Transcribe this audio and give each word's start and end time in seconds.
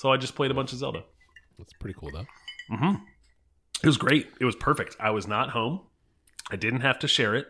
So 0.00 0.10
I 0.10 0.16
just 0.16 0.34
played 0.34 0.50
a 0.50 0.54
bunch 0.54 0.72
of 0.72 0.78
Zelda. 0.78 1.04
That's 1.58 1.74
pretty 1.74 1.92
cool 2.00 2.10
though. 2.10 2.24
It 3.82 3.86
was 3.86 3.98
great. 3.98 4.28
It 4.40 4.46
was 4.46 4.56
perfect. 4.56 4.96
I 4.98 5.10
was 5.10 5.28
not 5.28 5.50
home. 5.50 5.82
I 6.50 6.56
didn't 6.56 6.80
have 6.80 7.00
to 7.00 7.06
share 7.08 7.34
it, 7.34 7.46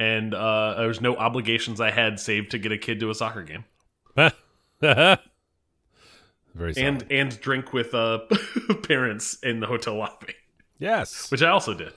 and 0.00 0.34
uh, 0.34 0.74
there 0.74 0.88
was 0.88 1.00
no 1.00 1.14
obligations 1.14 1.80
I 1.80 1.92
had 1.92 2.18
saved 2.18 2.50
to 2.50 2.58
get 2.58 2.72
a 2.72 2.78
kid 2.78 2.98
to 2.98 3.10
a 3.10 3.14
soccer 3.14 3.44
game 3.44 3.64
Very 4.80 5.18
solid. 6.74 6.76
and 6.78 7.04
and 7.12 7.40
drink 7.40 7.72
with 7.72 7.94
uh, 7.94 8.22
parents 8.82 9.38
in 9.44 9.60
the 9.60 9.68
hotel 9.68 9.94
lobby, 9.94 10.34
yes, 10.80 11.30
which 11.30 11.42
I 11.42 11.50
also 11.50 11.74
did. 11.74 11.92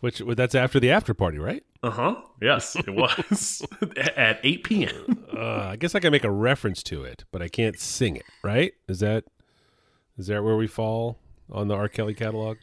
which 0.00 0.18
that's 0.26 0.56
after 0.56 0.80
the 0.80 0.90
after 0.90 1.14
party, 1.14 1.38
right? 1.38 1.62
Uh 1.84 1.90
huh. 1.90 2.16
Yes, 2.42 2.74
it 2.74 2.90
was 2.92 3.64
at 3.96 4.40
8 4.42 4.64
p.m. 4.64 5.24
Uh, 5.32 5.68
I 5.70 5.76
guess 5.76 5.94
I 5.94 6.00
can 6.00 6.10
make 6.10 6.24
a 6.24 6.32
reference 6.32 6.82
to 6.82 7.04
it, 7.04 7.24
but 7.30 7.42
I 7.42 7.46
can't 7.48 7.78
sing 7.78 8.16
it. 8.16 8.24
Right? 8.42 8.72
Is 8.88 8.98
that 8.98 9.22
is 10.18 10.26
that 10.28 10.42
where 10.42 10.56
we 10.56 10.66
fall 10.66 11.18
on 11.50 11.68
the 11.68 11.74
R. 11.74 11.88
Kelly 11.88 12.14
catalog? 12.14 12.58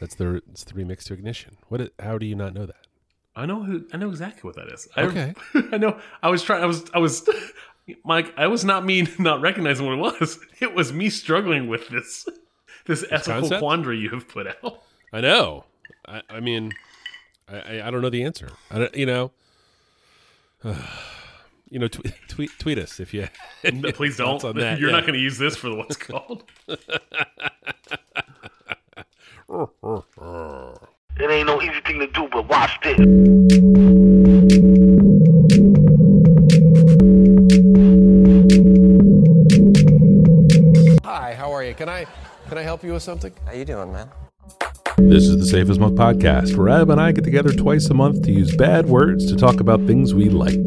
That's 0.00 0.14
the 0.14 0.42
it's 0.50 0.64
the 0.64 0.72
remix 0.74 1.04
to 1.04 1.14
Ignition. 1.14 1.56
What? 1.68 1.92
How 2.00 2.18
do 2.18 2.26
you 2.26 2.34
not 2.34 2.54
know 2.54 2.66
that? 2.66 2.86
I 3.36 3.46
know 3.46 3.62
who. 3.62 3.84
I 3.92 3.96
know 3.96 4.08
exactly 4.08 4.48
what 4.48 4.56
that 4.56 4.72
is. 4.72 4.88
I, 4.96 5.02
Okay. 5.02 5.34
I 5.72 5.78
know. 5.78 5.98
I 6.22 6.30
was 6.30 6.42
trying. 6.42 6.62
I 6.62 6.66
was. 6.66 6.84
I 6.94 6.98
was. 6.98 7.28
Mike, 8.04 8.32
I 8.36 8.46
was 8.46 8.64
not 8.64 8.84
me 8.84 9.06
not 9.18 9.40
recognizing 9.40 9.86
what 9.86 9.94
it 9.94 10.20
was. 10.20 10.38
It 10.60 10.74
was 10.74 10.92
me 10.92 11.10
struggling 11.10 11.68
with 11.68 11.88
this 11.88 12.26
this 12.86 13.04
ethical 13.10 13.40
concept? 13.42 13.60
quandary 13.60 13.98
you 13.98 14.10
have 14.10 14.26
put 14.28 14.46
out. 14.46 14.82
I 15.12 15.20
know. 15.20 15.64
I, 16.06 16.22
I 16.30 16.40
mean, 16.40 16.72
I, 17.48 17.58
I 17.58 17.88
I 17.88 17.90
don't 17.90 18.00
know 18.00 18.10
the 18.10 18.22
answer. 18.22 18.48
I 18.70 18.78
don't, 18.78 18.94
you 18.94 19.06
know. 19.06 19.32
you 21.70 21.78
know, 21.78 21.88
tw- 21.88 22.12
tweet 22.28 22.50
tweet 22.58 22.78
us 22.78 23.00
if 23.00 23.14
you. 23.14 23.28
No, 23.72 23.92
please 23.92 24.16
don't. 24.16 24.26
thoughts 24.40 24.44
on 24.44 24.56
that, 24.56 24.78
You're 24.80 24.90
yeah. 24.90 24.96
not 24.96 25.02
going 25.02 25.14
to 25.14 25.20
use 25.20 25.38
this 25.38 25.56
for 25.56 25.68
the 25.68 25.76
what's 25.76 25.96
called. 26.08 26.44
It 31.18 31.30
ain't 31.30 31.46
no 31.46 31.60
easy 31.60 31.80
thing 31.86 31.98
to 32.00 32.06
do, 32.06 32.28
but 32.32 32.48
watch 32.48 32.78
this. 32.82 32.98
Hi, 41.04 41.34
how 41.34 41.52
are 41.52 41.62
you? 41.62 41.74
Can 41.74 41.88
I 41.88 42.06
can 42.48 42.56
I 42.58 42.62
help 42.62 42.82
you 42.82 42.92
with 42.94 43.02
something? 43.02 43.32
How 43.46 43.52
you 43.52 43.64
doing, 43.64 43.92
man? 43.92 44.08
This 45.08 45.24
is 45.24 45.38
the 45.38 45.46
Safe 45.46 45.68
as 45.70 45.78
Milk 45.78 45.94
podcast, 45.94 46.56
where 46.56 46.68
Adam 46.68 46.90
and 46.90 47.00
I 47.00 47.12
get 47.12 47.24
together 47.24 47.52
twice 47.52 47.86
a 47.90 47.94
month 47.94 48.22
to 48.24 48.32
use 48.32 48.54
bad 48.54 48.86
words 48.86 49.26
to 49.26 49.36
talk 49.36 49.60
about 49.60 49.84
things 49.86 50.14
we 50.14 50.28
like. 50.28 50.58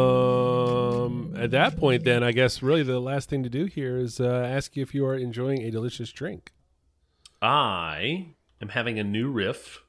Um, 0.00 1.34
at 1.36 1.50
that 1.50 1.76
point, 1.76 2.04
then 2.04 2.22
I 2.22 2.32
guess 2.32 2.62
really 2.62 2.82
the 2.82 3.00
last 3.00 3.28
thing 3.28 3.42
to 3.42 3.48
do 3.48 3.66
here 3.66 3.96
is 3.98 4.20
uh, 4.20 4.26
ask 4.48 4.76
you 4.76 4.82
if 4.82 4.94
you 4.94 5.04
are 5.04 5.16
enjoying 5.16 5.62
a 5.62 5.70
delicious 5.70 6.10
drink. 6.12 6.52
I 7.42 8.28
am 8.60 8.68
having 8.68 8.98
a 8.98 9.04
new 9.04 9.30
riff 9.30 9.82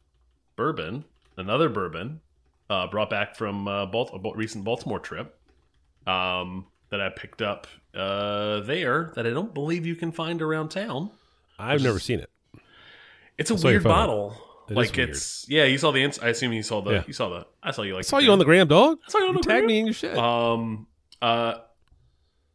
bourbon, 0.56 1.06
another 1.38 1.70
bourbon, 1.70 2.22
uh, 2.70 2.88
brought 2.88 3.10
back 3.10 3.36
from 3.36 3.68
uh, 3.68 3.86
Balt- 3.86 4.12
a 4.14 4.20
Bal- 4.20 4.34
recent 4.34 4.64
Baltimore 4.64 5.00
trip 5.00 5.38
um, 6.08 6.68
that 6.90 7.02
I 7.02 7.10
picked 7.10 7.42
up 7.42 7.68
uh, 7.94 8.62
there 8.62 9.12
that 9.16 9.26
I 9.26 9.32
don't 9.32 9.54
believe 9.54 9.86
you 9.86 9.96
can 9.96 10.12
find 10.12 10.42
around 10.42 10.70
town. 10.70 11.12
I've 11.60 11.84
never 11.84 12.00
seen 12.00 12.20
it. 12.20 12.30
It's 13.38 13.52
a 13.52 13.56
weird 13.56 13.84
bottle. 13.84 14.36
It 14.70 14.76
like 14.76 14.98
it's 14.98 15.46
yeah. 15.50 15.66
You 15.66 15.78
saw 15.78 15.92
the. 15.92 16.04
Ins- 16.04 16.20
I 16.20 16.30
assume 16.30 16.54
you 16.54 16.64
saw 16.64 16.82
the. 16.82 16.92
Yeah. 16.92 17.04
You 17.08 17.14
saw 17.14 17.30
the. 17.30 17.48
I 17.62 17.72
saw 17.72 17.82
you 17.82 17.94
like. 17.94 18.06
I 18.06 18.08
saw 18.08 18.20
you 18.20 18.32
on 18.32 18.40
the 18.40 18.46
gram, 18.46 18.68
dog. 18.68 19.00
I 19.06 19.12
saw 19.12 19.20
you 19.20 19.28
on 19.28 19.36
the 19.36 19.42
tagged 19.42 19.62
gram. 19.62 19.66
me 19.68 19.80
in 19.80 19.86
your 19.86 19.94
shit. 19.94 20.18
Um. 20.18 20.88
Uh. 21.22 21.56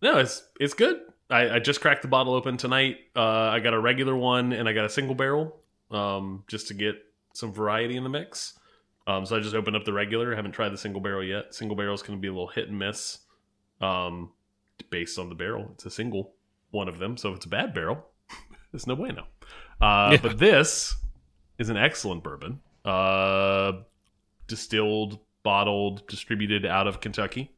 No, 0.02 0.18
it's 0.18 0.42
it's 0.60 0.74
good. 0.74 1.00
I, 1.28 1.56
I 1.56 1.58
just 1.58 1.80
cracked 1.80 2.02
the 2.02 2.08
bottle 2.08 2.34
open 2.34 2.56
tonight. 2.56 2.98
Uh, 3.14 3.20
I 3.20 3.60
got 3.60 3.74
a 3.74 3.80
regular 3.80 4.14
one 4.14 4.52
and 4.52 4.68
I 4.68 4.72
got 4.72 4.84
a 4.84 4.88
single 4.88 5.14
barrel. 5.14 5.60
Um, 5.90 6.44
just 6.46 6.68
to 6.68 6.74
get 6.74 6.96
some 7.32 7.52
variety 7.52 7.96
in 7.96 8.04
the 8.04 8.08
mix. 8.08 8.58
Um, 9.06 9.24
so 9.24 9.36
I 9.36 9.40
just 9.40 9.54
opened 9.54 9.76
up 9.76 9.84
the 9.84 9.92
regular. 9.92 10.32
I 10.32 10.36
haven't 10.36 10.52
tried 10.52 10.70
the 10.70 10.78
single 10.78 11.00
barrel 11.00 11.22
yet. 11.22 11.54
Single 11.54 11.76
barrel 11.76 11.94
is 11.94 12.02
going 12.02 12.18
to 12.18 12.20
be 12.20 12.28
a 12.28 12.32
little 12.32 12.48
hit 12.48 12.68
and 12.68 12.78
miss. 12.78 13.18
Um, 13.80 14.30
based 14.90 15.18
on 15.18 15.28
the 15.28 15.34
barrel, 15.34 15.68
it's 15.74 15.86
a 15.86 15.90
single 15.90 16.32
one 16.70 16.88
of 16.88 16.98
them. 16.98 17.16
So 17.16 17.30
if 17.30 17.36
it's 17.36 17.46
a 17.46 17.50
bad 17.50 17.74
barrel, 17.74 18.04
it's 18.72 18.86
no 18.86 18.96
bueno. 18.96 19.26
Uh, 19.80 20.10
Yeah. 20.12 20.18
but 20.22 20.38
this 20.38 20.94
is 21.58 21.68
an 21.68 21.76
excellent 21.76 22.22
bourbon. 22.22 22.60
Uh, 22.84 23.72
distilled, 24.46 25.18
bottled, 25.42 26.06
distributed 26.06 26.64
out 26.64 26.86
of 26.86 27.00
Kentucky. 27.00 27.50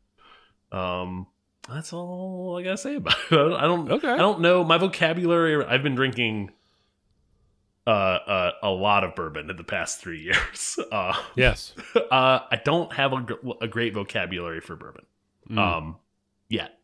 Um, 0.72 1.26
that's 1.68 1.92
all 1.92 2.56
I 2.58 2.62
gotta 2.62 2.78
say 2.78 2.94
about 2.96 3.14
it. 3.30 3.32
I 3.56 3.62
don't. 3.62 3.90
Okay. 3.90 4.08
I 4.08 4.16
don't 4.16 4.40
know 4.40 4.64
my 4.64 4.78
vocabulary. 4.78 5.62
I've 5.64 5.82
been 5.82 5.94
drinking 5.94 6.50
uh, 7.86 7.90
uh, 7.90 8.52
a 8.62 8.70
lot 8.70 9.04
of 9.04 9.14
bourbon 9.14 9.50
in 9.50 9.56
the 9.56 9.64
past 9.64 10.00
three 10.00 10.20
years. 10.22 10.78
Uh, 10.90 11.14
yes. 11.36 11.74
uh, 11.94 12.40
I 12.50 12.60
don't 12.64 12.92
have 12.94 13.12
a, 13.12 13.26
a 13.62 13.68
great 13.68 13.94
vocabulary 13.94 14.60
for 14.60 14.76
bourbon. 14.76 15.04
Um, 15.56 15.96
yet 16.48 16.78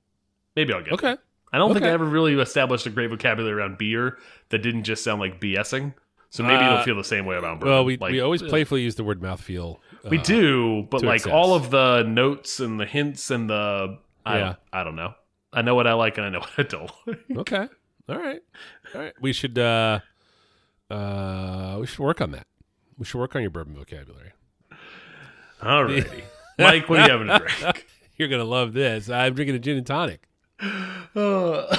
maybe 0.56 0.72
I'll 0.72 0.82
get. 0.82 0.92
Okay. 0.94 1.16
I 1.52 1.58
don't 1.58 1.72
think 1.72 1.84
I 1.84 1.90
ever 1.90 2.04
really 2.04 2.34
established 2.40 2.84
a 2.86 2.90
great 2.90 3.10
vocabulary 3.10 3.54
around 3.54 3.78
beer 3.78 4.18
that 4.48 4.58
didn't 4.58 4.82
just 4.84 5.04
sound 5.04 5.20
like 5.20 5.40
BSing. 5.40 5.94
So 6.30 6.42
maybe 6.42 6.64
Uh, 6.64 6.72
it'll 6.72 6.84
feel 6.84 6.96
the 6.96 7.04
same 7.04 7.26
way 7.26 7.36
about 7.36 7.60
bourbon. 7.60 7.72
Well, 7.72 7.84
we, 7.84 7.96
Like, 7.96 8.10
we 8.10 8.20
always 8.20 8.42
playfully 8.42 8.82
use 8.82 8.96
the 8.96 9.04
word 9.04 9.20
mouthfeel. 9.20 9.78
we 10.10 10.18
uh, 10.18 10.22
do, 10.22 10.82
but 10.90 11.02
like 11.04 11.20
excess. 11.20 11.32
all 11.32 11.54
of 11.54 11.70
the 11.70 12.02
notes 12.02 12.58
and 12.58 12.80
the 12.80 12.86
hints 12.86 13.30
and 13.30 13.48
the 13.48 13.98
I 14.26 14.38
Yeah. 14.38 14.44
don't, 14.44 14.58
I 14.72 14.82
don't 14.84 14.96
know. 14.96 15.14
I 15.52 15.62
know 15.62 15.76
what 15.76 15.86
I 15.86 15.92
like 15.92 16.18
and 16.18 16.26
I 16.26 16.30
know 16.30 16.40
what 16.40 16.50
I 16.58 16.62
don't 16.64 16.90
like. 17.06 17.20
Okay. 17.38 17.68
All 18.08 18.18
right. 18.18 18.40
All 18.94 19.00
right. 19.00 19.12
We 19.20 19.32
should 19.32 19.56
uh 19.58 20.00
uh 20.90 21.76
we 21.80 21.86
should 21.86 22.00
work 22.00 22.20
on 22.20 22.32
that. 22.32 22.46
We 22.98 23.04
should 23.04 23.18
work 23.18 23.36
on 23.36 23.42
your 23.42 23.50
bourbon 23.52 23.74
vocabulary. 23.76 24.32
Alrighty. 25.62 26.22
Mike, 26.58 26.88
what 26.88 26.98
are 27.00 27.04
you 27.06 27.10
having 27.10 27.26
to 27.28 27.38
drink? 27.60 27.86
You're 28.16 28.28
gonna 28.28 28.44
love 28.44 28.72
this. 28.72 29.08
I'm 29.10 29.34
drinking 29.34 29.56
a 29.56 29.58
gin 29.58 29.76
and 29.76 29.86
tonic. 29.86 30.28
Uh, 30.60 30.66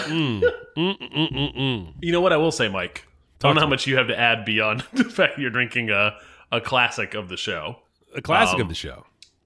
Mm. 0.07 0.41
Mm, 0.41 0.97
mm, 0.97 0.97
mm, 0.99 1.31
mm, 1.31 1.55
mm. 1.57 1.93
you 2.01 2.11
know 2.11 2.21
what 2.21 2.33
I 2.33 2.37
will 2.37 2.51
say, 2.51 2.67
Mike? 2.67 3.05
I 3.43 3.47
don't 3.47 3.55
know 3.55 3.61
how 3.61 3.67
much 3.67 3.87
you 3.87 3.97
have 3.97 4.07
to 4.07 4.19
add 4.19 4.43
beyond 4.45 4.83
the 4.93 5.03
fact 5.05 5.35
that 5.35 5.41
you're 5.41 5.49
drinking 5.51 5.89
a, 5.89 6.15
a 6.51 6.59
classic 6.61 7.13
of 7.13 7.29
the 7.29 7.37
show. 7.37 7.77
A 8.15 8.21
classic 8.21 8.55
Um, 8.55 8.61
of 8.61 8.67
the 8.69 8.75
show. 8.75 9.05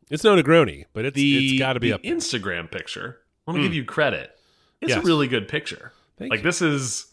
It's 0.09 0.23
no 0.23 0.35
Negroni, 0.35 0.85
but 0.93 1.05
it's 1.05 1.15
The, 1.15 1.51
it's 1.53 1.59
got 1.59 1.73
to 1.73 1.79
be 1.79 1.89
the 1.89 1.95
up. 1.95 2.03
there. 2.03 2.15
Instagram 2.15 2.69
picture. 2.71 3.19
I 3.47 3.51
want 3.51 3.59
to 3.59 3.63
give 3.63 3.73
you 3.73 3.83
credit. 3.85 4.31
It's 4.81 4.89
Yes. 4.89 5.03
a 5.03 5.07
really 5.07 5.27
good 5.27 5.47
picture. 5.47 5.91
Thank 6.17 6.31
like 6.31 6.39
you. 6.39 6.43
this 6.43 6.61
is 6.61 7.07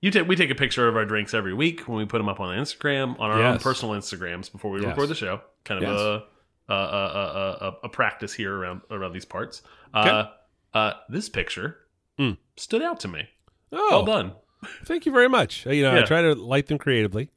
you 0.00 0.10
take 0.10 0.28
we 0.28 0.36
take 0.36 0.50
a 0.50 0.54
picture 0.54 0.88
of 0.88 0.96
our 0.96 1.04
drinks 1.04 1.32
every 1.34 1.54
week 1.54 1.80
when 1.88 1.98
we 1.98 2.04
put 2.04 2.18
them 2.18 2.28
up 2.28 2.38
on 2.40 2.56
Instagram 2.56 3.18
on 3.20 3.30
our 3.30 3.42
own 3.42 3.58
personal 3.58 3.94
Instagrams 3.94 4.50
before 4.52 4.70
we 4.70 4.80
Yes. 4.80 4.88
record 4.90 5.08
the 5.08 5.14
show. 5.14 5.40
Kind 5.64 5.82
of 5.84 5.90
Yes. 5.90 6.00
a, 6.00 6.24
a, 6.68 6.74
a, 6.74 6.76
a, 6.76 7.66
a 7.68 7.72
a 7.84 7.88
practice 7.88 8.32
here 8.34 8.54
around 8.54 8.80
around 8.90 9.12
these 9.12 9.24
parts. 9.24 9.62
Uh, 9.94 10.24
uh, 10.74 10.92
this 11.08 11.28
picture 11.28 11.78
Mm. 12.18 12.38
stood 12.56 12.82
out 12.82 12.98
to 13.00 13.08
me. 13.08 13.28
Oh, 13.72 13.88
Well 13.90 14.04
done. 14.04 14.32
Thank 14.84 15.04
you 15.06 15.12
very 15.12 15.28
much. 15.28 15.66
Uh, 15.66 15.70
You 15.70 15.82
know, 15.82 15.96
I 15.96 16.02
try 16.02 16.22
to 16.22 16.34
light 16.34 16.66
them 16.66 16.78
creatively 16.78 17.30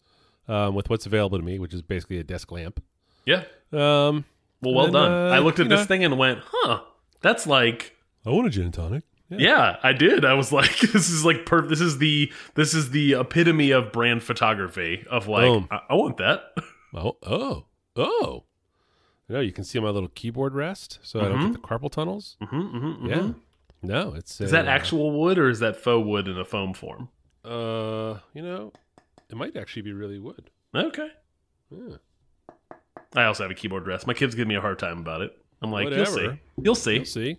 um, 0.47 0.73
with 0.73 0.89
what's 0.89 1.06
available 1.06 1.38
to 1.38 1.44
me, 1.44 1.59
which 1.59 1.73
is 1.73 1.81
basically 1.81 2.18
a 2.18 2.23
desk 2.23 2.51
lamp. 2.51 2.81
Yeah. 3.25 3.44
Um, 3.73 4.23
Well, 4.62 4.73
well 4.73 4.85
And, 4.85 4.94
done. 4.94 5.12
I 5.34 5.39
looked 5.39 5.59
at 5.59 5.68
this 5.69 5.81
know- 5.81 5.85
thing 5.85 6.03
and 6.06 6.18
went, 6.18 6.39
"Huh, 6.45 6.81
that's 7.22 7.45
like." 7.45 7.95
I 8.25 8.29
want 8.31 8.47
a 8.47 8.50
gin 8.50 8.66
and 8.66 8.73
tonic. 8.73 9.03
Yeah, 9.29 9.78
I 9.84 9.94
did. 9.94 10.25
I 10.25 10.34
was 10.34 10.51
like, 10.51 10.79
"This 10.79 11.09
is 11.09 11.23
like 11.23 11.45
per. 11.45 11.62
This 11.68 11.81
is 11.81 11.97
the 12.00 12.31
this 12.56 12.73
is 12.73 12.89
the 12.91 13.13
epitome 13.13 13.72
of 13.72 13.91
brand 13.91 14.23
photography 14.23 15.06
of 15.09 15.28
like. 15.28 15.63
I, 15.72 15.81
I 15.89 15.94
want 15.95 16.18
that." 16.18 16.53
Oh, 16.95 17.18
oh, 17.22 17.66
oh. 17.95 18.45
You 19.29 19.35
know, 19.35 19.41
you 19.41 19.51
can 19.51 19.63
see 19.63 19.79
my 19.79 19.89
little 19.89 20.09
keyboard 20.09 20.55
rest, 20.55 20.97
so 21.03 21.19
I 21.19 21.29
don't 21.29 21.51
get 21.51 21.61
the 21.61 21.67
carpal 21.67 21.91
tunnels. 21.91 22.35
hmm 22.41 22.61
hmm 22.61 23.05
Yeah. 23.05 23.31
No, 23.81 24.13
it's 24.13 24.41
Is 24.41 24.51
a, 24.51 24.55
that 24.55 24.67
actual 24.67 25.11
wood 25.17 25.37
or 25.37 25.49
is 25.49 25.59
that 25.59 25.77
faux 25.77 26.05
wood 26.05 26.27
in 26.27 26.37
a 26.37 26.43
foam 26.43 26.73
form? 26.73 27.09
Uh, 27.45 28.17
you 28.33 28.41
know, 28.41 28.73
it 29.29 29.37
might 29.37 29.55
actually 29.55 29.83
be 29.83 29.93
really 29.93 30.19
wood. 30.19 30.49
Okay. 30.75 31.09
Yeah. 31.69 31.95
I 33.15 33.25
also 33.25 33.43
have 33.43 33.51
a 33.51 33.55
keyboard 33.55 33.87
rest. 33.87 34.07
My 34.07 34.13
kids 34.13 34.35
give 34.35 34.47
me 34.47 34.55
a 34.55 34.61
hard 34.61 34.79
time 34.79 34.99
about 34.99 35.21
it. 35.21 35.31
I'm 35.61 35.71
like, 35.71 35.85
Whatever. 35.85 36.21
you'll 36.21 36.33
see. 36.33 36.39
You'll 36.61 36.75
see. 36.75 36.95
You'll 36.95 37.05
see. 37.05 37.37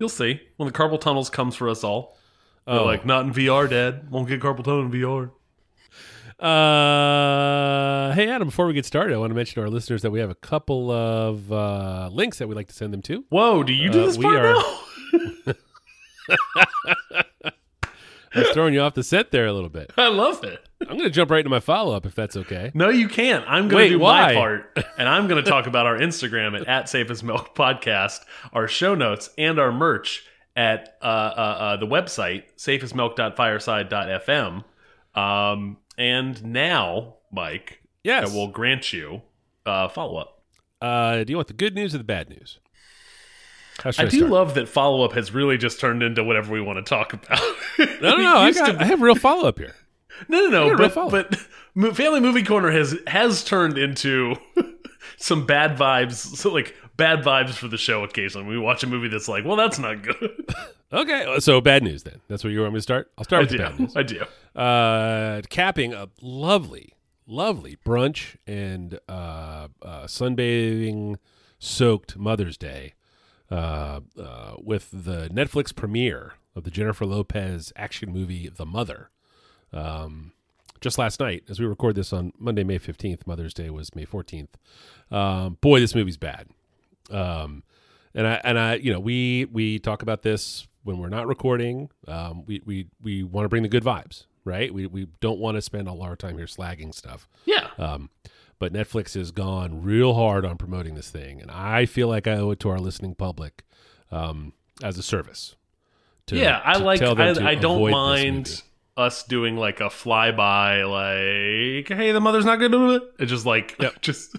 You'll 0.00 0.08
see. 0.08 0.40
When 0.56 0.66
the 0.66 0.72
carpal 0.72 1.00
tunnels 1.00 1.30
comes 1.30 1.54
for 1.54 1.68
us 1.68 1.84
all. 1.84 2.16
Oh. 2.66 2.84
like, 2.84 3.06
not 3.06 3.24
in 3.24 3.32
VR, 3.32 3.68
Dad. 3.70 4.10
Won't 4.10 4.28
get 4.28 4.40
carpal 4.40 4.62
tunnel 4.64 4.82
in 4.82 4.90
VR. 4.90 5.30
Uh, 6.40 8.12
hey 8.14 8.30
Adam, 8.30 8.46
before 8.48 8.66
we 8.66 8.72
get 8.72 8.86
started, 8.86 9.12
I 9.14 9.18
want 9.18 9.30
to 9.30 9.34
mention 9.34 9.56
to 9.56 9.60
our 9.62 9.68
listeners 9.68 10.02
that 10.02 10.10
we 10.12 10.20
have 10.20 10.30
a 10.30 10.34
couple 10.36 10.90
of 10.90 11.52
uh, 11.52 12.08
links 12.12 12.38
that 12.38 12.46
we'd 12.48 12.54
like 12.54 12.68
to 12.68 12.74
send 12.74 12.92
them 12.94 13.02
to. 13.02 13.24
Whoa, 13.28 13.62
do 13.64 13.72
you 13.72 13.90
do 13.90 14.02
Uh, 14.02 14.06
this 14.06 14.16
we 14.18 14.24
part 14.24 14.36
are- 14.36 14.54
now? 14.54 14.78
I 18.34 18.40
was 18.40 18.48
throwing 18.50 18.74
you 18.74 18.80
off 18.80 18.92
the 18.94 19.02
set 19.02 19.30
there 19.32 19.46
a 19.46 19.52
little 19.52 19.70
bit. 19.70 19.90
I 19.96 20.08
love 20.08 20.44
it. 20.44 20.60
I'm 20.82 20.88
going 20.98 21.00
to 21.00 21.10
jump 21.10 21.30
right 21.30 21.38
into 21.40 21.48
my 21.50 21.58
follow 21.60 21.96
up 21.96 22.04
if 22.06 22.14
that's 22.14 22.36
okay. 22.36 22.70
No, 22.74 22.88
you 22.90 23.08
can't. 23.08 23.42
I'm 23.48 23.68
going 23.68 23.84
Wait, 23.84 23.88
to 23.88 23.94
do 23.94 23.98
why? 24.00 24.26
my 24.28 24.34
part, 24.34 24.78
and 24.98 25.08
I'm 25.08 25.26
going 25.28 25.42
to 25.42 25.50
talk 25.50 25.66
about 25.66 25.86
our 25.86 25.98
Instagram 25.98 26.60
at, 26.60 26.68
at 26.92 27.22
Milk 27.24 27.54
Podcast, 27.56 28.20
our 28.52 28.68
show 28.68 28.94
notes, 28.94 29.30
and 29.38 29.58
our 29.58 29.72
merch 29.72 30.24
at 30.54 30.98
uh, 31.02 31.06
uh, 31.06 31.08
uh, 31.08 31.76
the 31.78 31.86
website 31.86 32.44
safeasmilk.fireside.fm. 32.58 34.64
Um, 35.20 35.78
and 35.98 36.42
now, 36.44 37.16
Mike, 37.30 37.82
Yes. 38.04 38.30
I 38.30 38.34
will 38.34 38.48
grant 38.48 38.92
you 38.92 39.20
uh, 39.66 39.88
follow 39.88 40.16
up. 40.16 40.42
Uh, 40.80 41.24
do 41.24 41.30
you 41.32 41.36
want 41.36 41.48
the 41.48 41.54
good 41.54 41.74
news 41.74 41.94
or 41.94 41.98
the 41.98 42.04
bad 42.04 42.30
news? 42.30 42.58
I 43.84 43.88
I, 43.98 44.04
do 44.06 44.18
start? 44.18 44.30
love 44.30 44.54
that 44.54 44.68
follow 44.68 45.04
up 45.04 45.12
has 45.12 45.32
really 45.32 45.58
just 45.58 45.78
turned 45.78 46.02
into 46.02 46.24
whatever 46.24 46.52
we 46.52 46.60
want 46.60 46.78
to 46.78 46.88
talk 46.88 47.12
about. 47.12 47.38
No, 48.00 48.16
no, 48.16 48.16
no. 48.16 48.36
I, 48.38 48.46
Used 48.48 48.64
to 48.64 48.76
I 48.80 48.84
have 48.84 49.02
real 49.02 49.14
follow 49.14 49.48
up 49.48 49.58
here. 49.58 49.74
No, 50.28 50.46
no, 50.48 50.70
no. 50.70 50.76
But, 50.76 50.94
but 51.74 51.96
Family 51.96 52.20
Movie 52.20 52.42
Corner 52.42 52.70
has 52.70 52.96
has 53.06 53.44
turned 53.44 53.76
into 53.78 54.36
some 55.18 55.44
bad 55.46 55.76
vibes, 55.76 56.12
so 56.36 56.50
like 56.52 56.74
bad 56.96 57.20
vibes 57.22 57.50
for 57.54 57.68
the 57.68 57.76
show. 57.78 58.02
Occasionally, 58.04 58.46
we 58.48 58.58
watch 58.58 58.82
a 58.82 58.86
movie 58.86 59.08
that's 59.08 59.28
like, 59.28 59.44
well, 59.44 59.56
that's 59.56 59.78
not 59.78 60.02
good. 60.02 60.46
Okay, 60.90 61.38
so 61.40 61.60
bad 61.60 61.82
news 61.82 62.04
then. 62.04 62.22
That's 62.28 62.42
where 62.42 62.50
you 62.50 62.62
want 62.62 62.72
me 62.72 62.78
to 62.78 62.82
start. 62.82 63.10
I'll 63.18 63.24
start 63.24 63.40
I 63.40 63.42
with 63.42 63.50
do, 63.50 63.58
bad 63.58 63.78
news. 63.78 63.94
I 63.94 64.02
do. 64.02 64.24
uh, 64.58 65.42
capping 65.50 65.92
a 65.92 66.08
lovely, 66.22 66.94
lovely 67.26 67.76
brunch 67.84 68.36
and 68.46 68.98
uh, 69.06 69.68
uh, 69.82 70.04
sunbathing 70.04 71.16
soaked 71.58 72.16
Mother's 72.16 72.56
Day 72.56 72.94
uh, 73.50 74.00
uh, 74.18 74.54
with 74.58 74.88
the 74.90 75.28
Netflix 75.28 75.76
premiere 75.76 76.32
of 76.56 76.64
the 76.64 76.70
Jennifer 76.70 77.04
Lopez 77.04 77.70
action 77.76 78.10
movie 78.10 78.48
The 78.48 78.64
Mother. 78.64 79.10
Um, 79.74 80.32
just 80.80 80.98
last 80.98 81.20
night, 81.20 81.44
as 81.48 81.60
we 81.60 81.66
record 81.66 81.94
this 81.94 82.12
on 82.12 82.32
Monday, 82.38 82.64
May 82.64 82.78
15th, 82.78 83.26
Mother's 83.26 83.54
Day 83.54 83.70
was 83.70 83.94
May 83.94 84.06
14th. 84.06 84.48
Um, 85.10 85.58
boy, 85.60 85.80
this 85.80 85.94
movie's 85.94 86.16
bad. 86.16 86.48
Um, 87.10 87.62
and 88.14 88.26
I 88.26 88.40
and 88.44 88.58
I, 88.58 88.74
you 88.74 88.92
know, 88.92 89.00
we 89.00 89.46
we 89.46 89.78
talk 89.78 90.02
about 90.02 90.22
this 90.22 90.66
when 90.82 90.98
we're 90.98 91.08
not 91.08 91.26
recording. 91.26 91.90
Um, 92.06 92.44
we 92.46 92.60
we 92.64 92.86
we 93.02 93.22
want 93.22 93.44
to 93.44 93.48
bring 93.48 93.62
the 93.62 93.68
good 93.68 93.84
vibes, 93.84 94.24
right? 94.44 94.72
We 94.72 94.86
we 94.86 95.06
don't 95.20 95.38
want 95.38 95.56
to 95.56 95.62
spend 95.62 95.88
all 95.88 96.02
our 96.02 96.16
time 96.16 96.36
here 96.36 96.46
slagging 96.46 96.94
stuff. 96.94 97.28
Yeah, 97.44 97.68
Um, 97.78 98.10
but 98.58 98.72
Netflix 98.72 99.14
has 99.14 99.30
gone 99.30 99.82
real 99.82 100.14
hard 100.14 100.44
on 100.44 100.56
promoting 100.56 100.94
this 100.94 101.10
thing, 101.10 101.40
and 101.40 101.50
I 101.50 101.86
feel 101.86 102.08
like 102.08 102.26
I 102.26 102.36
owe 102.36 102.50
it 102.50 102.60
to 102.60 102.70
our 102.70 102.78
listening 102.78 103.14
public 103.14 103.62
um, 104.10 104.52
as 104.82 104.98
a 104.98 105.02
service. 105.02 105.54
To, 106.26 106.36
yeah. 106.36 106.60
I 106.64 106.74
to 106.74 106.84
like. 106.84 106.98
tell 106.98 107.14
them 107.14 107.36
to 107.36 107.42
I, 107.42 107.50
I 107.50 107.54
don't 107.54 107.90
mind. 107.90 108.62
Us 108.98 109.22
doing 109.22 109.56
like 109.56 109.80
a 109.80 109.84
flyby, 109.84 110.82
like, 110.88 111.88
hey, 111.96 112.12
the 112.12 112.20
mother's 112.20 112.44
not 112.44 112.56
good. 112.56 112.74
It's 113.18 113.30
just 113.30 113.46
like, 113.46 113.76
Yep. 113.80 113.94
just. 114.02 114.36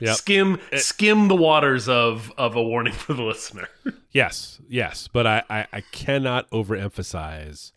Yep. 0.00 0.16
Skim 0.16 0.58
skim 0.76 1.28
the 1.28 1.36
waters 1.36 1.86
of 1.86 2.32
of 2.38 2.56
a 2.56 2.62
warning 2.62 2.94
for 2.94 3.14
the 3.14 3.22
listener. 3.22 3.68
Yes, 4.10 4.60
yes, 4.68 5.08
but 5.10 5.26
I, 5.26 5.42
I, 5.48 5.66
I 5.72 5.80
cannot 5.90 6.50
overemphasize 6.50 7.72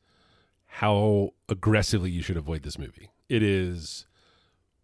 how 0.65 1.33
aggressively 1.47 2.11
you 2.11 2.21
should 2.21 2.35
avoid 2.35 2.63
this 2.63 2.77
movie. 2.77 3.09
It 3.29 3.41
is 3.41 4.05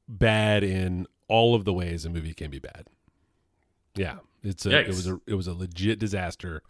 bad 0.07 0.63
in 0.63 1.07
all 1.27 1.53
of 1.53 1.65
the 1.65 1.73
ways 1.73 2.05
a 2.05 2.09
movie 2.09 2.33
can 2.33 2.51
be 2.51 2.59
bad. 2.59 2.85
Yeah, 3.95 4.19
it's 4.43 4.65
a, 4.65 4.79
it 4.79 4.87
was 4.87 5.07
a 5.07 5.19
it 5.27 5.33
was 5.33 5.47
a 5.47 5.53
legit 5.53 5.99
disaster 5.99 6.61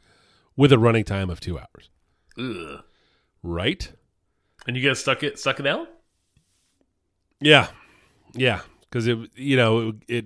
with 0.56 0.72
a 0.72 0.80
running 0.80 1.04
time 1.04 1.30
of 1.30 1.40
two 1.40 1.60
hours. 1.60 1.90
Ugh. 2.40 2.84
Right? 3.44 3.94
And 4.68 4.78
you 4.78 4.88
guys 4.88 5.00
stuck 5.00 5.24
it 5.24 5.40
stuck 5.40 5.60
it 5.60 5.68
out. 5.68 5.88
Yeah, 7.40 7.68
yeah, 8.34 8.62
because 8.82 9.08
it 9.08 9.18
you 9.36 9.58
know 9.58 9.90
it, 9.90 9.96
it 10.08 10.26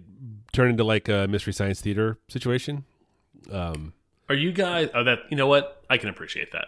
turned 0.52 0.72
into 0.72 0.84
like 0.84 1.08
a 1.08 1.28
mystery 1.28 1.54
science 1.54 1.80
theater 1.82 2.18
situation. 2.28 2.84
Um, 3.52 3.94
Are 4.28 4.36
you 4.36 4.52
guys? 4.52 4.90
Oh, 4.94 5.04
that 5.04 5.20
you 5.30 5.38
know 5.38 5.48
what? 5.48 5.84
I 5.90 5.98
can 5.98 6.10
appreciate 6.10 6.52
that. 6.52 6.66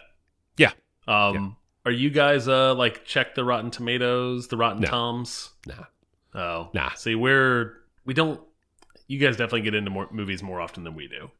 yeah, 0.56 0.70
Um, 1.06 1.56
are 1.84 1.92
you 1.92 2.08
guys 2.10 2.48
uh 2.48 2.74
like 2.74 3.04
check 3.04 3.34
the 3.34 3.44
Rotten 3.44 3.70
Tomatoes, 3.70 4.48
the 4.48 4.56
Rotten 4.56 4.80
No. 4.82 4.88
Toms? 4.88 5.50
nah, 5.66 5.84
Oh, 6.34 6.70
Nah. 6.72 6.90
See, 6.94 7.14
we're 7.14 7.74
we 8.06 8.14
don't. 8.14 8.40
You 9.08 9.18
guys 9.18 9.36
definitely 9.36 9.62
get 9.62 9.74
into 9.74 9.90
more 9.90 10.08
movies 10.10 10.42
more 10.42 10.60
often 10.60 10.84
than 10.84 10.94
we 10.94 11.08
do. 11.08 11.30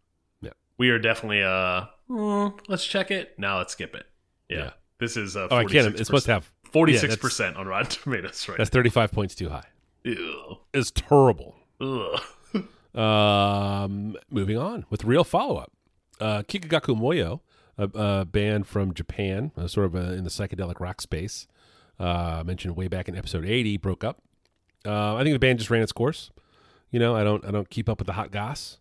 Yeah. 0.42 0.50
we 0.76 0.90
are 0.90 0.98
definitely 0.98 1.42
uh. 1.42 1.84
mm, 2.10 2.58
let's 2.68 2.84
check 2.84 3.10
it. 3.10 3.38
Now 3.38 3.58
let's 3.58 3.72
skip 3.72 3.94
it. 3.94 4.04
Yeah, 4.50 4.56
Yeah. 4.58 4.70
This 4.98 5.16
is 5.16 5.36
uh. 5.36 5.48
oh, 5.50 5.56
I 5.56 5.64
can't. 5.64 5.94
It's 5.94 6.06
supposed 6.06 6.26
to 6.26 6.32
have 6.32 6.50
forty 6.70 6.96
six 6.96 7.16
percent 7.16 7.56
on 7.56 7.66
Rotten 7.66 7.90
Tomatoes 7.90 8.48
right. 8.48 8.58
that's 8.58 8.70
thirty 8.70 8.90
five 8.90 9.12
points 9.12 9.34
too 9.34 9.48
high. 9.48 9.66
Ew. 10.04 10.58
It's 10.74 10.90
terrible. 10.90 11.56
Ugh. 11.80 12.20
Um, 12.94 14.16
moving 14.28 14.56
on 14.56 14.84
with 14.90 15.04
real 15.04 15.22
follow 15.22 15.56
up. 15.56 15.70
Uh, 16.20 16.42
Kikagaku 16.42 16.98
Moyo, 16.98 17.40
a, 17.76 17.84
a 17.94 18.24
band 18.24 18.66
from 18.66 18.92
Japan, 18.92 19.52
uh, 19.56 19.68
sort 19.68 19.86
of 19.86 19.94
uh 19.94 20.14
in 20.14 20.24
the 20.24 20.30
psychedelic 20.30 20.80
rock 20.80 21.00
space, 21.00 21.46
uh, 22.00 22.42
mentioned 22.44 22.76
way 22.76 22.88
back 22.88 23.08
in 23.08 23.14
episode 23.14 23.44
eighty, 23.44 23.76
broke 23.76 24.02
up. 24.02 24.22
Uh, 24.84 25.14
I 25.14 25.22
think 25.22 25.34
the 25.34 25.38
band 25.38 25.58
just 25.58 25.70
ran 25.70 25.82
its 25.82 25.92
course. 25.92 26.30
You 26.90 26.98
know, 26.98 27.14
I 27.14 27.22
don't, 27.22 27.44
I 27.44 27.50
don't 27.50 27.68
keep 27.68 27.88
up 27.88 27.98
with 27.98 28.06
the 28.06 28.14
hot 28.14 28.32
goss 28.32 28.78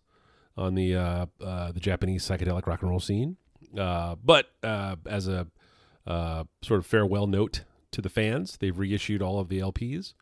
on 0.56 0.74
the 0.74 0.96
uh, 0.96 1.26
uh, 1.44 1.72
the 1.72 1.80
Japanese 1.80 2.26
psychedelic 2.26 2.66
rock 2.66 2.82
and 2.82 2.90
roll 2.90 3.00
scene. 3.00 3.36
Uh, 3.76 4.16
but 4.22 4.50
uh, 4.62 4.96
as 5.06 5.28
a 5.28 5.46
uh, 6.08 6.44
sort 6.62 6.80
of 6.80 6.86
farewell 6.86 7.26
note 7.26 7.64
to 7.92 8.00
the 8.00 8.08
fans, 8.08 8.56
they've 8.58 8.76
reissued 8.76 9.22
all 9.22 9.38
of 9.38 9.48
the 9.48 9.60
LPs. 9.60 10.14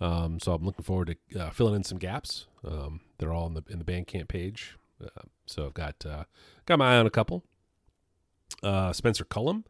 Um, 0.00 0.38
so 0.38 0.52
I'm 0.52 0.64
looking 0.64 0.84
forward 0.84 1.16
to 1.32 1.40
uh, 1.40 1.50
filling 1.50 1.74
in 1.74 1.84
some 1.84 1.98
gaps. 1.98 2.46
Um, 2.64 3.00
they're 3.18 3.32
all 3.32 3.46
in 3.46 3.54
the 3.54 3.64
in 3.68 3.78
the 3.78 3.84
Bandcamp 3.84 4.28
page. 4.28 4.76
Uh, 5.02 5.22
so 5.46 5.66
I've 5.66 5.74
got 5.74 6.04
uh, 6.06 6.24
got 6.66 6.78
my 6.78 6.94
eye 6.94 6.98
on 6.98 7.06
a 7.06 7.10
couple. 7.10 7.44
Uh, 8.62 8.92
Spencer 8.92 9.24
Cullum. 9.24 9.64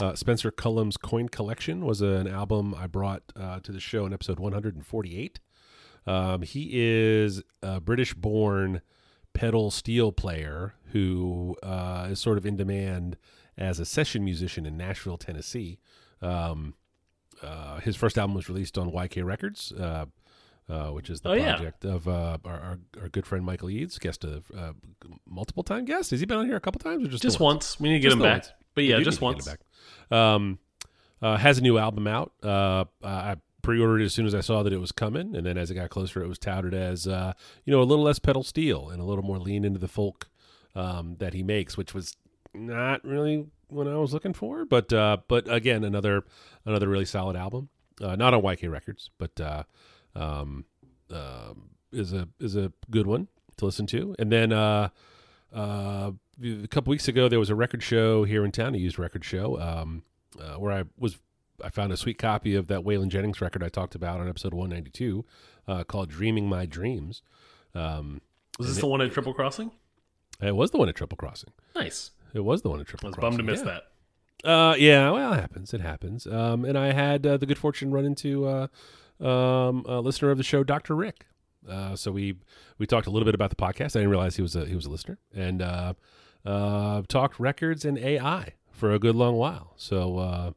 Uh, 0.00 0.14
Spencer 0.14 0.50
Cullum's 0.50 0.96
Coin 0.96 1.28
Collection 1.28 1.84
was 1.84 2.00
an 2.00 2.26
album 2.26 2.74
I 2.76 2.86
brought 2.86 3.22
to 3.34 3.72
the 3.72 3.80
show 3.80 4.04
in 4.06 4.12
episode 4.12 4.40
148. 4.40 5.40
Um, 6.06 6.42
he 6.42 6.70
is 6.72 7.42
a 7.62 7.80
British-born 7.80 8.82
pedal 9.34 9.70
steel 9.70 10.10
player 10.10 10.74
who 10.86 11.56
is 12.10 12.18
sort 12.18 12.38
of 12.38 12.44
in 12.44 12.56
demand 12.56 13.16
as 13.56 13.78
a 13.80 13.84
session 13.84 14.24
musician 14.24 14.66
in 14.66 14.76
Nashville, 14.76 15.16
Tennessee. 15.18 15.78
Um, 16.22 16.74
uh, 17.42 17.80
his 17.80 17.96
first 17.96 18.16
album 18.18 18.34
was 18.34 18.48
released 18.48 18.78
on 18.78 18.90
YK 18.90 19.24
Records, 19.24 19.72
uh, 19.72 20.06
uh, 20.68 20.88
which 20.90 21.10
is 21.10 21.20
the 21.20 21.30
Oh, 21.30 21.32
yeah. 21.34 21.56
project 21.56 21.84
of 21.84 22.08
uh, 22.08 22.38
our, 22.44 22.52
our, 22.60 22.78
our 23.02 23.08
good 23.08 23.26
friend 23.26 23.44
Michael 23.44 23.68
Eads, 23.70 23.98
guest 23.98 24.24
of 24.24 24.50
uh, 24.56 24.72
multiple 25.26 25.62
time 25.62 25.84
guest. 25.84 26.10
Has 26.12 26.20
he 26.20 26.26
been 26.26 26.38
on 26.38 26.46
here 26.46 26.56
a 26.56 26.60
couple 26.60 26.78
times 26.78 27.04
or 27.04 27.08
just 27.10 27.22
Just 27.22 27.40
once? 27.40 27.74
once. 27.74 27.80
We 27.80 27.88
need 27.90 27.96
to 27.96 28.00
get 28.00 28.08
Just 28.08 28.16
him 28.16 28.22
back. 28.22 28.42
once. 28.42 28.52
But 28.74 28.84
yeah, 28.84 28.98
just 29.02 29.20
need 29.20 29.28
to 29.36 29.44
get 29.44 29.46
once. 29.46 29.58
back. 30.10 30.18
Um, 30.18 30.58
uh, 31.20 31.36
has 31.36 31.58
a 31.58 31.60
new 31.62 31.76
album 31.78 32.06
out. 32.06 32.32
Uh, 32.42 32.84
I 33.02 33.36
pre-ordered 33.62 34.02
it 34.02 34.06
as 34.06 34.14
soon 34.14 34.26
as 34.26 34.34
I 34.34 34.40
saw 34.40 34.62
that 34.62 34.72
it 34.72 34.78
was 34.80 34.92
coming, 34.92 35.34
and 35.34 35.46
then 35.46 35.56
as 35.58 35.70
it 35.70 35.74
got 35.74 35.88
closer, 35.90 36.22
it 36.22 36.28
was 36.28 36.38
touted 36.38 36.74
as 36.74 37.06
uh, 37.06 37.32
you 37.64 37.70
know 37.72 37.80
a 37.80 37.84
little 37.84 38.04
less 38.04 38.18
pedal 38.18 38.42
steel 38.42 38.90
and 38.90 39.00
a 39.00 39.04
little 39.04 39.24
more 39.24 39.38
lean 39.38 39.64
into 39.64 39.78
the 39.78 39.88
folk 39.88 40.28
um, 40.74 41.16
that 41.18 41.34
he 41.34 41.42
makes, 41.42 41.76
which 41.76 41.94
was 41.94 42.16
not 42.54 43.04
really 43.04 43.46
what 43.68 43.86
I 43.88 43.96
was 43.96 44.12
looking 44.12 44.32
for. 44.32 44.64
But 44.64 44.92
uh, 44.92 45.18
but 45.28 45.50
again, 45.52 45.84
another 45.84 46.24
another 46.64 46.88
really 46.88 47.04
solid 47.04 47.36
album. 47.36 47.68
Uh, 48.00 48.16
not 48.16 48.34
on 48.34 48.42
YK 48.42 48.70
Records, 48.70 49.10
but 49.18 49.40
uh, 49.40 49.62
um, 50.14 50.64
um, 51.10 51.70
is 51.92 52.12
a 52.12 52.28
is 52.40 52.56
a 52.56 52.72
good 52.90 53.06
one 53.06 53.28
to 53.56 53.64
listen 53.64 53.86
to. 53.88 54.14
And 54.18 54.32
then 54.32 54.52
uh, 54.52 54.88
uh, 55.54 56.10
a 56.42 56.68
couple 56.68 56.90
weeks 56.90 57.08
ago, 57.08 57.28
there 57.28 57.38
was 57.38 57.50
a 57.50 57.54
record 57.54 57.82
show 57.82 58.24
here 58.24 58.44
in 58.44 58.52
town, 58.52 58.74
a 58.74 58.78
used 58.78 58.98
record 58.98 59.24
show, 59.24 59.60
um, 59.60 60.02
uh, 60.40 60.54
where 60.54 60.72
I 60.72 60.84
was 60.98 61.18
I 61.62 61.68
found 61.68 61.92
a 61.92 61.96
sweet 61.96 62.18
copy 62.18 62.54
of 62.56 62.66
that 62.66 62.80
Waylon 62.80 63.08
Jennings 63.08 63.40
record 63.40 63.62
I 63.62 63.68
talked 63.68 63.94
about 63.94 64.20
on 64.20 64.28
episode 64.28 64.54
192, 64.54 65.24
uh, 65.68 65.84
called 65.84 66.10
"Dreaming 66.10 66.48
My 66.48 66.66
Dreams." 66.66 67.22
Um, 67.74 68.20
Was 68.58 68.68
this 68.68 68.78
the 68.78 68.86
one 68.86 69.00
at 69.00 69.12
Triple 69.12 69.34
Crossing? 69.34 69.70
it 70.42 70.54
was 70.56 70.72
the 70.72 70.78
one 70.78 70.88
at 70.88 70.96
Triple 70.96 71.16
Crossing. 71.16 71.52
Nice. 71.76 72.10
It 72.34 72.44
was 72.44 72.62
the 72.62 72.68
one 72.68 72.80
at 72.80 72.86
I 72.86 72.90
Triple 72.90 73.08
was 73.08 73.14
Crossing. 73.14 73.38
bummed 73.38 73.48
to 73.48 73.52
miss 73.52 73.60
yeah. 73.64 73.78
that. 74.42 74.48
Uh, 74.48 74.74
yeah, 74.76 75.10
well, 75.10 75.32
it 75.32 75.40
happens. 75.40 75.72
It 75.72 75.80
happens. 75.80 76.26
Um, 76.26 76.64
and 76.64 76.76
I 76.76 76.92
had 76.92 77.26
uh, 77.26 77.36
the 77.38 77.46
good 77.46 77.56
fortune 77.56 77.88
to 77.88 77.94
run 77.94 78.04
into 78.04 78.46
uh, 78.46 78.66
um, 79.20 79.84
a 79.86 80.00
listener 80.00 80.30
of 80.30 80.36
the 80.36 80.44
show, 80.44 80.64
Doctor 80.64 80.94
Rick. 80.94 81.26
Uh, 81.68 81.96
so 81.96 82.12
we 82.12 82.36
we 82.78 82.86
talked 82.86 83.06
a 83.06 83.10
little 83.10 83.24
bit 83.24 83.34
about 83.34 83.50
the 83.50 83.56
podcast. 83.56 83.96
I 83.96 84.00
didn't 84.00 84.10
realize 84.10 84.36
he 84.36 84.42
was 84.42 84.54
a 84.54 84.66
he 84.66 84.74
was 84.74 84.84
a 84.84 84.90
listener, 84.90 85.18
and 85.34 85.62
uh, 85.62 85.94
uh, 86.44 87.02
talked 87.08 87.40
records 87.40 87.84
and 87.84 87.96
AI 87.96 88.54
for 88.70 88.92
a 88.92 88.98
good 88.98 89.14
long 89.14 89.36
while. 89.36 89.72
So 89.76 90.18
uh, 90.18 90.50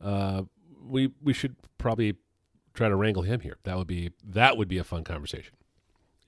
uh, 0.00 0.42
we 0.82 1.12
we 1.22 1.32
should 1.32 1.56
probably 1.76 2.16
try 2.72 2.88
to 2.88 2.96
wrangle 2.96 3.22
him 3.22 3.40
here. 3.40 3.58
That 3.64 3.76
would 3.76 3.86
be 3.86 4.12
that 4.24 4.56
would 4.56 4.68
be 4.68 4.78
a 4.78 4.84
fun 4.84 5.04
conversation. 5.04 5.54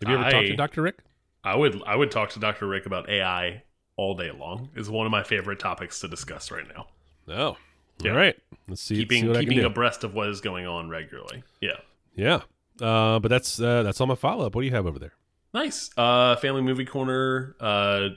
Have 0.02 0.11
you 0.11 0.19
ever 0.19 0.31
talked 0.31 0.47
to 0.47 0.57
Doctor 0.57 0.83
Rick? 0.83 0.99
I 1.43 1.57
would 1.57 1.83
I 1.87 1.97
would 1.97 2.11
talk 2.11 2.31
to 2.31 2.38
Dr. 2.38 2.67
Rick 2.67 2.85
about 2.87 3.09
AI 3.09 3.62
all 3.99 4.14
day 4.14 4.31
long. 4.31 4.71
Is 4.75 4.88
one 4.88 5.05
of 5.05 5.12
my 5.12 5.23
favorite 5.23 5.59
topics 5.59 6.00
to 6.00 6.09
discuss 6.09 6.50
right 6.50 6.67
now. 6.75 6.87
No. 7.26 7.59
Yeah. 8.00 8.12
All 8.12 8.17
right. 8.17 8.38
Let's 8.67 8.81
see. 8.81 8.97
keeping 8.97 9.23
see 9.23 9.28
what 9.28 9.37
I 9.37 9.40
can 9.40 9.50
keeping 9.50 9.64
abreast 9.67 10.05
of 10.05 10.14
what 10.14 10.28
is 10.31 10.40
going 10.40 10.67
on 10.67 10.88
regularly. 10.88 11.43
Yeah. 11.61 11.76
Yeah. 12.17 12.43
Uh, 12.81 13.19
but 13.19 13.28
that's 13.28 13.61
uh, 13.61 13.83
that's 13.83 14.00
all 14.00 14.07
my 14.07 14.14
follow 14.14 14.47
up. 14.47 14.55
What 14.55 14.62
do 14.62 14.67
you 14.67 14.75
have 14.75 14.87
over 14.87 14.99
there? 14.99 15.12
Nice. 15.52 15.90
Uh, 15.97 16.37
family 16.37 16.62
movie 16.62 16.85
corner. 16.87 17.57
Uh, 17.61 18.11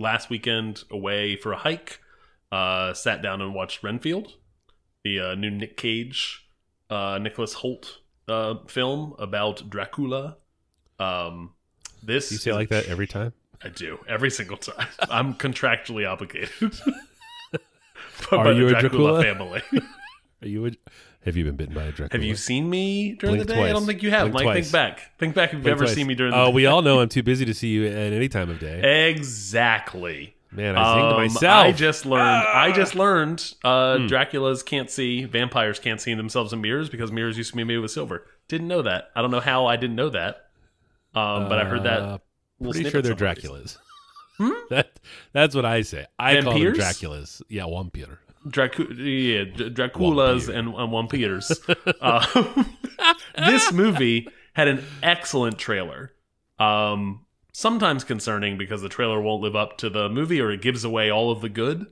last 0.00 0.30
weekend 0.30 0.82
away 0.90 1.36
for 1.36 1.52
a 1.52 1.56
hike. 1.56 2.00
Uh, 2.50 2.92
sat 2.94 3.22
down 3.22 3.40
and 3.40 3.54
watched 3.54 3.84
Renfield, 3.84 4.34
the 5.04 5.20
uh, 5.20 5.34
new 5.36 5.50
Nick 5.50 5.76
Cage, 5.76 6.48
uh, 6.88 7.16
Nicholas 7.22 7.54
Hoult 7.56 7.98
uh, 8.26 8.56
film 8.66 9.14
about 9.20 9.70
Dracula. 9.70 10.36
Um, 10.98 11.52
this 12.02 12.32
you 12.32 12.38
say 12.38 12.52
like 12.52 12.70
that 12.70 12.86
every 12.86 13.06
time? 13.06 13.34
I 13.62 13.68
do 13.68 13.98
every 14.08 14.30
single 14.30 14.56
time. 14.56 14.86
I'm 15.10 15.34
contractually 15.34 16.08
obligated. 16.10 16.50
Are 18.32 18.52
you 18.52 18.66
a 18.68 18.70
Dracula 18.70 19.22
Dracula? 19.22 19.22
family? 19.22 19.62
Are 20.42 20.48
you? 20.48 20.66
A, 20.66 20.70
have 21.24 21.36
you 21.36 21.44
been 21.44 21.56
bitten 21.56 21.74
by 21.74 21.84
a 21.84 21.92
Dracula? 21.92 22.08
Have 22.20 22.22
you 22.26 22.34
seen 22.36 22.68
me 22.70 23.12
during 23.14 23.36
Blink 23.36 23.48
the 23.48 23.54
day? 23.54 23.68
I 23.68 23.72
don't 23.72 23.84
think 23.86 24.02
you 24.02 24.10
have. 24.10 24.30
Blink 24.30 24.34
Mike, 24.34 24.44
twice. 24.44 24.64
think 24.64 24.72
back. 24.72 25.18
Think 25.18 25.34
back 25.34 25.48
if 25.50 25.54
you've 25.54 25.62
Blink 25.62 25.76
ever 25.76 25.84
twice. 25.84 25.94
seen 25.94 26.06
me 26.06 26.14
during 26.14 26.32
the 26.32 26.38
Oh, 26.38 26.46
day. 26.46 26.52
we 26.52 26.66
all 26.66 26.80
know 26.82 27.00
I'm 27.00 27.08
too 27.10 27.22
busy 27.22 27.44
to 27.44 27.52
see 27.54 27.68
you 27.68 27.86
at 27.86 28.12
any 28.12 28.28
time 28.28 28.48
of 28.50 28.58
day. 28.58 29.08
Exactly. 29.10 30.34
Man, 30.52 30.76
I 30.76 30.94
sing 30.94 31.02
to 31.02 31.14
Um, 31.14 31.16
myself. 31.22 31.64
I 31.66 31.72
just 31.72 32.06
learned. 32.06 32.46
I 32.48 32.72
just 32.72 32.94
learned. 32.94 33.54
Uh, 33.62 33.98
Hmm. 33.98 34.06
Dracula's 34.06 34.62
can't 34.62 34.90
see. 34.90 35.24
Vampires 35.24 35.78
can't 35.78 36.00
see 36.00 36.14
themselves 36.14 36.52
in 36.52 36.60
mirrors 36.60 36.88
because 36.88 37.12
mirrors 37.12 37.36
used 37.38 37.50
to 37.50 37.56
be 37.56 37.64
made 37.64 37.78
with 37.78 37.90
silver. 37.90 38.26
Didn't 38.48 38.66
know 38.68 38.82
that. 38.82 39.10
I 39.14 39.22
don't 39.22 39.30
know 39.30 39.40
how 39.40 39.66
I 39.66 39.76
didn't 39.76 39.96
know 39.96 40.08
that. 40.10 40.46
Um, 41.14 41.48
but 41.48 41.58
I 41.58 41.64
heard 41.64 41.82
that. 41.84 42.00
Uh, 42.00 42.18
little 42.60 42.72
Pretty 42.74 42.90
sure 42.90 43.02
they're 43.02 43.16
somewhere. 43.16 43.34
Draculas. 43.34 43.78
That 44.70 44.98
that's 45.32 45.54
what 45.54 45.66
I 45.66 45.82
say. 45.82 46.06
I 46.18 46.40
call 46.40 46.54
them 46.54 46.62
Draculas. 46.62 47.42
Yeah, 47.48 47.66
vampire. 47.66 48.20
Dracu- 48.46 48.96
yeah, 48.96 49.44
D- 49.54 49.68
Draculas 49.70 50.48
and, 50.48 50.72
and 50.74 50.90
vampires. 50.90 51.52
uh, 52.00 52.64
this 53.36 53.70
movie 53.72 54.28
had 54.54 54.68
an 54.68 54.82
excellent 55.02 55.58
trailer. 55.58 56.14
Um, 56.58 57.26
sometimes 57.52 58.02
concerning 58.04 58.56
because 58.56 58.80
the 58.80 58.88
trailer 58.88 59.20
won't 59.20 59.42
live 59.42 59.56
up 59.56 59.76
to 59.78 59.90
the 59.90 60.08
movie 60.08 60.40
or 60.40 60.50
it 60.50 60.62
gives 60.62 60.84
away 60.84 61.10
all 61.10 61.30
of 61.30 61.42
the 61.42 61.48
good. 61.50 61.86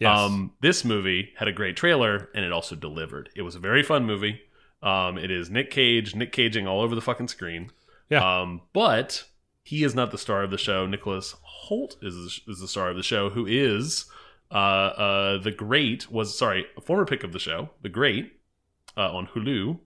Yes. 0.00 0.18
Um, 0.18 0.52
this 0.60 0.84
movie 0.84 1.32
had 1.36 1.46
a 1.46 1.52
great 1.52 1.76
trailer 1.76 2.28
and 2.34 2.44
it 2.44 2.50
also 2.52 2.74
delivered. 2.74 3.28
It 3.36 3.42
was 3.42 3.54
a 3.54 3.60
very 3.60 3.82
fun 3.84 4.04
movie. 4.04 4.40
Um, 4.82 5.18
it 5.18 5.30
is 5.30 5.50
Nick 5.50 5.70
Cage, 5.70 6.16
Nick 6.16 6.32
Caging 6.32 6.66
all 6.66 6.80
over 6.80 6.96
the 6.96 7.00
fucking 7.00 7.28
screen. 7.28 7.70
Yeah. 8.10 8.40
Um, 8.40 8.62
but 8.72 9.24
he 9.62 9.84
is 9.84 9.94
not 9.94 10.10
the 10.10 10.18
star 10.18 10.42
of 10.42 10.50
the 10.50 10.58
show. 10.58 10.86
Nicholas 10.86 11.34
Hoult 11.68 11.96
is 12.02 12.40
is 12.48 12.60
the 12.60 12.68
star 12.68 12.90
of 12.90 12.96
the 12.96 13.02
show, 13.02 13.30
who 13.30 13.46
is 13.46 14.06
uh, 14.50 14.54
uh, 14.54 15.38
the 15.42 15.52
great 15.52 16.10
was 16.10 16.36
sorry, 16.36 16.66
a 16.76 16.80
former 16.80 17.06
pick 17.06 17.24
of 17.24 17.32
the 17.32 17.38
show, 17.38 17.70
the 17.82 17.88
great 17.88 18.32
uh, 18.96 19.14
on 19.14 19.26
Hulu. 19.28 19.78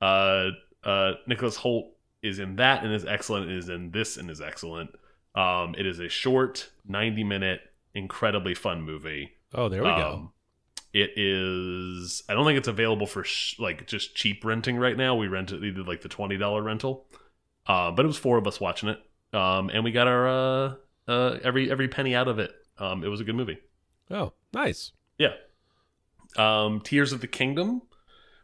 Uh, 0.00 0.50
uh, 0.82 1.12
Nicholas 1.26 1.58
Hoult 1.58 1.92
is 2.22 2.38
in 2.38 2.56
that 2.56 2.84
and 2.84 2.92
is 2.92 3.04
excellent. 3.04 3.50
Is 3.50 3.68
in 3.68 3.90
this 3.90 4.16
and 4.16 4.30
is 4.30 4.40
excellent. 4.40 4.90
Um, 5.34 5.74
it 5.78 5.86
is 5.86 5.98
a 5.98 6.08
short, 6.08 6.70
ninety 6.86 7.24
minute, 7.24 7.60
incredibly 7.94 8.54
fun 8.54 8.82
movie. 8.82 9.32
oh, 9.54 9.68
there 9.68 9.82
we 9.82 9.88
go. 9.88 10.12
Um, 10.12 10.32
It 10.92 11.12
is. 11.16 12.22
I 12.28 12.34
don't 12.34 12.44
think 12.44 12.58
it's 12.58 12.68
available 12.68 13.06
for 13.06 13.24
sh 13.24 13.58
like 13.58 13.86
just 13.86 14.14
cheap 14.14 14.44
renting 14.44 14.76
right 14.76 14.96
now. 14.96 15.16
We 15.16 15.26
rented 15.28 15.60
did 15.62 15.88
like 15.88 16.02
the 16.02 16.08
twenty 16.08 16.36
dollar 16.36 16.62
rental, 16.62 17.06
uh, 17.66 17.90
but 17.90 18.04
it 18.04 18.08
was 18.08 18.16
four 18.18 18.38
of 18.38 18.46
us 18.46 18.60
watching 18.60 18.88
it, 18.90 18.98
um, 19.36 19.70
and 19.70 19.84
we 19.84 19.92
got 19.92 20.06
our 20.08 20.28
uh, 20.28 20.74
uh, 21.08 21.38
every 21.42 21.70
every 21.70 21.88
penny 21.88 22.14
out 22.14 22.28
of 22.28 22.38
it. 22.38 22.52
Um, 22.78 23.04
it 23.04 23.08
was 23.08 23.20
a 23.20 23.24
good 23.24 23.34
movie. 23.36 23.58
Oh, 24.10 24.32
nice. 24.52 24.92
Yeah. 25.18 25.32
Um, 26.36 26.80
Tears 26.80 27.12
of 27.12 27.20
the 27.20 27.26
Kingdom, 27.26 27.82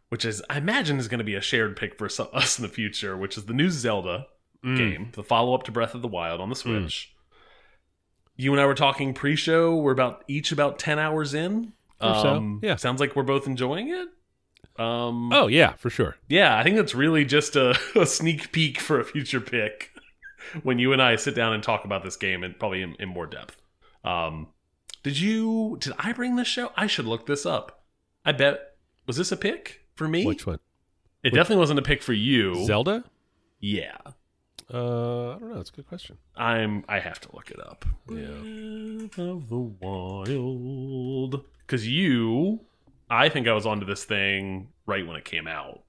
which 0.08 0.24
is 0.24 0.42
I 0.48 0.58
imagine 0.58 0.98
is 0.98 1.08
going 1.08 1.18
to 1.18 1.24
be 1.24 1.34
a 1.34 1.40
shared 1.40 1.76
pick 1.76 1.98
for 1.98 2.08
so- 2.08 2.24
us 2.32 2.58
in 2.58 2.62
the 2.62 2.68
future, 2.68 3.16
which 3.16 3.36
is 3.36 3.46
the 3.46 3.54
new 3.54 3.70
Zelda 3.70 4.26
Mm. 4.62 4.76
game, 4.76 5.08
the 5.14 5.22
follow 5.24 5.54
up 5.54 5.62
to 5.62 5.72
Breath 5.72 5.94
of 5.94 6.02
the 6.02 6.08
Wild 6.08 6.38
on 6.38 6.50
the 6.50 6.54
Switch. 6.54 7.14
You 8.36 8.52
and 8.52 8.60
I 8.60 8.66
were 8.66 8.74
talking 8.74 9.14
pre-show. 9.14 9.74
We're 9.76 9.92
about 9.92 10.22
each 10.28 10.52
about 10.52 10.78
ten 10.78 10.98
hours 10.98 11.32
in. 11.32 11.72
Or 11.98 12.14
so, 12.14 12.34
Um, 12.34 12.60
yeah. 12.62 12.76
sounds 12.76 13.00
like 13.00 13.16
we're 13.16 13.22
both 13.22 13.46
enjoying 13.46 13.88
it. 13.88 14.08
Um, 14.78 15.32
Oh 15.32 15.46
yeah, 15.46 15.74
for 15.74 15.90
sure. 15.90 16.16
yeah, 16.28 16.56
I 16.56 16.62
think 16.62 16.76
that's 16.76 16.94
really 16.94 17.24
just 17.24 17.56
a, 17.56 17.78
a 17.96 18.06
sneak 18.06 18.50
peek 18.52 18.78
for 18.80 18.98
a 19.00 19.04
future 19.04 19.40
pick 19.40 19.90
when 20.62 20.78
you 20.78 20.92
and 20.92 21.02
I 21.02 21.16
sit 21.16 21.34
down 21.34 21.52
and 21.52 21.62
talk 21.62 21.84
about 21.84 22.02
this 22.02 22.16
game 22.16 22.42
and 22.44 22.58
probably 22.58 22.82
in, 22.82 22.94
in 22.98 23.08
more 23.08 23.26
depth. 23.26 23.56
Um, 24.04 24.48
did 25.02 25.18
you? 25.20 25.76
Did 25.80 25.92
I 25.98 26.12
bring 26.12 26.36
this 26.36 26.48
show? 26.48 26.72
I 26.76 26.86
should 26.86 27.04
look 27.06 27.26
this 27.26 27.44
up. 27.44 27.82
I 28.24 28.32
bet 28.32 28.76
was 29.06 29.16
this 29.16 29.32
a 29.32 29.36
pick 29.36 29.82
for 29.94 30.06
me? 30.08 30.24
Which 30.26 30.46
one? 30.46 30.58
it 31.22 31.30
definitely 31.34 31.56
wasn't 31.56 31.78
a 31.78 31.82
pick 31.82 32.02
for 32.02 32.12
you. 32.14 32.64
Zelda? 32.64 33.04
Yeah, 33.58 33.98
Uh, 34.72 35.32
I 35.34 35.38
don't 35.38 35.52
know. 35.52 35.60
It's 35.60 35.68
a 35.70 35.72
good 35.74 35.86
question. 35.88 36.16
I'm. 36.36 36.84
I 36.88 36.98
have 37.00 37.20
to 37.22 37.28
look 37.34 37.50
it 37.50 37.60
up. 37.60 37.84
Yeah. 38.08 39.06
Breath 39.08 39.18
of 39.18 39.48
the 39.50 39.58
Wild. 39.58 41.44
Because 41.66 41.86
you, 41.86 42.60
I 43.10 43.28
think 43.28 43.48
I 43.48 43.52
was 43.52 43.66
onto 43.66 43.84
this 43.86 44.04
thing 44.04 44.68
right 44.86 45.06
when 45.06 45.16
it 45.16 45.24
came 45.24 45.46
out. 45.48 45.82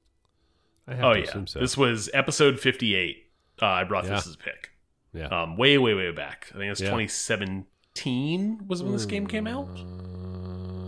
I 0.87 0.95
have 0.95 1.03
Oh 1.05 1.13
to 1.13 1.19
yeah, 1.19 1.25
assume 1.25 1.47
so. 1.47 1.59
this 1.59 1.77
was 1.77 2.09
episode 2.13 2.59
fifty-eight. 2.59 3.27
Uh, 3.61 3.65
I 3.67 3.83
brought 3.83 4.05
Yeah. 4.05 4.15
this 4.15 4.27
as 4.27 4.33
a 4.33 4.37
pick. 4.37 4.71
yeah. 5.13 5.27
Um, 5.27 5.55
way, 5.57 5.77
way, 5.77 5.93
way 5.93 6.11
back. 6.11 6.47
I 6.53 6.57
think 6.57 6.71
it's 6.71 6.81
Yeah. 6.81 6.87
2017 6.89 8.67
was 8.67 8.81
when 8.81 8.91
this 8.93 9.05
game 9.05 9.27
came 9.27 9.45
out. 9.47 9.67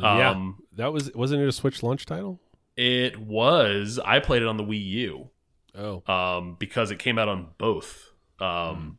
Uh, 0.02 0.18
yeah. 0.18 0.30
Um, 0.32 0.64
That 0.74 0.92
was 0.92 1.14
wasn't 1.14 1.42
it 1.44 1.48
a 1.48 1.52
Switch 1.52 1.84
launch 1.84 2.06
title? 2.06 2.40
It 2.76 3.20
was. 3.20 4.00
I 4.04 4.20
played 4.20 4.42
it 4.42 4.48
on 4.48 4.58
the 4.58 4.64
Wii 4.64 4.84
U 4.86 5.30
Oh. 5.78 6.04
um, 6.12 6.56
because 6.60 6.90
it 6.92 6.98
came 7.00 7.20
out 7.20 7.28
on 7.30 7.50
both. 7.58 8.12
Um, 8.40 8.98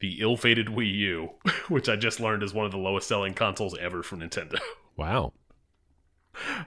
The 0.00 0.20
ill-fated 0.20 0.68
Wii 0.68 0.94
U, 0.94 1.30
which 1.68 1.88
I 1.88 1.96
just 1.96 2.20
learned 2.20 2.42
is 2.42 2.54
one 2.54 2.64
of 2.64 2.70
the 2.72 2.78
lowest-selling 2.78 3.34
consoles 3.34 3.76
ever 3.78 4.02
for 4.02 4.16
Nintendo. 4.16 4.58
Wow. 4.96 5.32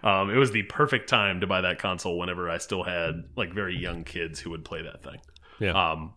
Um, 0.03 0.29
it 0.29 0.35
was 0.37 0.51
the 0.51 0.63
perfect 0.63 1.07
time 1.09 1.39
to 1.41 1.47
buy 1.47 1.61
that 1.61 1.79
console 1.79 2.17
whenever 2.19 2.49
I 2.49 2.57
still 2.57 2.83
had 2.83 3.23
like 3.35 3.53
very 3.53 3.75
young 3.77 4.03
kids 4.03 4.39
who 4.39 4.49
would 4.51 4.65
play 4.65 4.81
that 4.83 5.01
thing. 5.03 5.17
Yeah. 5.59 5.71
Um, 5.91 6.13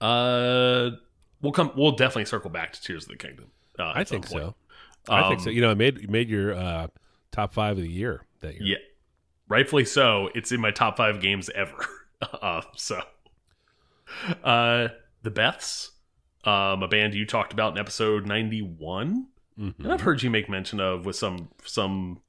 uh, 0.00 0.90
we'll 1.40 1.52
come. 1.52 1.72
We'll 1.76 1.92
definitely 1.92 2.26
circle 2.26 2.50
back 2.50 2.72
to 2.72 2.82
Tears 2.82 3.04
of 3.04 3.10
the 3.10 3.16
Kingdom. 3.16 3.46
Uh, 3.78 3.92
I 3.94 4.04
think 4.04 4.26
so. 4.26 4.54
I 5.08 5.28
think 5.28 5.38
Um, 5.40 5.44
so. 5.44 5.50
You 5.50 5.60
know, 5.60 5.70
it 5.70 5.78
made 5.78 6.10
made 6.10 6.28
your 6.28 6.54
uh, 6.54 6.88
top 7.32 7.52
five 7.52 7.76
of 7.76 7.82
the 7.82 7.90
year 7.90 8.22
that 8.40 8.54
year. 8.54 8.62
Yeah, 8.64 8.76
rightfully 9.48 9.84
so. 9.84 10.30
It's 10.34 10.52
in 10.52 10.60
my 10.60 10.70
top 10.70 10.96
five 10.96 11.20
games 11.20 11.48
ever. 11.54 11.86
uh, 12.42 12.62
so, 12.76 13.00
uh, 14.44 14.88
the 15.22 15.30
Beths, 15.30 15.90
um, 16.44 16.82
a 16.82 16.88
band 16.88 17.14
you 17.14 17.26
talked 17.26 17.52
about 17.52 17.72
in 17.72 17.78
episode 17.78 18.26
ninety 18.26 18.60
one, 18.62 19.28
Mhm. 19.58 19.78
and 19.78 19.92
I've 19.92 20.00
heard 20.02 20.22
you 20.22 20.30
make 20.30 20.48
mention 20.48 20.80
of 20.80 21.06
with 21.06 21.16
some 21.16 21.48
some 21.64 22.20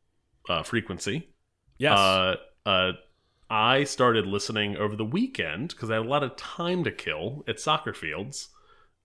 uh, 0.48 0.64
frequency. 0.64 1.30
Yes. 1.78 1.98
Uh, 1.98 2.36
uh, 2.66 2.92
I 3.50 3.86
started 3.86 4.26
listening 4.26 4.76
over 4.76 4.96
the 4.96 5.06
weekend 5.06 5.70
because 5.70 5.90
I 5.90 5.96
had 5.96 6.06
a 6.06 6.10
lot 6.10 6.24
of 6.24 6.36
time 6.36 6.84
to 6.84 6.92
kill 6.92 7.44
at 7.48 7.60
soccer 7.60 7.94
fields. 7.94 8.50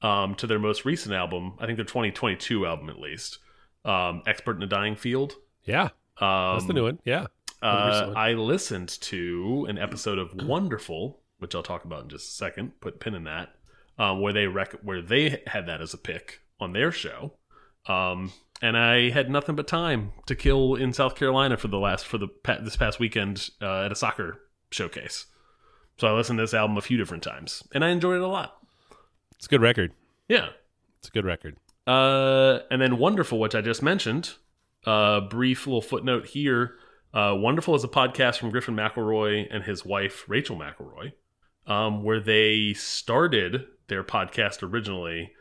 Um, 0.03 0.35
to 0.35 0.49
their 0.49 0.59
most 0.59 0.85
recent 0.85 1.15
album, 1.15 1.55
I 1.61 1.67
think 1.67 1.77
their 1.77 1.85
2022 1.85 2.67
album 2.67 2.91
at 2.91 2.99
least, 2.99 3.39
um, 3.85 4.23
"Expert 4.27 4.57
in 4.57 4.63
a 4.65 4.67
Dying 4.67 4.97
Field." 4.97 5.37
yeah. 5.65 5.91
Um, 6.19 6.55
That's 6.55 6.67
the 6.67 6.73
new 6.73 6.85
one. 6.85 6.99
Yeah. 7.05 7.27
Uh. 7.63 8.13
I 8.17 8.33
listened 8.33 8.89
to 9.03 9.67
an 9.69 9.79
episode 9.79 10.19
of 10.19 10.35
Wonderful, 10.45 11.21
which 11.39 11.55
I'll 11.55 11.63
talk 11.63 11.85
about 11.85 12.03
in 12.03 12.09
just 12.09 12.29
a 12.31 12.33
second. 12.33 12.81
Put 12.81 12.97
a 12.97 12.99
pin 12.99 13.15
in 13.15 13.25
that, 13.25 13.55
um, 13.99 14.21
where 14.21 14.33
they 14.33 14.47
rec- 14.49 14.81
where 14.83 15.01
they 15.01 15.43
had 15.47 15.67
that 15.69 15.81
as 15.81 15.95
a 15.95 15.99
pick 15.99 16.41
on 16.61 16.73
their 16.73 16.91
show, 16.91 17.35
um, 17.87 18.33
and 18.62 18.76
I 18.78 19.11
had 19.11 19.28
nothing 19.28 19.57
but 19.57 19.66
time 19.66 20.12
to 20.26 20.35
kill 20.35 20.75
in 20.76 20.92
South 20.95 21.14
Carolina 21.16 21.57
for 21.59 21.69
the 21.69 21.78
last 21.78 22.07
for 22.07 22.16
the 22.16 22.28
this 22.62 22.76
past 22.76 22.99
weekend 22.99 23.50
uh, 23.61 23.83
at 23.85 23.92
a 23.92 23.95
soccer 23.97 24.40
showcase. 24.71 25.26
So 25.99 26.09
I 26.09 26.12
listened 26.12 26.38
to 26.38 26.45
this 26.45 26.54
album 26.54 26.78
a 26.78 26.81
few 26.81 26.97
different 26.97 27.23
times, 27.23 27.62
and 27.75 27.85
I 27.85 27.90
enjoyed 27.90 28.16
it 28.16 28.23
a 28.23 28.26
lot. 28.28 28.57
It's 29.37 29.47
a 29.47 29.50
good 29.50 29.61
record. 29.61 29.92
Yeah, 30.28 30.49
It's 31.00 31.09
a 31.09 31.11
good 31.11 31.26
record. 31.26 31.57
uh, 31.87 32.61
and 32.71 32.81
then 32.81 32.97
Wonderful, 32.97 33.38
which 33.38 33.54
I 33.54 33.61
just 33.61 33.83
mentioned. 33.83 34.35
Uh, 34.87 35.21
brief 35.21 35.66
little 35.66 35.83
footnote 35.83 36.26
here. 36.26 36.76
Uh, 37.12 37.35
Wonderful 37.37 37.75
is 37.75 37.85
a 37.85 37.88
podcast 37.88 38.38
from 38.38 38.50
Griffin 38.50 38.75
McElroy 38.75 39.47
and 39.50 39.64
his 39.64 39.85
wife 39.85 40.25
Rachel 40.28 40.57
McElroy, 40.57 41.12
um, 41.66 42.02
where 42.04 42.21
they 42.21 42.73
started 42.75 43.66
their 43.88 44.02
podcast 44.02 44.62
originally 44.62 45.33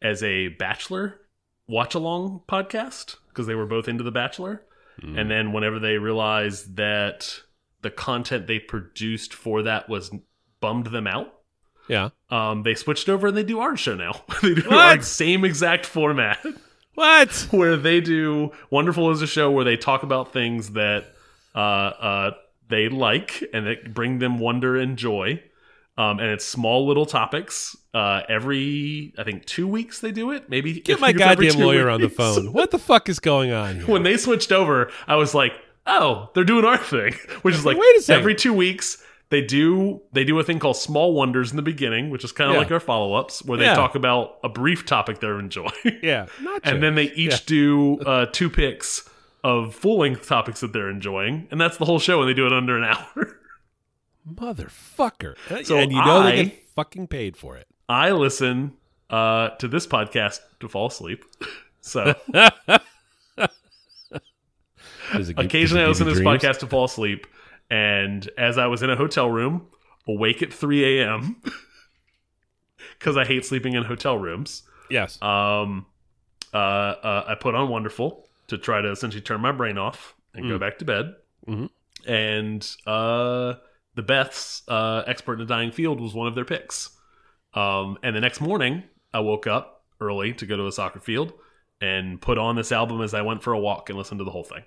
as 0.00 0.22
a 0.22 0.48
Bachelor 0.48 1.20
watch 1.68 1.94
along 1.94 2.42
podcast 2.48 3.16
because 3.28 3.46
they 3.46 3.54
were 3.54 3.66
both 3.66 3.88
into 3.88 4.04
The 4.04 4.10
Bachelor. 4.12 4.62
Mm. 5.02 5.20
And 5.20 5.30
then 5.30 5.52
whenever 5.52 5.78
they 5.78 5.98
realized 5.98 6.76
that 6.76 7.40
the 7.82 7.90
content 7.90 8.46
they 8.46 8.58
produced 8.58 9.34
for 9.34 9.62
that 9.62 9.88
was 9.88 10.10
bummed 10.60 10.86
them 10.86 11.06
out, 11.06 11.32
Yeah. 11.88 12.10
um, 12.30 12.62
they 12.62 12.74
switched 12.74 13.08
over 13.08 13.26
and 13.28 13.36
they 13.36 13.42
do 13.42 13.60
our 13.60 13.76
show 13.76 13.94
now. 13.94 14.22
they 14.42 14.54
do 14.54 14.62
What? 14.70 14.98
our 14.98 15.02
same 15.02 15.44
exact 15.44 15.84
format. 15.86 16.44
What? 16.94 17.48
where 17.50 17.76
they 17.76 18.00
do 18.00 18.52
Wonderful 18.70 19.10
is 19.10 19.20
a 19.22 19.26
show 19.26 19.50
where 19.50 19.64
they 19.64 19.76
talk 19.76 20.02
about 20.02 20.32
things 20.32 20.70
that 20.72 21.04
uh, 21.54 21.58
uh, 21.58 22.30
they 22.68 22.88
like 22.88 23.44
and 23.52 23.66
that 23.66 23.92
bring 23.92 24.18
them 24.18 24.38
wonder 24.38 24.76
and 24.76 24.96
joy. 24.96 25.42
Um, 25.98 26.18
and 26.20 26.28
it's 26.30 26.44
small 26.44 26.86
little 26.86 27.06
topics. 27.06 27.74
Uh, 27.94 28.20
every 28.28 29.14
I 29.18 29.24
think 29.24 29.46
two 29.46 29.66
weeks 29.66 30.00
they 30.00 30.12
do 30.12 30.30
it. 30.32 30.50
Maybe 30.50 30.80
Get 30.80 31.00
my 31.00 31.08
think 31.08 31.20
it's 31.20 31.26
every 31.30 31.46
goddamn 31.46 31.60
two 31.60 31.66
lawyer 31.66 31.88
on 31.88 32.00
the 32.02 32.10
phone. 32.10 32.52
What 32.52 32.70
the 32.70 32.78
fuck 32.78 33.08
is 33.08 33.18
going 33.18 33.50
on 33.52 33.76
here? 33.76 33.86
when 33.86 34.02
they 34.02 34.16
switched 34.18 34.52
over, 34.52 34.90
I 35.08 35.16
was 35.16 35.34
like, 35.34 35.52
oh, 35.86 36.30
they're 36.34 36.44
doing 36.44 36.64
our 36.66 36.76
thing, 36.76 37.14
which 37.42 37.54
is 37.54 37.64
like 37.64 37.78
Wait 37.78 37.96
a 37.96 38.02
second. 38.02 38.20
every 38.20 38.34
two 38.34 38.52
weeks 38.52 39.02
they 39.30 39.40
do 39.40 40.02
they 40.12 40.22
do 40.22 40.38
a 40.38 40.44
thing 40.44 40.58
called 40.58 40.76
Small 40.76 41.14
Wonders 41.14 41.50
in 41.50 41.56
the 41.56 41.62
beginning, 41.62 42.10
which 42.10 42.24
is 42.24 42.30
kind 42.32 42.50
of 42.50 42.54
Yeah. 42.56 42.60
like 42.60 42.70
our 42.70 42.78
follow 42.80 43.14
ups 43.14 43.42
where 43.44 43.56
they 43.58 43.64
Yeah. 43.64 43.74
talk 43.74 43.94
about 43.94 44.36
a 44.44 44.48
brief 44.50 44.84
topic 44.84 45.20
they're 45.20 45.40
enjoying. 45.40 45.72
yeah, 46.02 46.26
not 46.42 46.60
and 46.64 46.82
then 46.82 46.94
they 46.94 47.10
each 47.12 47.32
Yeah. 47.32 47.38
do 47.46 47.98
uh, 48.00 48.26
two 48.30 48.50
picks 48.50 49.08
of 49.42 49.74
full 49.74 49.98
length 50.00 50.28
topics 50.28 50.60
that 50.60 50.72
they're 50.74 50.90
enjoying, 50.90 51.48
and 51.50 51.58
that's 51.60 51.76
the 51.78 51.86
whole 51.86 51.98
show, 51.98 52.20
and 52.20 52.28
they 52.28 52.34
do 52.34 52.46
it 52.46 52.52
under 52.52 52.76
an 52.76 52.84
hour. 52.84 53.38
Motherfucker. 54.28 55.36
Uh, 55.50 55.62
So 55.64 55.76
and 55.78 55.92
you 55.92 56.04
know 56.04 56.22
they 56.22 56.44
get 56.46 56.68
fucking 56.74 57.08
paid 57.08 57.36
for 57.36 57.56
it. 57.56 57.66
I 57.88 58.10
listen 58.12 58.72
uh, 59.10 59.50
to 59.50 59.68
this 59.68 59.86
podcast 59.86 60.40
to 60.60 60.68
fall 60.68 60.86
asleep, 60.88 61.24
so 61.80 62.14
it 63.38 63.50
occasionally 65.38 65.84
I 65.84 65.88
listen 65.88 66.06
to 66.06 66.12
this 66.12 66.22
dreams? 66.22 66.42
podcast 66.42 66.58
to 66.60 66.66
fall 66.66 66.84
asleep, 66.84 67.26
and 67.70 68.28
as 68.36 68.58
I 68.58 68.66
was 68.66 68.82
in 68.82 68.90
a 68.90 68.96
hotel 68.96 69.30
room, 69.30 69.66
awake 70.06 70.42
at 70.42 70.52
three 70.52 71.00
a.m. 71.00 71.36
because 72.98 73.16
I 73.16 73.24
hate 73.24 73.44
sleeping 73.44 73.74
in 73.74 73.84
hotel 73.84 74.18
rooms. 74.18 74.62
Yes. 74.90 75.20
Um, 75.22 75.86
uh, 76.52 76.56
uh, 76.56 77.24
I 77.28 77.34
put 77.34 77.54
on 77.54 77.68
Wonderful 77.68 78.28
to 78.48 78.58
try 78.58 78.80
to 78.80 78.90
essentially 78.90 79.20
turn 79.20 79.40
my 79.40 79.52
brain 79.52 79.78
off 79.78 80.14
and 80.34 80.48
go 80.48 80.56
Mm. 80.56 80.60
back 80.60 80.78
to 80.78 80.84
bed. 80.84 81.14
Mhm. 81.48 81.70
And 82.06 82.76
uh, 82.86 83.54
the 83.96 84.02
Beths, 84.02 84.62
uh, 84.68 85.02
expert 85.06 85.34
in 85.34 85.40
a 85.40 85.46
dying 85.46 85.72
field, 85.72 86.00
was 86.00 86.14
one 86.14 86.28
of 86.28 86.34
their 86.34 86.44
picks. 86.44 86.90
Um, 87.54 87.98
and 88.02 88.14
the 88.14 88.20
next 88.20 88.40
morning, 88.40 88.84
I 89.12 89.20
woke 89.20 89.46
up 89.46 89.84
early 90.00 90.34
to 90.34 90.46
go 90.46 90.56
to 90.56 90.66
a 90.66 90.72
soccer 90.72 91.00
field 91.00 91.32
and 91.80 92.20
put 92.20 92.38
on 92.38 92.56
this 92.56 92.70
album 92.70 93.00
as 93.00 93.14
I 93.14 93.22
went 93.22 93.42
for 93.42 93.54
a 93.54 93.58
walk 93.58 93.88
and 93.88 93.98
listened 93.98 94.18
to 94.20 94.24
the 94.24 94.30
whole 94.30 94.44
thing. 94.44 94.62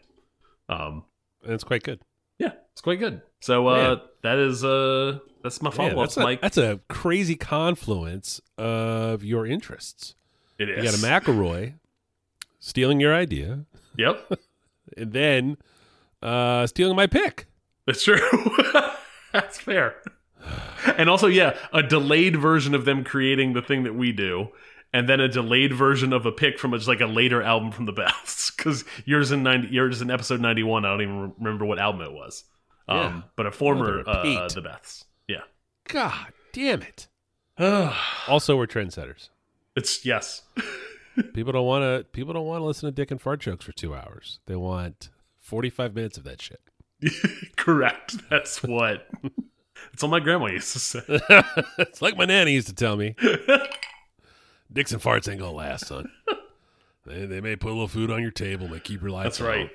Um, 0.67 1.05
and 1.43 1.53
it's 1.53 1.63
quite 1.63 1.83
good. 1.83 2.01
yeah, 2.39 2.53
it's 2.73 2.81
quite 2.81 2.99
good. 2.99 3.21
So 3.41 3.67
uh, 3.67 3.99
that 4.23 4.39
is 4.39 4.63
uh, 4.65 5.19
that's 5.43 5.61
my 5.61 5.69
follow 5.69 6.03
up, 6.03 6.17
a, 6.17 6.19
Mike. 6.19 6.41
that's 6.41 6.57
a 6.57 6.79
crazy 6.89 7.35
confluence 7.35 8.41
of 8.57 9.23
your 9.23 9.45
interests. 9.45 10.15
It 10.57 10.69
You 10.69 10.83
got 10.83 10.93
a 10.93 10.97
McElroy 10.97 11.75
stealing 12.59 12.99
your 12.99 13.13
idea, 13.13 13.65
Yep, 13.97 14.31
and 14.97 15.13
then 15.13 15.57
uh, 16.21 16.67
stealing 16.67 16.95
my 16.95 17.07
pick. 17.07 17.45
That's 17.85 18.03
true. 18.03 18.19
That's 19.33 19.59
fair. 19.59 19.95
And 20.97 21.09
also, 21.09 21.27
yeah, 21.27 21.57
a 21.73 21.83
delayed 21.83 22.35
version 22.37 22.73
of 22.73 22.85
them 22.85 23.03
creating 23.03 23.53
the 23.53 23.61
thing 23.61 23.83
that 23.83 23.93
we 23.95 24.11
do, 24.11 24.49
and 24.93 25.07
then 25.09 25.19
a 25.19 25.27
delayed 25.27 25.73
version 25.73 26.13
of 26.13 26.25
a 26.25 26.31
pick 26.31 26.57
from 26.57 26.71
just 26.71 26.87
like 26.87 27.01
a 27.01 27.05
later 27.05 27.41
album 27.43 27.71
from 27.71 27.85
the 27.85 27.93
Beths. 28.01 28.55
Because 28.55 28.85
yours 29.05 29.31
in 29.31 29.43
ninety, 29.43 29.67
yours 29.69 30.01
in 30.01 30.09
episode 30.09 30.39
ninety 30.41 30.63
one. 30.63 30.85
I 30.85 30.89
don't 30.89 31.01
even 31.01 31.33
remember 31.37 31.65
what 31.65 31.79
album 31.79 32.01
it 32.01 32.11
was. 32.13 32.45
Um, 32.87 33.23
but 33.35 33.45
a 33.45 33.51
former 33.51 34.03
uh, 34.07 34.23
the 34.47 34.61
Beths. 34.61 35.03
Yeah. 35.27 35.41
God 35.87 36.33
damn 36.53 36.81
it. 36.81 37.07
Also, 38.27 38.55
we're 38.55 38.67
trendsetters. 38.67 39.29
it's 39.75 40.05
yes. 40.05 40.43
People 41.33 41.51
don't 41.51 41.65
want 41.65 41.83
to. 41.83 42.05
People 42.11 42.33
don't 42.33 42.45
want 42.45 42.61
to 42.61 42.65
listen 42.65 42.87
to 42.87 42.91
dick 42.95 43.11
and 43.11 43.19
fart 43.21 43.41
jokes 43.41 43.65
for 43.65 43.73
two 43.73 43.93
hours. 43.93 44.39
They 44.45 44.55
want 44.55 45.09
forty-five 45.37 45.93
minutes 45.93 46.17
of 46.17 46.23
that 46.23 46.41
shit. 46.41 46.61
Correct. 47.55 48.17
That's 48.29 48.61
what. 48.63 49.07
That's 49.91 50.03
what 50.03 50.09
my 50.09 50.19
grandma 50.19 50.47
used 50.47 50.73
to 50.73 50.79
say. 50.79 51.01
it's 51.79 52.01
like 52.01 52.17
my 52.17 52.25
nanny 52.25 52.53
used 52.53 52.67
to 52.67 52.73
tell 52.75 52.95
me. 52.97 53.15
Dicks 54.71 54.91
and 54.91 55.01
farts 55.01 55.29
ain't 55.29 55.39
gonna 55.39 55.51
last, 55.51 55.87
son. 55.87 56.11
They, 57.05 57.25
they 57.25 57.41
may 57.41 57.55
put 57.55 57.69
a 57.69 57.73
little 57.73 57.87
food 57.87 58.11
on 58.11 58.21
your 58.21 58.31
table, 58.31 58.67
may 58.67 58.79
keep 58.79 59.01
your 59.01 59.09
lights 59.09 59.39
That's 59.39 59.41
right. 59.41 59.69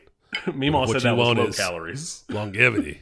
Meemaw 0.47 0.87
said 0.93 1.03
that 1.03 1.17
was 1.17 1.37
low 1.37 1.51
calories. 1.51 2.25
Longevity. 2.29 3.01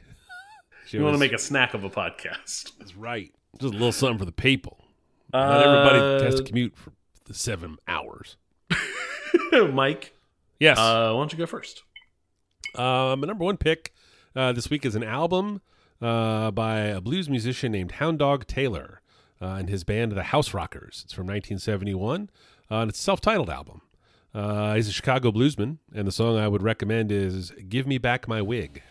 She 0.87 0.97
You 0.99 1.05
want 1.05 1.15
to 1.15 1.19
make 1.19 1.33
a 1.33 1.39
snack 1.39 1.75
of 1.75 1.85
a 1.85 1.91
podcast. 1.91 2.73
That's 2.79 2.97
right. 2.97 3.33
Just 3.61 3.75
a 3.75 3.77
little 3.77 3.93
something 3.93 4.19
for 4.19 4.25
the 4.25 4.33
people. 4.33 4.85
Not 5.33 5.63
everybody 5.67 6.25
has 6.25 6.37
to 6.37 6.43
Uh, 6.43 6.47
commute 6.47 6.77
for 6.77 6.93
the 7.27 7.35
seven 7.35 7.77
hours. 7.89 8.37
Mike, 9.73 10.15
Yes. 10.61 10.79
uh, 10.79 11.13
why 11.13 11.21
don't 11.21 11.33
you 11.33 11.39
go 11.39 11.47
first? 11.47 11.83
Uh, 12.75 13.15
my 13.19 13.27
number 13.27 13.45
one 13.45 13.57
pick 13.59 13.93
uh, 14.35 14.53
this 14.53 14.71
week 14.71 14.85
is 14.85 14.95
an 14.95 15.05
album 15.05 15.61
uh, 16.01 16.51
by 16.51 16.81
a 16.81 17.01
blues 17.01 17.29
musician 17.29 17.73
named 17.73 17.93
Hound 17.93 18.19
Dog 18.19 18.47
Taylor 18.47 19.01
uh, 19.41 19.47
and 19.47 19.69
his 19.69 19.85
band, 19.85 20.13
the 20.13 20.23
Houserockers. 20.23 21.05
It's 21.05 21.13
from 21.13 21.27
1971, 21.27 22.31
uh, 22.71 22.75
and 22.77 22.91
it's 22.91 22.99
a 22.99 23.03
self 23.03 23.21
titled 23.21 23.51
album. 23.51 23.83
Uh, 24.35 24.75
he's 24.75 24.89
a 24.89 24.93
Chicago 24.93 25.31
bluesman, 25.31 25.79
and 25.95 26.07
the 26.07 26.13
song 26.13 26.39
I 26.39 26.49
would 26.49 26.63
recommend 26.63 27.13
is 27.13 27.53
Give 27.69 27.87
Me 27.87 27.99
Back 27.99 28.27
My 28.27 28.41
Wig. 28.41 28.83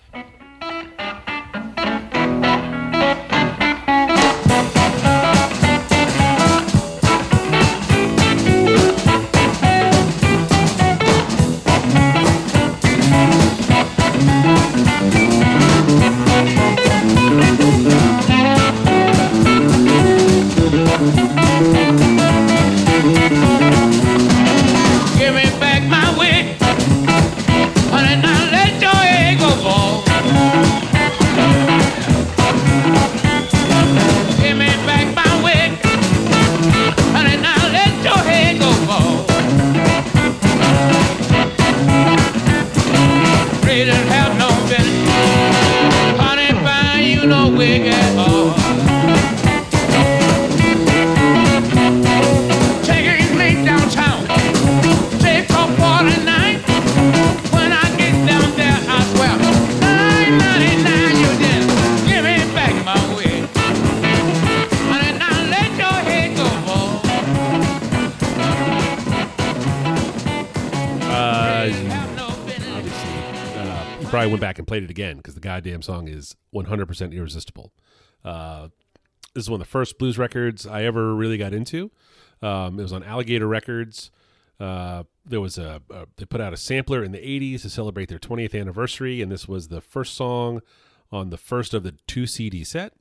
Again 75.12 75.18
because 75.18 75.36
the 75.36 75.42
goddamn 75.42 75.82
song 75.82 76.08
is 76.08 76.36
100% 76.54 77.14
irresistible. 77.14 77.72
Uh, 78.24 78.70
this 79.34 79.44
is 79.46 79.50
one 79.50 79.62
of 79.62 79.68
the 79.68 79.72
first 79.72 79.98
blues 79.98 80.18
records 80.18 80.66
I 80.66 80.84
ever 80.84 81.14
really 81.14 81.38
got 81.38 81.54
into. 81.54 81.92
Um, 82.42 82.80
it 82.80 82.84
was 82.84 82.94
on 82.94 83.04
Alligator 83.04 83.48
Records. 83.48 84.12
Uh, 84.60 85.04
there 85.26 85.42
was 85.42 85.58
a, 85.58 85.82
a 85.90 86.08
they 86.18 86.26
put 86.26 86.42
out 86.42 86.54
a 86.54 86.58
sampler 86.58 87.04
in 87.04 87.12
the 87.12 87.20
80s 87.20 87.62
to 87.62 87.70
celebrate 87.70 88.10
their 88.10 88.20
20th 88.20 88.60
anniversary, 88.60 89.22
and 89.22 89.32
this 89.32 89.48
was 89.48 89.68
the 89.68 89.82
first 89.82 90.16
song 90.16 90.62
on 91.12 91.30
the 91.30 91.38
first 91.38 91.74
of 91.74 91.84
the 91.84 91.96
two 92.08 92.26
CD 92.26 92.64
set. 92.64 92.94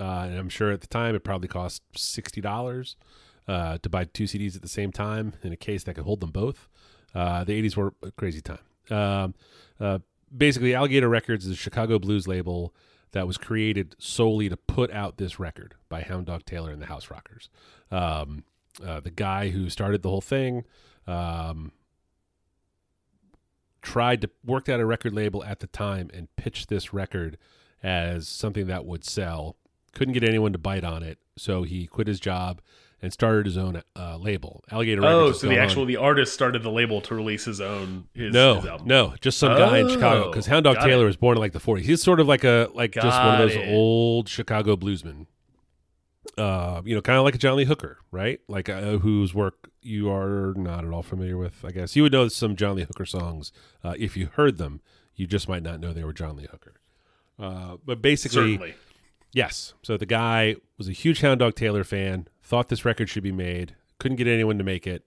Uh, 0.00 0.26
and 0.26 0.38
I'm 0.38 0.48
sure 0.48 0.72
at 0.72 0.80
the 0.80 0.88
time 0.88 1.14
it 1.14 1.22
probably 1.22 1.46
cost 1.46 1.80
sixty 1.96 2.40
dollars 2.40 2.96
uh, 3.46 3.78
to 3.78 3.88
buy 3.88 4.04
two 4.04 4.24
CDs 4.24 4.56
at 4.56 4.62
the 4.62 4.68
same 4.68 4.90
time 4.90 5.34
in 5.44 5.52
a 5.52 5.56
case 5.56 5.84
that 5.84 5.94
could 5.94 6.04
hold 6.04 6.20
them 6.20 6.32
both. 6.32 6.66
Uh, 7.14 7.44
the 7.44 7.52
80s 7.62 7.76
were 7.76 7.94
a 8.02 8.10
crazy 8.10 8.40
time. 8.40 8.58
Um, 8.90 9.34
uh, 9.78 10.00
basically, 10.36 10.74
Alligator 10.74 11.08
Records 11.08 11.46
is 11.46 11.52
a 11.52 11.56
Chicago 11.56 11.98
blues 11.98 12.26
label 12.26 12.74
that 13.12 13.26
was 13.26 13.38
created 13.38 13.94
solely 13.98 14.48
to 14.48 14.56
put 14.56 14.90
out 14.90 15.18
this 15.18 15.38
record 15.38 15.74
by 15.88 16.02
Hound 16.02 16.26
Dog 16.26 16.44
Taylor 16.44 16.72
and 16.72 16.82
the 16.82 16.86
Houserockers. 16.86 17.48
Um, 17.90 18.44
uh, 18.84 19.00
the 19.00 19.10
guy 19.10 19.50
who 19.50 19.70
started 19.70 20.02
the 20.02 20.08
whole 20.08 20.20
thing 20.20 20.64
um, 21.06 21.70
tried 23.82 24.20
to 24.22 24.30
work 24.44 24.68
at 24.68 24.80
a 24.80 24.86
record 24.86 25.12
label 25.12 25.44
at 25.44 25.60
the 25.60 25.68
time 25.68 26.10
and 26.12 26.34
pitched 26.36 26.68
this 26.68 26.92
record 26.92 27.38
as 27.82 28.26
something 28.26 28.66
that 28.66 28.84
would 28.84 29.04
sell 29.04 29.56
couldn't 29.92 30.14
get 30.14 30.24
anyone 30.24 30.52
to 30.52 30.58
bite 30.58 30.82
on 30.82 31.04
it, 31.04 31.18
so 31.36 31.62
he 31.62 31.86
quit 31.86 32.08
his 32.08 32.18
job 32.18 32.60
and 33.04 33.12
started 33.12 33.44
his 33.46 33.56
own 33.58 33.82
uh, 33.94 34.16
label, 34.16 34.64
Alligator 34.70 35.04
Oh, 35.04 35.18
Records. 35.26 35.36
has 35.36 35.40
so 35.42 35.48
the 35.48 35.58
actual 35.58 35.82
on- 35.82 35.88
the 35.88 35.96
artist 35.98 36.32
started 36.32 36.62
the 36.62 36.70
label 36.70 37.00
to 37.02 37.14
release 37.14 37.44
his 37.44 37.60
own 37.60 38.08
his, 38.14 38.32
no, 38.32 38.56
his 38.56 38.64
album. 38.66 38.88
no, 38.88 39.14
just 39.20 39.38
some 39.38 39.56
guy 39.56 39.78
in 39.78 39.88
Chicago 39.88 40.24
Oh, 40.24 40.30
because 40.30 40.46
Hound 40.46 40.64
Dog 40.64 40.78
Taylor 40.80 41.04
it. 41.04 41.08
was 41.08 41.16
born 41.16 41.36
in 41.36 41.40
like 41.40 41.52
the 41.52 41.60
40s. 41.60 41.80
He's 41.82 42.02
sort 42.02 42.18
of 42.18 42.26
like 42.26 42.42
a 42.44 42.68
like 42.74 42.92
just 42.94 43.06
one 43.06 43.34
of 43.34 43.38
those 43.38 43.54
it. 43.56 43.68
old 43.72 44.28
Chicago 44.28 44.74
bluesmen. 44.76 45.26
Uh, 46.38 46.82
you 46.84 46.94
know, 46.94 47.00
kind 47.02 47.18
of 47.18 47.24
like 47.24 47.34
a 47.34 47.38
John 47.38 47.56
Lee 47.56 47.64
Hooker, 47.64 47.98
right? 48.10 48.40
Like 48.48 48.68
uh, 48.68 48.98
whose 48.98 49.34
work 49.34 49.70
you 49.82 50.10
are 50.10 50.54
not 50.56 50.84
at 50.84 50.90
all 50.90 51.02
familiar 51.02 51.36
with. 51.36 51.64
I 51.64 51.70
guess 51.70 51.94
you 51.94 52.02
would 52.02 52.12
know 52.12 52.26
some 52.28 52.56
John 52.56 52.74
Lee 52.76 52.82
Hooker 52.84 53.04
songs 53.06 53.52
uh, 53.84 53.94
if 53.98 54.16
you 54.16 54.30
heard 54.32 54.56
them. 54.58 54.80
You 55.14 55.26
just 55.28 55.48
might 55.48 55.62
not 55.62 55.78
know 55.78 55.92
they 55.92 56.02
were 56.02 56.12
John 56.14 56.36
Lee 56.36 56.48
Hooker. 56.50 56.74
Uh, 57.38 57.76
but 57.84 58.00
basically, 58.02 58.54
certainly. 58.54 58.74
Yes. 59.32 59.74
So 59.82 59.96
the 59.96 60.06
guy 60.06 60.56
was 60.78 60.88
a 60.88 60.92
huge 60.92 61.20
Hound 61.20 61.38
Dog 61.40 61.54
Taylor 61.54 61.84
fan, 61.84 62.26
thought 62.44 62.68
this 62.68 62.84
record 62.84 63.08
should 63.08 63.22
be 63.22 63.32
made, 63.32 63.74
couldn't 63.98 64.16
get 64.16 64.26
anyone 64.26 64.58
to 64.58 64.64
make 64.64 64.86
it. 64.86 65.04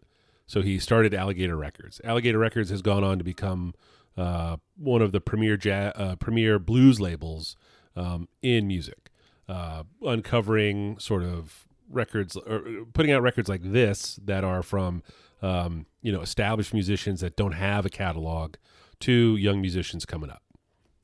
So 0.47 0.61
he 0.61 0.79
started 0.79 1.13
Alligator 1.13 1.55
Records. 1.55 2.01
Alligator 2.03 2.39
Records 2.39 2.69
has 2.69 2.81
gone 2.81 3.03
on 3.03 3.17
to 3.17 3.23
become 3.23 3.73
uh, 4.17 4.57
one 4.75 5.01
of 5.01 5.11
the 5.11 5.21
premier 5.21 5.57
ja- 5.61 5.91
uh, 5.95 6.15
premier 6.15 6.57
blues 6.57 6.99
labels 6.99 7.55
um, 7.95 8.27
in 8.41 8.67
music, 8.67 9.11
uh, 9.47 9.83
uncovering 10.01 10.97
sort 10.99 11.23
of 11.23 11.67
records 11.89 12.35
or 12.35 12.57
uh, 12.57 12.83
putting 12.93 13.11
out 13.11 13.21
records 13.21 13.47
like 13.47 13.61
this 13.63 14.19
that 14.23 14.43
are 14.43 14.63
from 14.63 15.03
um, 15.41 15.85
you 16.01 16.11
know 16.11 16.21
established 16.21 16.73
musicians 16.73 17.21
that 17.21 17.35
don't 17.35 17.51
have 17.51 17.85
a 17.85 17.89
catalog 17.89 18.55
to 19.01 19.35
young 19.35 19.61
musicians 19.61 20.05
coming 20.05 20.31
up. 20.31 20.41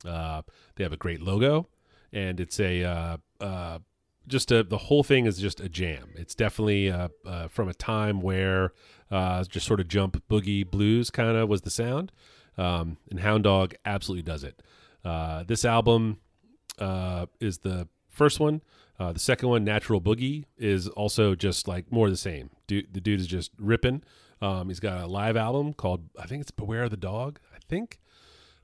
Uh, 0.04 0.42
they 0.74 0.82
have 0.82 0.92
a 0.92 0.96
great 0.96 1.22
logo, 1.22 1.68
and 2.12 2.40
it's 2.40 2.58
a 2.58 2.82
uh, 2.82 3.78
just 4.26 4.50
a 4.50 4.62
the 4.62 4.78
whole 4.78 5.02
thing 5.02 5.26
is 5.26 5.38
just 5.38 5.60
a 5.60 5.68
jam. 5.68 6.10
It's 6.16 6.34
definitely 6.34 6.90
uh, 6.90 7.08
uh, 7.26 7.48
from 7.48 7.68
a 7.68 7.74
time 7.74 8.20
where 8.20 8.72
uh, 9.10 9.44
just 9.44 9.66
sort 9.66 9.80
of 9.80 9.88
jump 9.88 10.22
boogie 10.28 10.68
blues 10.68 11.10
kind 11.10 11.36
of 11.36 11.48
was 11.48 11.62
the 11.62 11.70
sound, 11.70 12.12
um, 12.56 12.96
and 13.10 13.20
Hound 13.20 13.44
Dog 13.44 13.74
absolutely 13.84 14.22
does 14.22 14.44
it. 14.44 14.62
Uh, 15.04 15.44
this 15.44 15.64
album 15.64 16.18
uh, 16.78 17.26
is 17.40 17.58
the 17.58 17.88
first 18.08 18.40
one. 18.40 18.62
Uh, 18.98 19.12
the 19.12 19.18
second 19.18 19.48
one, 19.48 19.64
Natural 19.64 20.00
Boogie, 20.00 20.44
is 20.56 20.88
also 20.88 21.34
just 21.34 21.66
like 21.66 21.90
more 21.90 22.08
the 22.08 22.16
same. 22.16 22.50
Dude, 22.66 22.94
the 22.94 23.00
dude 23.00 23.20
is 23.20 23.26
just 23.26 23.50
ripping. 23.58 24.02
Um, 24.40 24.68
he's 24.68 24.80
got 24.80 25.02
a 25.02 25.06
live 25.06 25.36
album 25.36 25.74
called 25.74 26.08
I 26.18 26.26
think 26.26 26.40
it's 26.40 26.50
Beware 26.50 26.84
of 26.84 26.90
the 26.90 26.96
Dog. 26.96 27.40
I 27.54 27.58
think. 27.68 27.98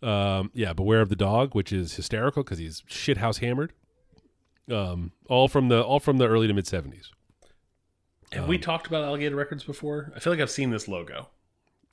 Um, 0.02 0.50
yeah, 0.54 0.72
Beware 0.72 1.00
of 1.00 1.08
the 1.10 1.16
Dog, 1.16 1.54
which 1.54 1.72
is 1.72 1.94
hysterical 1.94 2.42
because 2.42 2.58
he's 2.58 2.82
shithouse 2.82 3.38
hammered. 3.38 3.72
Um, 4.70 5.12
all 5.28 5.48
from 5.48 5.68
the 5.68 5.82
all 5.82 6.00
from 6.00 6.18
the 6.18 6.26
early 6.28 6.46
to 6.46 6.54
mid 6.54 6.66
seventies. 6.66 7.10
Have 8.32 8.46
we 8.46 8.58
talked 8.58 8.86
about 8.86 9.02
Alligator 9.04 9.34
Records 9.34 9.64
before? 9.64 10.12
I 10.14 10.20
feel 10.20 10.32
like 10.32 10.40
I've 10.40 10.50
seen 10.50 10.70
this 10.70 10.86
logo. 10.86 11.28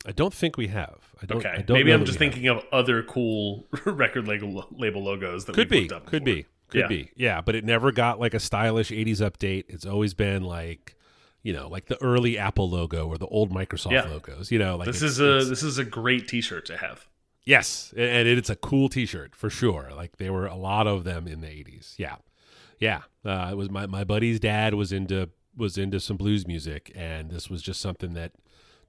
I 0.05 0.11
don't 0.11 0.33
think 0.33 0.55
we 0.55 0.67
have. 0.67 0.99
I 1.21 1.25
don't, 1.25 1.39
Okay, 1.39 1.49
I 1.49 1.61
don't 1.63 1.75
maybe 1.75 1.91
I'm 1.91 2.05
just 2.05 2.19
we 2.19 2.25
have. 2.27 2.33
thinking 2.33 2.49
of 2.49 2.63
other 2.71 3.01
cool 3.01 3.65
record 3.85 4.27
label 4.27 4.67
label 4.71 5.03
logos 5.03 5.45
that 5.45 5.55
Could 5.55 5.69
be, 5.69 5.89
up 5.89 6.05
could 6.05 6.23
be, 6.23 6.45
could 6.69 6.81
Yeah. 6.81 6.87
be. 6.87 7.11
Yeah, 7.15 7.41
but 7.41 7.55
it 7.55 7.65
never 7.65 7.91
got 7.91 8.19
like 8.19 8.35
a 8.35 8.39
stylish 8.39 8.91
'80s 8.91 9.17
update. 9.21 9.63
It's 9.67 9.85
always 9.87 10.13
been 10.13 10.43
like, 10.43 10.95
you 11.41 11.51
know, 11.53 11.67
like 11.67 11.87
the 11.87 11.99
early 12.03 12.37
Apple 12.37 12.69
logo 12.69 13.07
or 13.07 13.17
the 13.17 13.25
old 13.27 13.51
Microsoft 13.51 13.91
Yeah. 13.93 14.03
logos. 14.07 14.51
You 14.51 14.59
know, 14.59 14.75
like 14.77 14.85
This 14.85 15.01
is 15.01 15.19
a 15.19 15.43
this 15.43 15.63
is 15.63 15.79
a 15.79 15.83
great 15.83 16.27
T-shirt 16.27 16.65
to 16.67 16.77
have. 16.77 17.07
Yes, 17.43 17.91
and 17.97 18.27
it's 18.27 18.51
a 18.51 18.55
cool 18.55 18.89
T-shirt 18.89 19.33
for 19.35 19.49
sure. 19.49 19.89
Like 19.95 20.17
there 20.17 20.31
were 20.31 20.45
a 20.45 20.55
lot 20.55 20.85
of 20.85 21.03
them 21.05 21.27
in 21.27 21.41
the 21.41 21.47
'80s. 21.47 21.95
Yeah, 21.97 22.17
yeah. 22.79 23.01
Uh, 23.25 23.49
it 23.51 23.55
was 23.57 23.69
my 23.69 23.85
my 23.85 24.03
buddy's 24.03 24.39
dad 24.39 24.73
was 24.73 24.91
into 24.91 25.29
was 25.55 25.77
into 25.77 25.99
some 25.99 26.17
blues 26.17 26.47
music, 26.47 26.91
and 26.95 27.31
this 27.31 27.49
was 27.49 27.61
just 27.61 27.81
something 27.81 28.13
that 28.13 28.33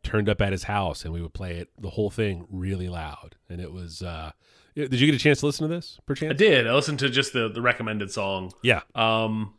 turned 0.02 0.28
up 0.28 0.40
at 0.40 0.52
his 0.52 0.64
house, 0.64 1.04
and 1.04 1.12
we 1.12 1.20
would 1.22 1.34
play 1.34 1.56
it 1.56 1.68
the 1.78 1.90
whole 1.90 2.10
thing 2.10 2.46
really 2.50 2.88
loud. 2.88 3.36
And 3.48 3.60
it 3.60 3.72
was. 3.72 4.02
Uh, 4.02 4.32
did 4.74 5.00
you 5.00 5.06
get 5.06 5.14
a 5.14 5.18
chance 5.18 5.40
to 5.40 5.46
listen 5.46 5.68
to 5.68 5.74
this? 5.74 5.98
Perchance? 6.06 6.30
I 6.30 6.36
did. 6.36 6.66
I 6.68 6.74
listened 6.74 7.00
to 7.00 7.10
just 7.10 7.32
the 7.32 7.48
the 7.48 7.60
recommended 7.62 8.10
song. 8.12 8.52
Yeah. 8.62 8.82
Um, 8.94 9.54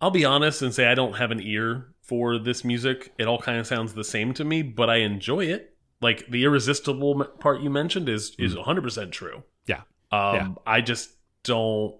I'll 0.00 0.10
be 0.10 0.24
honest 0.24 0.62
and 0.62 0.72
say 0.74 0.86
I 0.86 0.94
don't 0.94 1.14
have 1.14 1.30
an 1.30 1.40
ear 1.40 1.88
for 2.00 2.38
this 2.38 2.64
music. 2.64 3.12
It 3.18 3.26
all 3.26 3.38
kind 3.38 3.58
of 3.58 3.66
sounds 3.66 3.92
the 3.94 4.04
same 4.04 4.32
to 4.34 4.44
me, 4.44 4.62
but 4.62 4.88
I 4.88 4.96
enjoy 4.96 5.46
it. 5.46 5.74
Like 6.00 6.26
the 6.30 6.44
irresistible 6.44 7.24
part 7.40 7.60
you 7.60 7.70
mentioned 7.70 8.08
is 8.08 8.34
is 8.38 8.54
100 8.54 8.82
percent 8.82 9.12
true. 9.12 9.42
Yeah. 9.66 9.82
Um, 10.10 10.34
Yeah. 10.34 10.48
I 10.66 10.80
just 10.80 11.10
don't. 11.44 11.96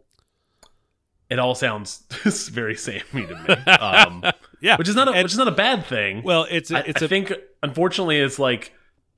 It 1.29 1.39
all 1.39 1.55
sounds 1.55 2.05
very 2.51 2.77
samey 2.77 3.03
to 3.13 3.35
me. 3.49 3.73
Um, 3.81 4.23
Yeah. 4.61 4.77
which 4.77 4.89
is 4.89 4.95
not 4.95 5.09
a, 5.09 5.13
And- 5.13 5.23
which 5.25 5.33
is 5.33 5.39
not 5.39 5.49
a 5.49 5.53
bad 5.53 5.85
thing. 5.87 6.23
Well, 6.23 6.47
it's 6.51 6.71
a, 6.71 6.79
I, 6.79 6.81
it's 6.83 7.03
I 7.03 7.07
a 7.07 7.09
think 7.09 7.33
unfortunately 7.63 8.19
it's 8.21 8.39
like 8.39 8.73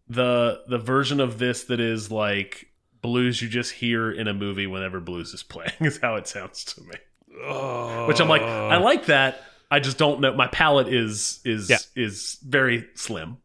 the 0.09 0.63
the 0.69 0.79
version 0.79 1.21
of 1.21 1.39
this 1.39 1.65
that 1.65 1.81
is 1.81 2.11
like 2.11 2.69
blues 3.03 3.41
you 3.43 3.49
just 3.49 3.73
hear 3.73 4.11
in 4.11 4.27
a 4.27 4.35
movie 4.35 4.67
whenever 4.67 5.01
blues 5.01 5.33
is 5.35 5.43
playing 5.43 5.71
is 5.81 5.99
how 5.99 6.17
it 6.17 6.27
sounds 6.27 6.65
to 6.65 6.81
me. 6.83 6.95
Which 8.07 8.21
I'm 8.21 8.29
like, 8.29 8.43
I 8.43 8.79
like 8.79 9.07
that. 9.07 9.43
I 9.71 9.81
just 9.81 9.99
don't 9.99 10.21
know. 10.21 10.35
My 10.35 10.47
palate 10.49 10.89
is 10.89 11.41
is 11.45 11.69
Yeah. 11.71 11.79
is 11.95 12.39
very 12.43 12.87
slim. 12.95 13.37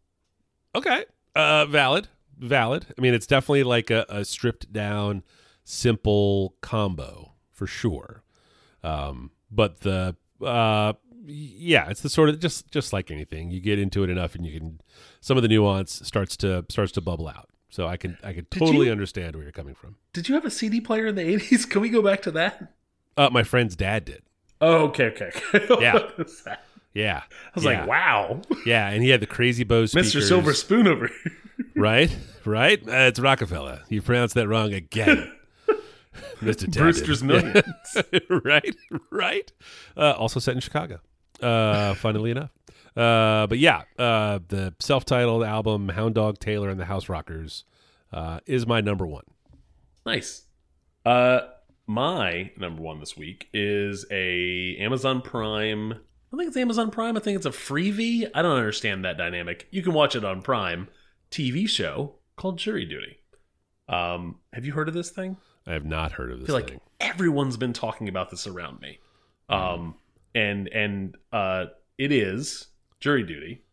Okay. 0.73 1.05
Uh, 1.35 1.65
valid. 1.65 2.07
Valid. 2.39 2.87
I 2.97 3.01
mean, 3.01 3.13
it's 3.13 3.27
definitely 3.27 3.63
like 3.63 3.91
a, 3.91 4.05
a 4.09 4.23
stripped 4.25 4.71
down, 4.73 5.23
simple 5.63 6.55
combo 6.61 7.33
for 7.51 7.67
sure. 7.67 8.23
Um, 8.83 9.31
but 9.51 9.81
the 9.81 10.15
uh, 10.43 10.93
yeah, 11.25 11.89
it's 11.89 12.01
the 12.01 12.09
sort 12.09 12.29
of 12.29 12.39
just 12.39 12.69
just 12.71 12.93
like 12.93 13.11
anything. 13.11 13.51
You 13.51 13.59
get 13.61 13.79
into 13.79 14.03
it 14.03 14.09
enough, 14.09 14.35
and 14.35 14.45
you 14.45 14.59
can 14.59 14.81
some 15.21 15.37
of 15.37 15.43
the 15.43 15.49
nuance 15.49 16.01
starts 16.05 16.35
to 16.37 16.65
starts 16.69 16.91
to 16.93 17.01
bubble 17.01 17.27
out. 17.27 17.49
So 17.69 17.87
I 17.87 17.97
can 17.97 18.17
I 18.23 18.33
can 18.33 18.45
totally 18.45 18.87
you- 18.87 18.91
understand 18.91 19.35
where 19.35 19.43
you're 19.43 19.51
coming 19.51 19.75
from. 19.75 19.95
Did 20.13 20.29
you 20.29 20.35
have 20.35 20.45
a 20.45 20.51
CD 20.51 20.79
player 20.81 21.07
in 21.07 21.15
the 21.15 21.23
80s? 21.23 21.67
Can 21.69 21.81
we 21.81 21.89
go 21.89 22.03
back 22.03 22.21
to 22.23 22.31
that? 22.31 22.73
Uh, 23.17 23.29
my 23.31 23.41
friend's 23.41 23.75
dad 23.75 24.05
did. 24.05 24.21
Oh, 24.61 24.85
okay, 24.89 25.05
okay. 25.05 25.31
okay. 25.55 25.75
Yeah. 25.81 25.93
What 25.93 26.17
was 26.19 26.43
that? 26.43 26.63
Yeah, 26.93 27.23
I 27.27 27.49
was 27.55 27.63
yeah. 27.63 27.79
like, 27.79 27.87
wow, 27.87 28.41
yeah, 28.67 28.89
and 28.89 29.01
he 29.01 29.09
had 29.09 29.19
the 29.19 29.25
crazy 29.25 29.63
Bose 29.63 29.91
Mr. 29.95 30.21
Silver 30.21 30.53
Spoon 30.53 30.85
over 30.85 31.07
here. 31.07 31.31
right? 31.75 32.15
Right? 32.45 32.79
Uh, 32.87 33.07
it's 33.09 33.19
Rockefeller. 33.19 33.81
You 33.89 34.03
pronounced 34.03 34.35
that 34.35 34.47
wrong 34.47 34.71
again. 34.73 35.31
Mr. 36.41 36.71
Brewster's 36.71 37.23
Millions. 37.23 37.63
right? 38.43 38.75
Right? 39.09 39.51
Uh, 39.95 40.11
also 40.11 40.39
set 40.39 40.55
in 40.55 40.61
Chicago, 40.61 40.99
uh, 41.41 41.93
funnily 41.95 42.31
enough. 42.31 42.51
Uh, 42.95 43.47
but 43.47 43.57
yeah, 43.57 43.83
uh, 43.97 44.39
the 44.47 44.73
self 44.79 45.05
titled 45.05 45.43
album, 45.43 45.89
Hound 45.89 46.15
Dog 46.15 46.39
Taylor 46.39 46.69
and 46.69 46.79
the 46.79 46.85
Houserockers, 46.85 47.63
uh, 48.11 48.39
is 48.45 48.67
my 48.67 48.81
number 48.81 49.07
one. 49.07 49.23
Nice. 50.05 50.43
Uh, 51.05 51.41
my 51.87 52.51
number 52.57 52.81
one 52.81 52.99
this 52.99 53.17
week 53.17 53.47
is 53.53 54.05
a 54.11 54.77
Amazon 54.77 55.21
Prime. 55.21 55.93
I 56.33 56.37
think 56.37 56.47
it's 56.47 56.57
Amazon 56.57 56.91
Prime. 56.91 57.17
I 57.17 57.19
think 57.19 57.35
it's 57.35 57.45
a 57.45 57.51
freebie. 57.51 58.29
I 58.33 58.41
don't 58.41 58.57
understand 58.57 59.05
that 59.05 59.17
dynamic. 59.17 59.67
You 59.71 59.83
can 59.83 59.93
watch 59.93 60.15
it 60.15 60.23
on 60.23 60.41
Prime. 60.41 60.87
TV 61.29 61.67
show 61.67 62.15
called 62.35 62.57
Jury 62.57 62.85
Duty. 62.85 63.17
Um, 63.89 64.39
have 64.53 64.65
you 64.65 64.73
heard 64.73 64.87
of 64.87 64.93
this 64.93 65.09
thing? 65.09 65.37
I 65.65 65.73
have 65.73 65.85
not 65.85 66.13
heard 66.13 66.31
of 66.31 66.37
I 66.37 66.39
this 66.39 66.47
feel 66.47 66.55
like 66.55 66.79
everyone's 66.99 67.57
been 67.57 67.73
talking 67.73 68.09
about 68.09 68.29
this 68.29 68.47
around 68.47 68.81
me. 68.81 68.99
Um, 69.49 69.95
and 70.33 70.67
and 70.69 71.17
uh, 71.31 71.65
it 71.97 72.11
is 72.11 72.67
Jury 72.99 73.23
Duty 73.23 73.63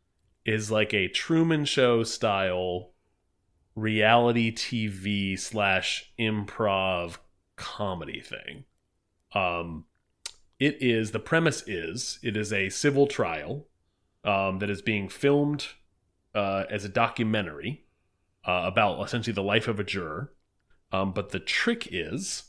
is 0.44 0.70
like 0.70 0.92
a 0.92 1.08
Truman 1.08 1.64
Show 1.64 2.02
style 2.02 2.90
reality 3.74 4.52
TV 4.52 5.38
slash 5.38 6.12
improv 6.18 7.18
comedy 7.56 8.20
thing. 8.20 8.64
Um, 9.32 9.84
it 10.58 10.82
is 10.82 11.12
the 11.12 11.18
premise 11.18 11.62
is 11.66 12.18
it 12.22 12.36
is 12.36 12.52
a 12.52 12.68
civil 12.68 13.06
trial 13.06 13.66
um, 14.24 14.58
that 14.58 14.70
is 14.70 14.82
being 14.82 15.08
filmed 15.08 15.68
uh, 16.34 16.64
as 16.70 16.84
a 16.84 16.88
documentary 16.88 17.84
uh, 18.44 18.62
about 18.64 19.02
essentially 19.04 19.34
the 19.34 19.42
life 19.42 19.68
of 19.68 19.80
a 19.80 19.84
juror. 19.84 20.32
Um, 20.92 21.12
but 21.12 21.30
the 21.30 21.40
trick 21.40 21.88
is 21.90 22.44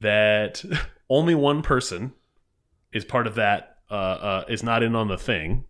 that 0.00 0.64
only 1.10 1.34
one 1.34 1.62
person 1.62 2.12
is 2.92 3.04
part 3.04 3.26
of 3.26 3.34
that 3.36 3.78
uh, 3.90 3.94
uh, 3.94 4.44
is 4.48 4.62
not 4.62 4.82
in 4.82 4.94
on 4.96 5.08
the 5.08 5.18
thing, 5.18 5.64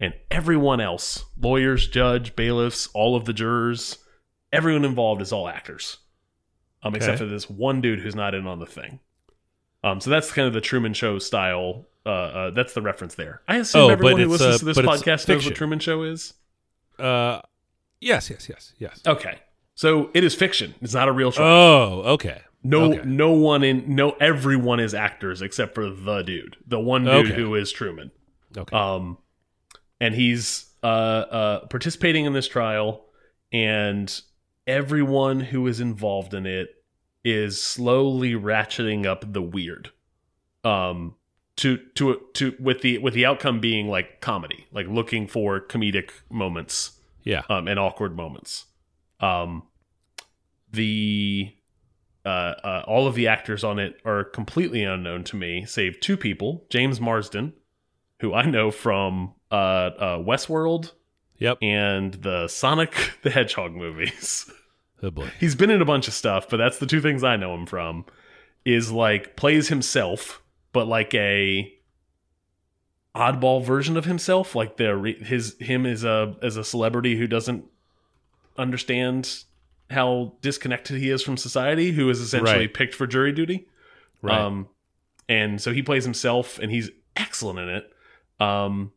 and 0.00 0.14
everyone 0.30 0.80
else 0.80 1.24
lawyers, 1.40 1.86
judge, 1.88 2.34
bailiffs, 2.34 2.88
all 2.94 3.14
of 3.16 3.24
the 3.26 3.32
jurors, 3.32 3.98
everyone 4.52 4.84
involved 4.84 5.22
is 5.22 5.32
all 5.32 5.48
actors, 5.48 5.98
um, 6.82 6.94
except 6.94 7.18
for 7.18 7.26
this 7.26 7.48
one 7.48 7.80
dude 7.80 8.00
who's 8.00 8.14
not 8.16 8.34
in 8.34 8.46
on 8.46 8.58
the 8.58 8.66
thing. 8.66 8.98
Um, 9.84 10.00
so 10.00 10.10
that's 10.10 10.32
kind 10.32 10.48
of 10.48 10.52
the 10.54 10.60
Truman 10.60 10.92
Show 10.94 11.18
style. 11.18 11.86
Uh, 12.04 12.08
uh, 12.08 12.50
that's 12.50 12.72
the 12.74 12.82
reference 12.82 13.14
there. 13.14 13.42
I 13.46 13.56
assume 13.56 13.82
Oh, 13.82 13.88
everyone 13.90 14.20
who 14.20 14.28
listens 14.28 14.56
uh, 14.56 14.58
to 14.58 14.64
this 14.64 14.78
podcast 14.78 15.28
knows 15.28 15.44
what 15.44 15.54
Truman 15.54 15.78
Show 15.78 16.02
is. 16.02 16.34
Uh, 16.98 17.40
yes, 18.00 18.28
yes, 18.30 18.48
yes, 18.48 18.72
yes. 18.78 19.00
Okay, 19.06 19.38
so 19.80 20.10
it 20.12 20.24
is 20.24 20.34
fiction. 20.34 20.74
It's 20.82 20.92
not 20.92 21.08
a 21.08 21.12
real 21.12 21.30
show. 21.30 21.42
Oh, 21.42 22.02
okay. 22.12 22.42
No, 22.62 22.92
Okay. 22.92 23.00
no 23.06 23.32
one 23.32 23.64
in 23.64 23.94
no 23.94 24.10
everyone 24.20 24.78
is 24.78 24.92
actors 24.92 25.40
except 25.40 25.74
for 25.74 25.88
the 25.88 26.20
dude, 26.20 26.58
the 26.66 26.78
one 26.78 27.04
dude 27.06 27.28
Okay. 27.28 27.34
who 27.34 27.54
is 27.54 27.72
Truman. 27.72 28.10
Okay. 28.54 28.76
Um, 28.76 29.16
and 29.98 30.14
he's 30.14 30.66
uh, 30.82 30.86
uh, 30.86 31.66
participating 31.68 32.26
in 32.26 32.34
this 32.34 32.46
trial, 32.46 33.06
and 33.54 34.20
everyone 34.66 35.40
who 35.40 35.66
is 35.66 35.80
involved 35.80 36.34
in 36.34 36.44
it 36.44 36.68
is 37.24 37.62
slowly 37.62 38.34
ratcheting 38.34 39.06
up 39.06 39.32
the 39.32 39.40
weird. 39.40 39.92
Um, 40.62 41.14
to 41.56 41.78
to 41.94 42.20
to 42.34 42.54
with 42.60 42.82
the 42.82 42.98
with 42.98 43.14
the 43.14 43.24
outcome 43.24 43.60
being 43.60 43.88
like 43.88 44.20
comedy, 44.20 44.66
like 44.72 44.88
looking 44.88 45.26
for 45.26 45.58
comedic 45.58 46.10
moments 46.28 47.00
yeah. 47.24 47.44
um, 47.48 47.66
and 47.66 47.80
awkward 47.80 48.14
moments. 48.14 48.66
Um, 49.20 49.62
the 50.72 51.52
uh, 52.24 52.28
uh, 52.28 52.84
all 52.86 53.06
of 53.06 53.14
the 53.14 53.28
actors 53.28 53.64
on 53.64 53.78
it 53.78 54.00
are 54.04 54.24
completely 54.24 54.82
unknown 54.82 55.24
to 55.24 55.36
me, 55.36 55.64
save 55.64 56.00
two 56.00 56.16
people: 56.16 56.64
James 56.70 57.00
Marsden, 57.00 57.54
who 58.20 58.34
I 58.34 58.44
know 58.46 58.70
from 58.70 59.34
uh, 59.50 59.54
uh, 59.54 60.18
Westworld 60.18 60.92
Yep. 61.38 61.58
and 61.62 62.14
the 62.14 62.48
Sonic 62.48 63.14
the 63.22 63.30
Hedgehog 63.30 63.74
movies. 63.74 64.50
Oh 65.02 65.10
boy. 65.10 65.30
He's 65.40 65.54
been 65.54 65.70
in 65.70 65.80
a 65.80 65.86
bunch 65.86 66.08
of 66.08 66.14
stuff, 66.14 66.48
but 66.50 66.58
that's 66.58 66.78
the 66.78 66.86
two 66.86 67.00
things 67.00 67.24
I 67.24 67.36
know 67.36 67.54
him 67.54 67.66
from. 67.66 68.04
Is 68.66 68.92
like 68.92 69.36
plays 69.36 69.68
himself, 69.68 70.42
but 70.74 70.86
like 70.86 71.14
a 71.14 71.72
oddball 73.14 73.64
version 73.64 73.96
of 73.96 74.04
himself. 74.04 74.54
Like 74.54 74.76
the 74.76 75.16
his 75.24 75.56
him 75.58 75.86
is 75.86 76.04
a 76.04 76.36
as 76.42 76.56
a 76.56 76.64
celebrity 76.64 77.16
who 77.16 77.26
doesn't 77.26 77.64
understand 78.58 79.44
how 79.90 80.34
disconnected 80.40 80.96
he 80.98 81.10
is 81.10 81.22
from 81.22 81.36
society, 81.36 81.92
who 81.92 82.08
is 82.10 82.20
essentially 82.20 82.58
Right. 82.60 82.74
picked 82.74 82.94
for 82.94 83.06
jury 83.06 83.32
duty. 83.32 83.66
Right. 84.22 84.38
Um, 84.38 84.68
and 85.28 85.60
so 85.60 85.72
he 85.72 85.82
plays 85.82 86.04
himself, 86.04 86.58
and 86.58 86.70
he's 86.70 86.90
excellent 87.16 87.58
in 87.58 87.68
it. 87.68 87.92
Um, 88.38 88.92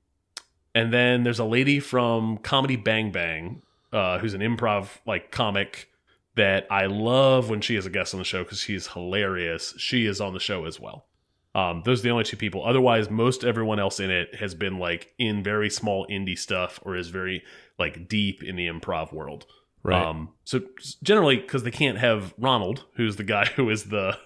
and 0.75 0.93
then 0.93 1.23
there's 1.23 1.39
a 1.39 1.45
lady 1.45 1.79
from 1.79 2.37
Comedy 2.37 2.75
Bang 2.75 3.11
Bang, 3.11 3.61
uh, 3.91 4.19
who's 4.19 4.33
an 4.33 4.41
improv 4.41 4.87
like 5.05 5.31
comic 5.31 5.89
that 6.35 6.65
I 6.71 6.87
love 6.87 7.49
when 7.49 7.61
she 7.61 7.75
is 7.75 7.85
a 7.85 7.89
guest 7.91 8.13
on 8.13 8.19
the 8.19 8.23
show 8.23 8.43
because 8.43 8.59
she's 8.59 8.87
hilarious. 8.87 9.75
She 9.77 10.05
is 10.07 10.19
on 10.19 10.33
the 10.33 10.39
show 10.39 10.65
as 10.65 10.79
well. 10.79 11.05
Um, 11.53 11.83
those 11.85 11.99
are 11.99 12.03
the 12.03 12.09
only 12.09 12.23
two 12.23 12.37
people. 12.37 12.65
Otherwise, 12.65 13.11
most 13.11 13.43
everyone 13.43 13.79
else 13.79 13.99
in 13.99 14.09
it 14.09 14.33
has 14.35 14.55
been 14.55 14.79
like 14.79 15.13
in 15.19 15.43
very 15.43 15.69
small 15.69 16.07
indie 16.07 16.37
stuff 16.37 16.79
or 16.81 16.95
is 16.95 17.09
very 17.09 17.43
like 17.77 18.07
deep 18.07 18.41
in 18.43 18.55
the 18.55 18.67
improv 18.67 19.13
world. 19.13 19.45
Right. 19.83 20.05
Um, 20.05 20.29
so 20.43 20.61
generally, 21.03 21.37
because 21.37 21.63
they 21.63 21.71
can't 21.71 21.97
have 21.97 22.33
Ronald, 22.37 22.85
who's 22.95 23.15
the 23.17 23.23
guy 23.23 23.45
who 23.55 23.69
is 23.69 23.85
the 23.85 24.17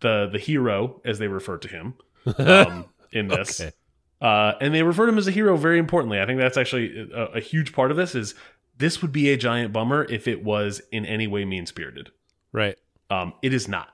the 0.00 0.28
the 0.30 0.38
hero, 0.38 1.00
as 1.04 1.18
they 1.18 1.28
refer 1.28 1.56
to 1.58 1.68
him 1.68 1.94
um, 2.38 2.86
in 3.12 3.28
this, 3.28 3.60
Okay. 3.60 3.72
uh, 4.20 4.52
and 4.60 4.74
they 4.74 4.82
refer 4.82 5.06
to 5.06 5.12
him 5.12 5.18
as 5.18 5.28
a 5.28 5.30
hero. 5.32 5.56
Very 5.56 5.78
importantly, 5.78 6.20
I 6.20 6.26
think 6.26 6.40
that's 6.40 6.56
actually 6.56 7.08
a, 7.14 7.24
a 7.36 7.40
huge 7.40 7.72
part 7.72 7.90
of 7.90 7.96
this. 7.96 8.14
Is 8.14 8.34
this 8.76 9.00
would 9.02 9.12
be 9.12 9.30
a 9.30 9.36
giant 9.36 9.72
bummer 9.72 10.04
if 10.10 10.26
it 10.26 10.42
was 10.42 10.82
in 10.90 11.06
any 11.06 11.26
way 11.26 11.44
mean 11.44 11.66
spirited. 11.66 12.10
right. 12.52 12.76
Um, 13.10 13.34
it 13.42 13.52
is 13.52 13.68
not. 13.68 13.90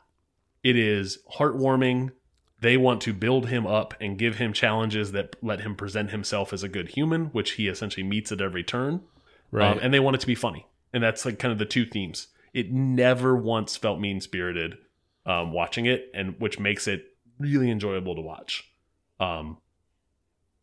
It 0.62 0.76
is 0.76 1.18
heartwarming. 1.36 2.12
They 2.60 2.76
want 2.76 3.00
to 3.02 3.12
build 3.12 3.48
him 3.48 3.66
up 3.66 3.92
and 4.00 4.16
give 4.18 4.36
him 4.36 4.52
challenges 4.52 5.12
that 5.12 5.34
let 5.42 5.60
him 5.62 5.74
present 5.74 6.10
himself 6.10 6.52
as 6.52 6.62
a 6.62 6.68
good 6.68 6.90
human, 6.90 7.26
which 7.26 7.52
he 7.52 7.66
essentially 7.68 8.04
meets 8.04 8.30
at 8.30 8.40
every 8.40 8.62
turn. 8.62 9.00
Right. 9.50 9.72
Um, 9.72 9.78
and 9.82 9.92
they 9.92 10.00
want 10.00 10.16
it 10.16 10.20
to 10.20 10.26
be 10.26 10.34
funny. 10.34 10.66
And 10.92 11.02
that's 11.02 11.24
like 11.24 11.38
kind 11.38 11.52
of 11.52 11.58
the 11.58 11.64
two 11.64 11.86
themes. 11.86 12.28
It 12.52 12.72
never 12.72 13.36
once 13.36 13.76
felt 13.76 14.00
mean 14.00 14.20
spirited 14.20 14.78
um, 15.26 15.52
watching 15.52 15.86
it, 15.86 16.10
and 16.14 16.40
which 16.40 16.58
makes 16.58 16.88
it 16.88 17.04
really 17.38 17.70
enjoyable 17.70 18.14
to 18.16 18.20
watch. 18.20 18.70
Um, 19.20 19.58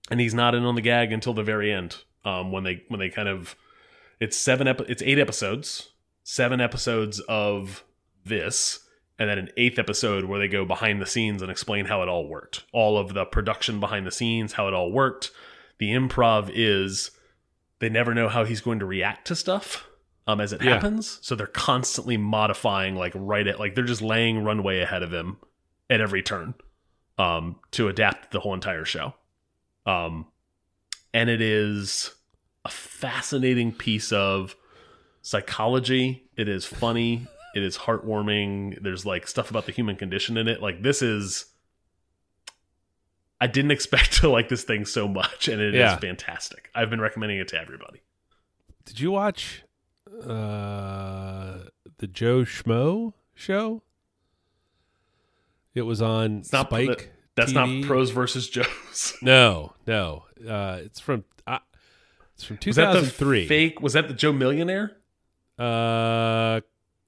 and 0.10 0.19
he's 0.19 0.34
not 0.34 0.56
in 0.56 0.63
on 0.63 0.76
the 0.76 0.82
gag 0.82 1.12
until 1.12 1.34
the 1.34 1.43
very 1.43 1.71
end 1.71 1.97
um, 2.26 2.52
when 2.52 2.63
they 2.63 2.84
when 2.88 3.00
they 3.00 3.10
kind 3.10 3.30
of 3.30 3.56
it's 4.19 4.38
seven 4.38 4.67
epi- 4.67 4.86
it's 4.88 5.04
eight 5.04 5.19
episodes, 5.19 5.89
seven 6.23 6.60
episodes 6.60 7.19
of 7.21 7.84
this, 8.26 8.80
and 9.19 9.30
then 9.30 9.38
an 9.38 9.50
eighth 9.58 9.80
episode 9.80 10.26
where 10.26 10.39
they 10.39 10.47
go 10.47 10.65
behind 10.65 11.02
the 11.02 11.06
scenes 11.06 11.41
and 11.41 11.52
explain 11.52 11.86
how 11.86 12.02
it 12.02 12.10
all 12.10 12.28
worked, 12.28 12.63
all 12.73 12.97
of 12.97 13.13
the 13.13 13.26
production 13.26 13.80
behind 13.80 14.06
the 14.06 14.12
scenes, 14.12 14.54
how 14.54 14.67
it 14.67 14.73
all 14.73 14.91
worked. 14.91 15.32
The 15.78 15.91
improv 15.91 16.50
is 16.54 17.12
they 17.80 17.90
never 17.90 18.13
know 18.13 18.28
how 18.30 18.44
he's 18.44 18.62
going 18.62 18.80
to 18.80 18.86
react 18.86 19.28
to 19.28 19.36
stuff 19.36 19.88
um, 20.26 20.42
as 20.42 20.52
it 20.54 20.62
Yeah. 20.63 20.74
happens. 20.76 21.20
So 21.22 21.36
they're 21.36 21.48
constantly 21.48 22.18
modifying, 22.18 22.96
like 22.96 23.13
right 23.16 23.46
at 23.48 23.60
like 23.60 23.76
they're 23.76 23.84
just 23.86 24.02
laying 24.02 24.44
runway 24.44 24.80
ahead 24.82 25.04
of 25.04 25.13
him 25.13 25.38
at 25.90 26.02
every 26.02 26.22
turn 26.22 26.54
um, 27.18 27.58
to 27.72 27.88
adapt 27.88 28.32
the 28.32 28.40
whole 28.40 28.54
entire 28.54 28.86
show. 28.86 29.13
Um, 29.86 30.26
and 31.13 31.30
it 31.30 31.42
is 31.42 32.13
a 32.66 32.70
fascinating 32.70 33.72
piece 33.72 34.12
of 34.12 34.56
psychology. 35.22 36.30
It 36.36 36.48
is 36.48 36.66
funny. 36.66 37.28
It 37.56 37.63
is 37.63 37.78
heartwarming. 37.78 38.82
There's 38.84 39.06
like 39.06 39.28
stuff 39.28 39.50
about 39.50 39.66
the 39.66 39.72
human 39.72 39.96
condition 39.96 40.38
in 40.38 40.48
it. 40.48 40.62
Like 40.62 40.82
this 40.84 41.02
is. 41.02 41.46
I 43.39 43.47
didn't 43.47 43.71
expect 43.71 44.13
to 44.21 44.30
like 44.30 44.50
this 44.50 44.63
thing 44.63 44.86
so 44.86 45.08
much, 45.08 45.47
and 45.47 45.62
it 45.62 45.76
is 45.76 45.80
Yeah. 45.80 45.97
fantastic. 45.97 46.69
I've 46.76 46.89
been 46.89 47.02
recommending 47.02 47.38
it 47.39 47.47
to 47.50 47.60
everybody. 47.60 48.02
Did 48.86 49.00
you 49.00 49.12
watch 49.12 49.63
uh, 50.23 51.58
the 51.97 52.08
Joe 52.12 52.41
Schmo 52.43 53.13
show? 53.36 53.82
It 55.76 55.82
was 55.84 56.02
on 56.02 56.38
It's 56.39 56.52
not 56.52 56.67
Spike. 56.69 56.88
that- 56.89 57.08
That's 57.36 57.54
TV. 57.54 57.80
not 57.82 57.88
pros 57.88 58.10
versus 58.12 58.50
Joes. 58.50 59.13
No, 59.21 59.73
no. 59.86 60.23
Uh, 60.47 60.80
it's 60.84 61.00
from 61.00 61.23
uh, 61.45 61.60
it's 62.34 62.43
from 62.43 62.56
Was 62.56 62.62
2003. 62.76 63.47
fake? 63.47 63.82
Was 63.82 63.93
that 63.93 64.08
the 64.08 64.13
Joe 64.15 64.32
Millionaire? 64.34 64.97
Uh, 65.60 66.62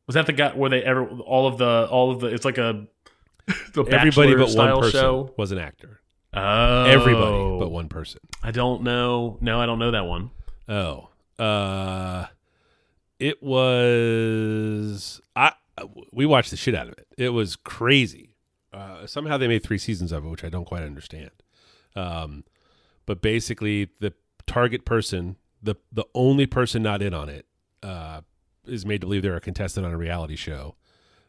Was 0.06 0.14
that 0.16 0.26
the 0.28 0.34
guy 0.34 0.50
where 0.52 0.70
they 0.70 0.84
ever 0.84 1.08
all 1.08 1.48
of 1.48 1.58
the 1.58 1.88
all 1.90 2.12
of 2.12 2.20
the? 2.20 2.28
It's 2.28 2.46
like 2.46 2.58
a 2.60 2.86
the 3.74 3.84
everybody 3.92 4.36
but 4.36 4.52
one 4.56 4.76
person 4.82 4.92
show. 5.02 5.34
was 5.38 5.52
an 5.52 5.58
actor. 5.58 6.00
Oh, 6.34 6.86
Everybody 6.86 7.60
but 7.60 7.70
one 7.70 7.90
person. 7.90 8.22
I 8.44 8.52
don't 8.52 8.84
know. 8.84 9.38
No, 9.42 9.60
I 9.60 9.66
don't 9.66 9.80
know 9.80 9.92
that 9.92 10.06
one. 10.06 10.32
Oh, 10.68 11.10
uh, 11.40 12.28
it 13.20 13.42
was. 13.42 15.20
I 15.36 15.54
we 16.12 16.26
watched 16.26 16.52
the 16.52 16.58
shit 16.58 16.76
out 16.76 16.88
of 16.88 16.94
it. 16.94 17.08
It 17.18 17.30
was 17.30 17.56
crazy. 17.56 18.36
Uh, 18.72 19.08
somehow 19.08 19.38
they 19.38 19.48
made 19.48 19.64
three 19.64 19.78
seasons 19.78 20.12
of 20.12 20.24
it, 20.24 20.30
which 20.30 20.44
I 20.44 20.50
don't 20.50 20.66
quite 20.66 20.84
understand. 20.84 21.32
Um, 21.96 22.44
but 23.06 23.22
basically, 23.22 23.90
the 24.00 24.14
target 24.46 24.86
person, 24.86 25.38
the 25.62 25.76
the 25.92 26.06
only 26.14 26.46
person 26.46 26.84
not 26.84 27.02
in 27.02 27.14
on 27.14 27.30
it, 27.30 27.48
uh, 27.82 28.22
is 28.66 28.86
made 28.86 29.02
to 29.02 29.08
believe 29.08 29.24
they're 29.24 29.36
a 29.36 29.42
contestant 29.42 29.86
on 29.86 29.92
a 29.92 29.98
reality 29.98 30.36
show, 30.36 30.76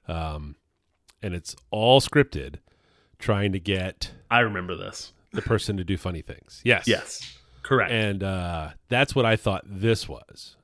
um, 0.06 0.56
and 1.22 1.34
it's 1.34 1.56
all 1.70 2.02
scripted, 2.02 2.56
trying 3.18 3.52
to 3.52 3.60
get 3.60 4.12
I 4.30 4.40
remember 4.40 4.76
this. 4.76 5.12
the 5.32 5.42
person 5.42 5.76
to 5.76 5.84
do 5.84 5.96
funny 5.96 6.22
things. 6.22 6.60
Yes, 6.64 6.86
Yes, 6.88 7.36
correct. 7.62 7.90
and 7.92 8.22
uh, 8.22 8.70
that's 8.88 9.14
what 9.14 9.24
I 9.26 9.36
thought 9.36 9.62
this 9.66 10.08
was. 10.08 10.56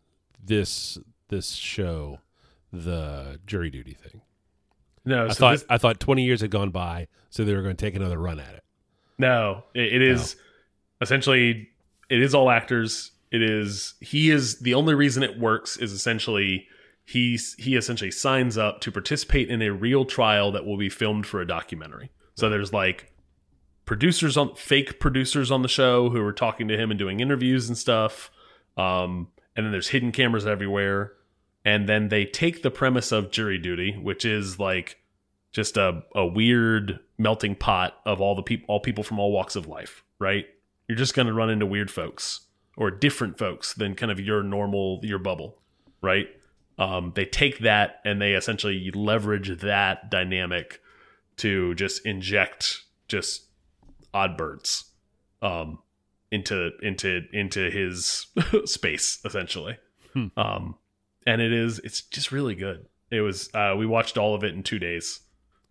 This 0.44 0.98
this 1.28 1.52
show, 1.52 2.20
the 2.72 3.40
jury 3.46 3.70
duty 3.70 3.94
thing. 3.94 4.20
no, 5.04 5.26
I 5.26 5.28
so 5.28 5.34
thought 5.34 5.50
this- 5.52 5.64
I 5.68 5.78
thought 5.78 6.00
twenty 6.00 6.24
years 6.24 6.40
had 6.40 6.50
gone 6.50 6.70
by, 6.70 7.08
so 7.30 7.44
they 7.44 7.54
were 7.54 7.62
going 7.62 7.76
to 7.76 7.84
take 7.84 7.94
another 7.96 8.18
run 8.18 8.38
at 8.40 8.54
it. 8.54 8.62
No, 9.18 9.64
it, 9.74 9.94
it 9.94 10.02
is 10.02 10.36
essentially 11.00 11.68
it 12.08 12.20
is 12.22 12.34
all 12.34 12.50
actors. 12.50 13.12
It 13.32 13.42
is 13.42 13.94
he 14.00 14.30
is 14.30 14.60
the 14.60 14.74
only 14.74 14.94
reason 14.94 15.22
it 15.22 15.38
works 15.38 15.76
is 15.76 15.92
essentially 15.92 16.66
he 17.04 17.38
he 17.58 17.76
essentially 17.76 18.10
signs 18.10 18.56
up 18.58 18.80
to 18.82 18.92
participate 18.92 19.48
in 19.50 19.62
a 19.62 19.70
real 19.72 20.04
trial 20.04 20.52
that 20.52 20.64
will 20.64 20.76
be 20.78 20.88
filmed 20.88 21.26
for 21.26 21.40
a 21.40 21.46
documentary. 21.46 22.10
So 22.34 22.48
there's 22.50 22.72
like 22.72 23.12
producers 23.86 24.36
on 24.36 24.54
fake 24.54 25.00
producers 25.00 25.50
on 25.50 25.62
the 25.62 25.68
show 25.68 26.10
who 26.10 26.22
are 26.22 26.32
talking 26.32 26.68
to 26.68 26.76
him 26.76 26.90
and 26.90 26.98
doing 26.98 27.20
interviews 27.20 27.68
and 27.68 27.78
stuff. 27.78 28.30
Um, 28.76 29.28
and 29.56 29.64
then 29.64 29.72
there's 29.72 29.88
hidden 29.88 30.12
cameras 30.12 30.46
everywhere. 30.46 31.12
And 31.64 31.88
then 31.88 32.08
they 32.08 32.26
take 32.26 32.62
the 32.62 32.70
premise 32.70 33.10
of 33.10 33.30
jury 33.30 33.58
duty, 33.58 33.96
which 33.96 34.24
is 34.24 34.58
like 34.58 34.98
just 35.56 35.78
a, 35.78 36.02
a 36.14 36.26
weird 36.26 37.00
melting 37.16 37.54
pot 37.54 37.96
of 38.04 38.20
all 38.20 38.34
the 38.34 38.42
people 38.42 38.66
all 38.68 38.78
people 38.78 39.02
from 39.02 39.18
all 39.18 39.32
walks 39.32 39.56
of 39.56 39.66
life 39.66 40.04
right 40.18 40.44
you're 40.86 40.98
just 40.98 41.14
going 41.14 41.26
to 41.26 41.32
run 41.32 41.48
into 41.48 41.64
weird 41.64 41.90
folks 41.90 42.42
or 42.76 42.90
different 42.90 43.38
folks 43.38 43.72
than 43.72 43.94
kind 43.94 44.12
of 44.12 44.20
your 44.20 44.42
normal 44.42 45.00
your 45.02 45.18
bubble 45.18 45.58
right 46.02 46.28
um, 46.78 47.12
they 47.14 47.24
take 47.24 47.60
that 47.60 48.00
and 48.04 48.20
they 48.20 48.34
essentially 48.34 48.90
leverage 48.94 49.60
that 49.60 50.10
dynamic 50.10 50.82
to 51.38 51.74
just 51.74 52.04
inject 52.04 52.82
just 53.08 53.45
odd 54.16 54.36
birds 54.36 54.84
um, 55.42 55.78
into 56.30 56.70
into 56.82 57.22
into 57.32 57.70
his 57.70 58.26
space 58.64 59.20
essentially 59.24 59.76
Hmm. 60.14 60.28
um, 60.36 60.74
and 61.26 61.42
it 61.42 61.52
is 61.52 61.78
it's 61.80 62.00
just 62.00 62.32
really 62.32 62.54
good 62.54 62.86
It 63.10 63.20
was 63.20 63.50
uh, 63.54 63.74
we 63.76 63.84
watched 63.86 64.16
all 64.16 64.34
of 64.34 64.42
it 64.44 64.54
in 64.54 64.62
two 64.62 64.78
days. 64.78 65.20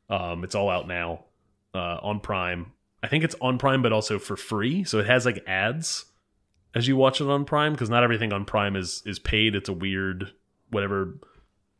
Um, 0.09 0.43
it's 0.43 0.53
all 0.55 0.69
out 0.69 0.87
now 0.87 1.25
uh, 1.73 1.97
on 2.09 2.19
Prime. 2.19 2.71
I 3.01 3.07
think 3.07 3.23
it's 3.23 3.35
on 3.41 3.57
Prime, 3.57 3.81
but 3.81 3.91
also 3.91 4.19
for 4.19 4.35
free. 4.37 4.83
So 4.83 4.99
it 4.99 5.07
has 5.07 5.25
like 5.25 5.43
ads 5.47 6.05
as 6.75 6.87
you 6.87 6.95
watch 6.95 7.21
it 7.21 7.27
on 7.27 7.43
Prime 7.45 7.73
because 7.73 7.89
not 7.89 8.03
everything 8.03 8.31
on 8.33 8.45
Prime 8.45 8.75
is 8.75 9.01
is 9.05 9.17
paid. 9.19 9.55
It's 9.55 9.69
a 9.69 9.73
weird 9.73 10.31
whatever 10.69 11.17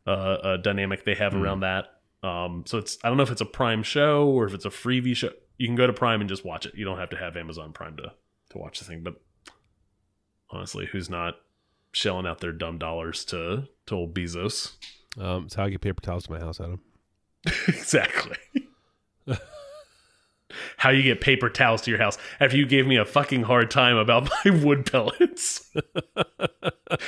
uh, 0.06 0.10
uh, 0.10 0.56
dynamic 0.56 1.04
they 1.04 1.14
have 1.14 1.34
around 1.34 1.60
that. 1.60 1.84
Um, 2.22 2.64
so 2.66 2.78
it's 2.78 2.98
I 3.04 3.08
don't 3.08 3.16
know 3.16 3.22
if 3.22 3.30
it's 3.30 3.40
a 3.40 3.52
Prime 3.60 3.82
show 3.84 4.26
or 4.28 4.44
if 4.46 4.54
it's 4.54 4.64
a 4.64 4.70
freebie 4.70 5.14
show. 5.16 5.30
You 5.58 5.66
can 5.66 5.76
go 5.76 5.86
to 5.86 5.92
Prime 5.92 6.20
and 6.20 6.28
just 6.28 6.44
watch 6.44 6.66
it. 6.66 6.74
You 6.74 6.84
don't 6.84 6.98
have 6.98 7.10
to 7.10 7.16
have 7.16 7.36
Amazon 7.36 7.72
Prime 7.72 7.96
to 7.96 8.12
to 8.50 8.58
watch 8.58 8.78
the 8.78 8.84
thing. 8.84 9.02
But 9.02 9.20
honestly, 10.50 10.86
who's 10.86 11.10
not 11.10 11.36
shelling 11.92 12.26
out 12.26 12.40
their 12.40 12.52
dumb 12.52 12.78
dollars 12.78 13.24
to 13.26 13.64
to 13.86 13.94
old 13.94 14.14
Bezos? 14.14 14.72
Um, 15.18 15.46
it's 15.46 15.54
how 15.54 15.64
I 15.64 15.70
get 15.70 15.80
paper 15.80 16.02
towels 16.02 16.24
to 16.24 16.32
my 16.32 16.38
house, 16.40 16.60
Adam. 16.60 16.80
exactly. 17.68 18.36
How 20.78 20.90
you 20.90 21.02
get 21.02 21.20
paper 21.20 21.50
towels 21.50 21.82
to 21.82 21.90
your 21.90 21.98
house 21.98 22.16
after 22.40 22.56
you 22.56 22.66
gave 22.66 22.86
me 22.86 22.96
a 22.96 23.04
fucking 23.04 23.42
hard 23.42 23.70
time 23.70 23.96
about 23.96 24.30
my 24.44 24.50
wood 24.50 24.90
pellets. 24.90 25.70
you 25.74 25.82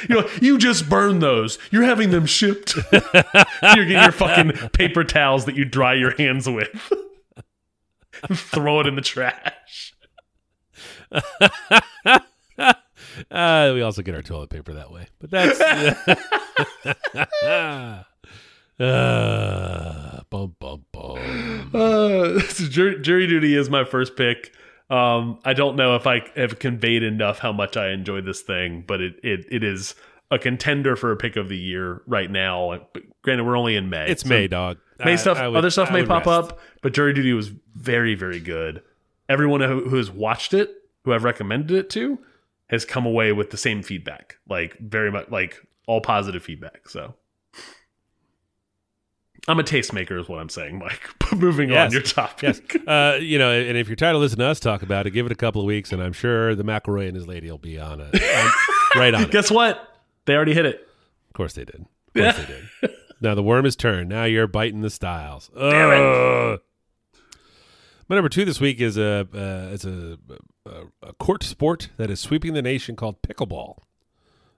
know, 0.08 0.28
you 0.40 0.58
just 0.58 0.88
burned 0.88 1.22
those. 1.22 1.58
You're 1.70 1.84
having 1.84 2.10
them 2.10 2.26
shipped. 2.26 2.74
You're 2.92 3.00
getting 3.86 4.02
your 4.02 4.12
fucking 4.12 4.70
paper 4.70 5.04
towels 5.04 5.44
that 5.46 5.54
you 5.54 5.64
dry 5.64 5.94
your 5.94 6.10
hands 6.16 6.48
with. 6.48 6.68
Throw 8.32 8.80
it 8.80 8.86
in 8.86 8.94
the 8.94 9.02
trash. 9.02 9.94
Uh, 13.30 13.72
we 13.74 13.82
also 13.82 14.02
get 14.02 14.14
our 14.14 14.22
toilet 14.22 14.50
paper 14.50 14.74
that 14.74 14.92
way, 14.92 15.08
but 15.18 15.30
that's 15.30 15.60
uh, 18.80 20.20
bum 20.30 20.54
bum 20.60 20.84
bum. 20.92 21.70
Uh, 21.74 22.38
so 22.40 22.64
jury, 22.68 23.00
jury 23.00 23.26
duty 23.26 23.56
is 23.56 23.68
my 23.70 23.84
first 23.84 24.16
pick. 24.16 24.52
Um, 24.90 25.38
I 25.44 25.52
don't 25.52 25.76
know 25.76 25.96
if 25.96 26.06
I 26.06 26.22
have 26.36 26.58
conveyed 26.58 27.02
enough 27.02 27.38
how 27.38 27.52
much 27.52 27.76
I 27.76 27.90
enjoy 27.90 28.20
this 28.22 28.40
thing, 28.40 28.84
but 28.86 29.00
it, 29.00 29.16
it, 29.22 29.46
it 29.50 29.64
is 29.64 29.94
a 30.30 30.38
contender 30.38 30.96
for 30.96 31.12
a 31.12 31.16
pick 31.16 31.36
of 31.36 31.48
the 31.48 31.58
year 31.58 32.02
right 32.06 32.30
now. 32.30 32.86
Granted, 33.22 33.44
we're 33.44 33.56
only 33.56 33.76
in 33.76 33.90
May. 33.90 34.08
It's 34.08 34.22
so 34.22 34.28
May, 34.28 34.48
dog. 34.48 34.78
May 35.04 35.12
I- 35.12 35.16
stuff, 35.16 35.38
I 35.38 35.48
would- 35.48 35.56
other 35.58 35.70
stuff 35.70 35.90
I 35.90 35.94
may 36.00 36.04
pop 36.06 36.26
rest. 36.26 36.28
up, 36.52 36.58
but 36.82 36.92
Jury 36.92 37.12
Duty 37.14 37.32
was 37.32 37.50
very, 37.74 38.14
very 38.14 38.40
good. 38.40 38.82
Everyone 39.28 39.60
who, 39.60 39.88
who 39.88 39.96
has 39.96 40.10
watched 40.10 40.54
it, 40.54 40.74
who 41.04 41.12
I've 41.12 41.24
recommended 41.24 41.76
it 41.76 41.90
to, 41.90 42.18
has 42.68 42.84
come 42.84 43.06
away 43.06 43.32
with 43.32 43.50
the 43.50 43.56
same 43.56 43.82
feedback. 43.82 44.38
Like 44.48 44.76
very 44.78 45.10
much, 45.10 45.30
like 45.30 45.56
all 45.86 46.00
positive 46.00 46.42
feedback. 46.42 46.88
So. 46.88 47.14
I'm 49.46 49.58
a 49.58 49.62
tastemaker, 49.62 50.20
is 50.20 50.28
what 50.28 50.40
I'm 50.40 50.48
saying, 50.50 50.78
Mike. 50.78 51.08
But 51.30 51.38
moving 51.38 51.68
Yes. 51.70 51.86
on, 51.88 51.92
your 51.92 52.02
topic. 52.02 52.42
Yes, 52.74 52.86
uh, 52.86 53.18
you 53.20 53.38
know, 53.38 53.50
and 53.52 53.76
if 53.76 53.86
you're 53.88 53.96
tired 53.96 54.14
of 54.14 54.20
listening 54.22 54.44
to 54.44 54.50
us 54.50 54.60
talk 54.60 54.82
about 54.82 55.06
it, 55.06 55.10
give 55.10 55.26
it 55.26 55.32
a 55.32 55.34
couple 55.34 55.60
of 55.60 55.66
weeks, 55.66 55.92
and 55.92 56.02
I'm 56.02 56.12
sure 56.14 56.54
the 56.54 56.64
McElroy 56.64 57.06
and 57.06 57.14
his 57.16 57.26
lady 57.26 57.50
will 57.50 57.58
be 57.58 57.78
on 57.78 58.00
it, 58.00 58.14
right 58.96 59.12
on 59.14 59.22
it. 59.24 59.30
Guess 59.30 59.50
what? 59.50 59.78
They 60.24 60.34
already 60.34 60.54
hit 60.54 60.64
it. 60.66 60.88
Of 61.28 61.34
course 61.34 61.52
they 61.52 61.64
did. 61.66 61.84
Of 62.14 62.22
course 62.22 62.36
they 62.46 62.46
did. 62.46 62.94
Now 63.20 63.34
the 63.34 63.42
worm 63.42 63.66
is 63.66 63.76
turned. 63.76 64.08
Now 64.08 64.24
you're 64.24 64.46
biting 64.46 64.80
the 64.80 64.90
styles. 64.90 65.50
Damn 65.56 65.90
it. 65.92 66.60
My 68.08 68.16
number 68.16 68.30
two 68.30 68.44
this 68.44 68.60
week 68.60 68.80
is 68.80 68.96
a 68.96 69.28
uh, 69.34 69.72
it's 69.72 69.84
a, 69.84 70.18
a, 70.64 71.08
a 71.08 71.12
court 71.14 71.42
sport 71.42 71.90
that 71.98 72.10
is 72.10 72.20
sweeping 72.20 72.54
the 72.54 72.62
nation 72.62 72.96
called 72.96 73.20
pickleball. 73.22 73.80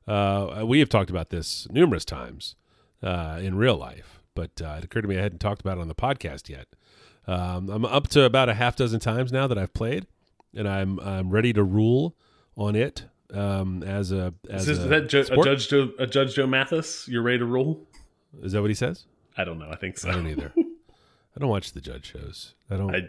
Uh, 0.06 0.64
we 0.64 0.78
have 0.78 0.88
talked 0.88 1.10
about 1.10 1.30
this 1.30 1.66
numerous 1.70 2.04
times 2.04 2.54
uh, 3.02 3.38
in 3.42 3.56
real 3.56 3.76
life, 3.76 4.20
but 4.34 4.60
uh, 4.62 4.76
it 4.78 4.84
occurred 4.84 5.02
to 5.02 5.08
me 5.08 5.18
I 5.18 5.22
hadn't 5.22 5.40
talked 5.40 5.60
about 5.60 5.78
it 5.78 5.80
on 5.80 5.88
the 5.88 5.94
podcast 5.94 6.48
yet. 6.48 6.68
Um, 7.26 7.68
I'm 7.70 7.84
up 7.84 8.08
to 8.08 8.22
about 8.22 8.48
a 8.48 8.54
half 8.54 8.76
dozen 8.76 9.00
times 9.00 9.32
now 9.32 9.46
that 9.46 9.58
I've 9.58 9.74
played, 9.74 10.06
and 10.54 10.68
I'm 10.68 11.00
I'm 11.00 11.30
ready 11.30 11.52
to 11.54 11.64
rule 11.64 12.14
on 12.56 12.76
it 12.76 13.04
um, 13.32 13.82
as 13.82 14.12
a 14.12 14.32
as 14.48 14.62
Is, 14.62 14.66
this, 14.66 14.78
a 14.78 14.82
is 14.82 14.88
that 14.88 15.08
jo- 15.08 15.40
a. 15.40 15.44
Judge 15.44 15.68
Joe, 15.68 15.90
a 15.98 16.06
Judge 16.06 16.34
Joe 16.34 16.46
Mathis? 16.46 17.08
You're 17.08 17.22
ready 17.22 17.38
to 17.38 17.46
rule? 17.46 17.86
Is 18.42 18.52
that 18.52 18.60
what 18.60 18.70
he 18.70 18.74
says? 18.74 19.06
I 19.36 19.44
don't 19.44 19.58
know. 19.58 19.68
I 19.70 19.76
think 19.76 19.98
so. 19.98 20.08
I 20.08 20.12
don't 20.12 20.26
either. 20.28 20.52
I 20.58 21.38
don't 21.40 21.48
watch 21.48 21.72
the 21.72 21.80
judge 21.80 22.06
shows. 22.12 22.54
I 22.70 22.76
don't. 22.76 22.94
I, 22.94 23.08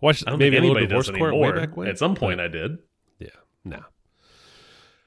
watch 0.00 0.22
I 0.26 0.30
don't 0.30 0.38
maybe 0.38 0.56
a 0.56 0.60
think 0.60 0.66
anybody 0.70 0.86
divorce 0.86 1.06
does 1.08 1.16
court 1.16 1.32
anymore. 1.34 1.52
way 1.54 1.58
back 1.58 1.76
when. 1.76 1.88
At 1.88 1.98
some 1.98 2.14
but- 2.14 2.20
point, 2.20 2.40
I 2.40 2.48
did. 2.48 2.78
Yeah. 3.18 3.28
No. 3.64 3.80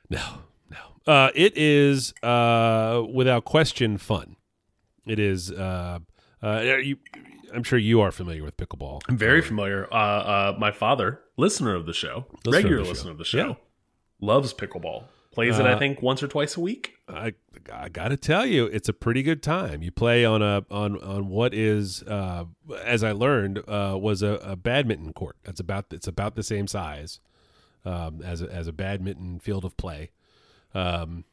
No. 0.10 0.22
No. 0.70 1.12
Uh, 1.14 1.32
it 1.36 1.54
is 1.58 2.14
uh, 2.24 3.04
without 3.14 3.46
question 3.46 3.98
fun. 3.98 4.36
It 5.06 5.20
is. 5.20 5.52
Uh, 5.52 6.00
uh, 6.44 6.60
you, 6.62 6.98
I'm 7.54 7.64
sure 7.64 7.80
you 7.80 8.02
are 8.02 8.12
familiar 8.12 8.44
with 8.44 8.58
pickleball. 8.58 9.02
I'm 9.08 9.18
very 9.18 9.42
familiar. 9.42 9.88
Uh, 9.92 9.96
uh, 9.96 10.56
my 10.60 10.72
father, 10.72 11.22
listener 11.38 11.76
of 11.76 11.86
the 11.86 11.94
show, 11.94 12.26
Listener 12.46 12.50
of 12.50 12.54
regular 12.64 12.78
the 12.78 12.84
show. 12.84 12.90
listener 12.90 13.12
of 13.12 13.18
the 13.18 13.26
show, 13.26 13.38
Yeah. 13.50 13.54
loves 14.20 14.54
pickleball. 14.54 15.06
Plays 15.38 15.60
it, 15.60 15.68
I 15.68 15.74
Uh, 15.74 15.78
think, 15.78 16.02
once 16.02 16.24
or 16.24 16.28
twice 16.28 16.58
a 16.58 16.60
week. 16.60 16.96
I, 17.08 17.36
I 17.72 17.90
got 17.90 18.08
to 18.08 18.18
tell 18.18 18.44
you, 18.44 18.66
it's 18.66 18.90
a 18.90 18.94
pretty 18.94 19.22
good 19.22 19.44
time. 19.44 19.84
You 19.84 19.92
play 19.92 20.26
on 20.26 20.42
a 20.42 20.66
on 20.72 20.98
on 20.98 21.28
what 21.30 21.54
is, 21.54 22.02
uh, 22.02 22.46
as 22.84 23.04
I 23.04 23.12
learned, 23.12 23.60
uh, 23.68 24.00
was 24.02 24.24
a, 24.24 24.40
a 24.42 24.56
badminton 24.56 25.14
court. 25.14 25.36
That's 25.44 25.60
about 25.60 25.86
it's 25.92 26.08
about 26.08 26.34
the 26.34 26.42
same 26.42 26.66
size 26.66 27.20
um, 27.86 28.24
as 28.24 28.42
a, 28.42 28.52
as 28.52 28.68
a 28.68 28.74
badminton 28.74 29.38
field 29.40 29.64
of 29.64 29.78
play. 29.78 30.10
Um, 30.74 31.24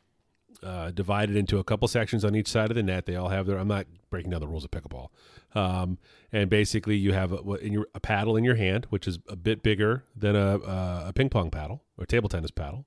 uh, 0.62 0.90
divided 0.90 1.35
into 1.35 1.59
a 1.59 1.64
couple 1.64 1.88
sections 1.88 2.27
on 2.27 2.35
each 2.35 2.49
side 2.49 2.71
of 2.71 2.75
the 2.75 2.83
net. 2.83 3.07
They 3.07 3.17
all 3.17 3.31
have 3.31 3.47
their. 3.47 3.59
I'm 3.59 3.69
not 3.69 3.87
breaking 4.11 4.33
down 4.33 4.40
the 4.40 4.49
rules 4.49 4.64
of 4.67 4.71
pickleball. 4.71 5.09
Um, 5.55 5.97
and 6.31 6.51
basically, 6.51 6.97
you 6.99 7.14
have 7.14 7.33
a, 7.33 7.55
in 7.55 7.73
your, 7.73 7.87
a 7.95 8.01
paddle 8.01 8.37
in 8.37 8.45
your 8.45 8.57
hand, 8.57 8.87
which 8.90 9.09
is 9.09 9.19
a 9.31 9.37
bit 9.37 9.62
bigger 9.62 10.05
than 10.14 10.37
a, 10.37 10.59
a, 10.59 11.05
a 11.09 11.12
ping 11.14 11.31
pong 11.31 11.51
paddle 11.51 11.85
or 11.97 12.05
table 12.05 12.29
tennis 12.29 12.51
paddle 12.51 12.85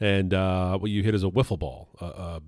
and 0.00 0.32
uh, 0.34 0.78
what 0.78 0.90
you 0.90 1.02
hit 1.02 1.14
is 1.14 1.22
a 1.24 1.28
wiffle 1.28 1.58
ball, 1.58 1.88
uh, 2.00 2.04
uh, 2.04 2.40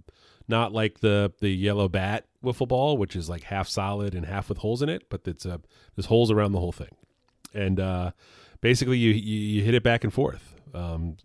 not 0.48 0.72
like 0.72 1.00
the 1.00 1.32
the 1.40 1.50
yellow 1.50 1.88
bat 1.88 2.26
wiffle 2.44 2.68
ball, 2.68 2.96
which 2.96 3.14
is 3.16 3.28
like 3.28 3.44
half 3.44 3.68
solid 3.68 4.14
and 4.14 4.26
half 4.26 4.48
with 4.48 4.58
holes 4.58 4.82
in 4.82 4.88
it, 4.88 5.08
but 5.10 5.26
it's 5.26 5.44
uh, 5.46 5.58
there's 5.96 6.06
holes 6.06 6.30
around 6.30 6.52
the 6.52 6.60
whole 6.60 6.72
thing, 6.72 6.94
and 7.54 7.78
uh, 7.80 8.10
basically 8.60 8.98
you, 8.98 9.10
you 9.12 9.36
you 9.38 9.62
hit 9.62 9.74
it 9.74 9.82
back 9.82 10.04
and 10.04 10.12
forth. 10.12 10.54
Um, 10.74 11.16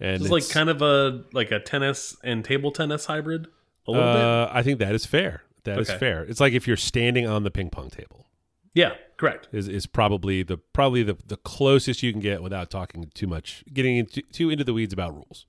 and 0.00 0.20
It's 0.22 0.30
like 0.30 0.48
kind 0.48 0.68
of 0.68 0.82
a 0.82 1.24
like 1.32 1.50
a 1.52 1.60
tennis 1.60 2.16
and 2.24 2.44
table 2.44 2.72
tennis 2.72 3.06
hybrid. 3.06 3.46
A 3.86 3.90
little 3.90 4.12
bit. 4.12 4.22
uh, 4.22 4.48
I 4.52 4.62
think 4.62 4.78
that 4.80 4.94
is 4.94 5.04
fair. 5.06 5.42
That 5.64 5.78
is 5.78 5.88
Okay. 5.90 5.98
fair. 5.98 6.22
It's 6.24 6.40
like 6.40 6.52
if 6.52 6.66
you're 6.66 6.76
standing 6.76 7.26
on 7.26 7.42
the 7.42 7.50
ping 7.50 7.70
pong 7.70 7.90
table. 7.90 8.26
Yeah, 8.74 8.94
correct. 9.16 9.48
Is, 9.52 9.68
is 9.68 9.86
probably 9.86 10.42
the 10.42 10.56
probably 10.56 11.02
the, 11.02 11.16
the 11.26 11.36
closest 11.36 12.02
you 12.02 12.10
can 12.12 12.20
get 12.20 12.42
without 12.42 12.70
talking 12.70 13.10
too 13.14 13.26
much, 13.26 13.64
getting 13.72 13.96
into, 13.96 14.22
too 14.22 14.50
into 14.50 14.64
the 14.64 14.72
weeds 14.74 14.92
about 14.92 15.14
rules. 15.14 15.46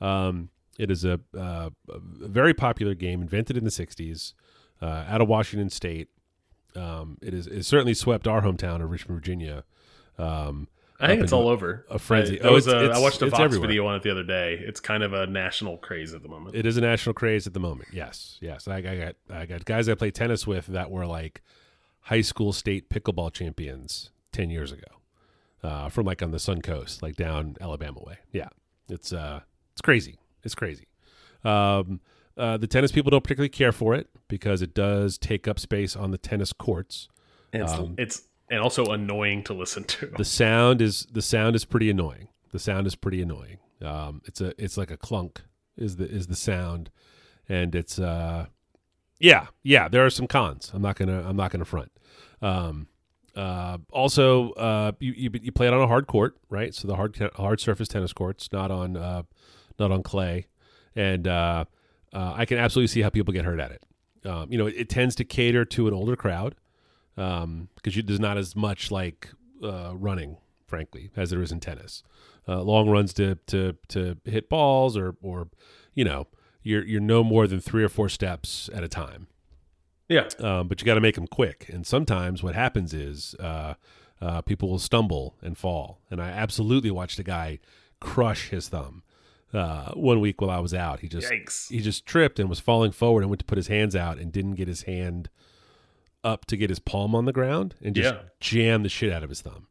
Um, 0.00 0.50
it 0.78 0.90
is 0.90 1.04
a, 1.04 1.20
uh, 1.36 1.70
a 1.88 1.98
very 2.28 2.52
popular 2.52 2.94
game, 2.94 3.22
invented 3.22 3.56
in 3.56 3.64
the 3.64 3.70
'60s, 3.70 4.34
uh, 4.82 5.04
out 5.08 5.20
of 5.20 5.28
Washington 5.28 5.70
State. 5.70 6.08
Um, 6.74 7.16
it 7.22 7.32
is 7.32 7.46
it 7.46 7.62
certainly 7.64 7.94
swept 7.94 8.26
our 8.28 8.42
hometown 8.42 8.82
of 8.82 8.90
Richmond, 8.90 9.20
Virginia. 9.20 9.64
Um, 10.18 10.68
I 10.98 11.06
think 11.08 11.22
it's 11.22 11.32
all 11.32 11.48
over. 11.48 11.86
a 11.90 11.98
frenzy. 11.98 12.40
I, 12.40 12.48
Oh, 12.48 12.52
was, 12.54 12.66
it's- 12.66 12.88
uh, 12.94 12.98
I 12.98 13.02
watched 13.02 13.20
a 13.22 13.26
it's 13.26 13.32
Fox 13.32 13.42
everywhere. 13.44 13.68
video 13.68 13.86
on 13.86 13.96
it 13.96 14.02
the 14.02 14.10
other 14.10 14.22
day. 14.24 14.54
It's 14.60 14.80
kind 14.80 15.02
of 15.02 15.12
a 15.12 15.26
national 15.26 15.76
craze 15.78 16.14
at 16.14 16.22
the 16.22 16.28
moment. 16.28 16.56
It 16.56 16.64
is 16.66 16.76
a 16.78 16.80
national 16.80 17.12
craze 17.14 17.46
at 17.46 17.52
the 17.54 17.60
moment. 17.60 17.90
Yes, 17.92 18.38
yes. 18.40 18.66
I, 18.66 18.76
I 18.78 18.80
got 18.80 19.16
I 19.30 19.46
got 19.46 19.64
guys 19.66 19.88
I 19.88 19.94
play 19.94 20.10
tennis 20.10 20.46
with 20.46 20.66
that 20.68 20.90
were 20.90 21.06
like 21.06 21.42
high 22.06 22.22
school 22.22 22.52
state 22.52 22.88
pickleball 22.90 23.32
champions 23.32 24.10
ten 24.32 24.50
years 24.50 24.72
ago, 24.72 25.00
uh, 25.62 25.88
from 25.88 26.06
like 26.06 26.22
on 26.22 26.30
the 26.30 26.38
Sun 26.38 26.62
Coast, 26.62 27.02
like 27.02 27.16
down 27.16 27.56
Alabama 27.60 28.00
way. 28.04 28.18
Yeah, 28.32 28.48
it's 28.88 29.12
uh, 29.12 29.40
it's 29.72 29.80
crazy. 29.82 30.18
It's 30.42 30.54
crazy. 30.54 30.86
Um, 31.44 32.00
uh, 32.36 32.56
the 32.56 32.66
tennis 32.66 32.92
people 32.92 33.10
don't 33.10 33.22
particularly 33.22 33.48
care 33.48 33.72
for 33.72 33.94
it 33.94 34.08
because 34.28 34.62
it 34.62 34.74
does 34.74 35.16
take 35.18 35.48
up 35.48 35.58
space 35.58 35.96
on 35.96 36.10
the 36.10 36.18
tennis 36.18 36.52
courts. 36.52 37.08
And 37.52 37.62
it's, 37.62 37.72
Um, 37.72 37.94
it's 37.98 38.28
and 38.50 38.60
also 38.60 38.84
annoying 38.86 39.42
to 39.44 39.54
listen 39.54 39.84
to. 39.84 40.06
The 40.06 40.24
sound 40.24 40.82
is 40.82 41.06
the 41.10 41.22
sound 41.22 41.56
is 41.56 41.64
pretty 41.64 41.90
annoying. 41.90 42.28
The 42.52 42.58
sound 42.58 42.86
is 42.86 42.94
pretty 42.94 43.22
annoying. 43.22 43.58
Um, 43.82 44.22
it's 44.24 44.40
a 44.40 44.52
it's 44.62 44.76
like 44.76 44.90
a 44.90 44.96
clunk 44.96 45.42
is 45.76 45.96
the 45.96 46.08
is 46.08 46.26
the 46.28 46.36
sound, 46.36 46.90
and 47.48 47.74
it's 47.74 47.98
uh, 47.98 48.46
yeah 49.18 49.46
yeah. 49.62 49.88
There 49.88 50.04
are 50.04 50.10
some 50.10 50.26
cons. 50.26 50.70
I'm 50.74 50.82
not 50.82 50.96
gonna 50.96 51.22
I'm 51.26 51.36
not 51.36 51.50
gonna 51.50 51.64
front. 51.64 51.90
Um, 52.42 52.88
uh, 53.36 53.76
also, 53.90 54.52
uh, 54.52 54.92
you, 54.98 55.12
you 55.12 55.30
you 55.42 55.52
play 55.52 55.66
it 55.66 55.72
on 55.74 55.82
a 55.82 55.86
hard 55.86 56.06
court, 56.06 56.36
right? 56.48 56.74
So 56.74 56.88
the 56.88 56.96
hard 56.96 57.16
hard 57.36 57.60
surface 57.60 57.88
tennis 57.88 58.12
courts, 58.12 58.48
not 58.50 58.70
on 58.70 58.96
uh, 58.96 59.22
not 59.78 59.92
on 59.92 60.02
clay, 60.02 60.46
and 60.94 61.28
uh, 61.28 61.66
uh, 62.14 62.32
I 62.34 62.46
can 62.46 62.56
absolutely 62.58 62.88
see 62.88 63.02
how 63.02 63.10
people 63.10 63.34
get 63.34 63.44
hurt 63.44 63.60
at 63.60 63.72
it. 63.72 63.82
Um, 64.24 64.50
you 64.50 64.56
know, 64.56 64.66
it, 64.66 64.74
it 64.76 64.88
tends 64.88 65.14
to 65.16 65.24
cater 65.24 65.64
to 65.66 65.86
an 65.86 65.94
older 65.94 66.16
crowd 66.16 66.54
um, 67.16 67.68
because 67.74 68.02
there's 68.04 68.20
not 68.20 68.38
as 68.38 68.56
much 68.56 68.90
like 68.90 69.28
uh, 69.62 69.92
running, 69.94 70.38
frankly, 70.66 71.10
as 71.14 71.30
there 71.30 71.42
is 71.42 71.52
in 71.52 71.60
tennis. 71.60 72.02
Uh, 72.48 72.62
long 72.62 72.88
runs 72.88 73.12
to 73.14 73.34
to 73.48 73.76
to 73.88 74.16
hit 74.24 74.48
balls, 74.48 74.96
or 74.96 75.14
or 75.20 75.48
you 75.94 76.04
know, 76.04 76.26
you're 76.66 76.84
you're 76.84 77.00
no 77.00 77.22
more 77.22 77.46
than 77.46 77.60
three 77.60 77.84
or 77.84 77.88
four 77.88 78.08
steps 78.08 78.68
at 78.74 78.82
a 78.84 78.88
time. 78.88 79.28
Yeah. 80.08 80.28
um, 80.38 80.68
but 80.68 80.80
you 80.80 80.86
got 80.86 80.94
to 80.94 81.00
make 81.00 81.16
them 81.16 81.26
quick. 81.26 81.68
And 81.68 81.84
sometimes 81.86 82.42
what 82.42 82.54
happens 82.54 82.94
is 82.94 83.34
uh, 83.40 83.74
uh, 84.20 84.40
people 84.42 84.68
will 84.70 84.78
stumble 84.78 85.34
and 85.42 85.58
fall. 85.58 85.98
And 86.10 86.22
I 86.22 86.28
absolutely 86.28 86.90
watched 86.92 87.18
a 87.18 87.24
guy 87.24 87.58
crush 88.00 88.50
his 88.50 88.68
thumb 88.68 89.02
uh, 89.52 89.90
one 89.94 90.20
week 90.20 90.40
while 90.40 90.50
I 90.50 90.60
was 90.60 90.72
out. 90.72 91.00
He 91.00 91.08
just 91.08 91.28
Yikes. 91.32 91.68
he 91.70 91.80
just 91.80 92.06
tripped 92.06 92.38
and 92.38 92.48
was 92.48 92.60
falling 92.60 92.92
forward 92.92 93.22
and 93.22 93.30
went 93.30 93.40
to 93.40 93.44
put 93.46 93.58
his 93.58 93.66
hands 93.68 93.96
out 93.96 94.18
and 94.18 94.30
didn't 94.30 94.54
get 94.54 94.68
his 94.68 94.82
hand 94.82 95.28
up 96.22 96.44
to 96.46 96.56
get 96.56 96.70
his 96.70 96.78
palm 96.78 97.14
on 97.14 97.24
the 97.24 97.32
ground 97.32 97.74
and 97.82 97.94
just 97.94 98.14
Yeah. 98.14 98.20
jammed 98.40 98.84
the 98.84 98.88
shit 98.88 99.12
out 99.12 99.22
of 99.24 99.28
his 99.28 99.40
thumb. 99.42 99.66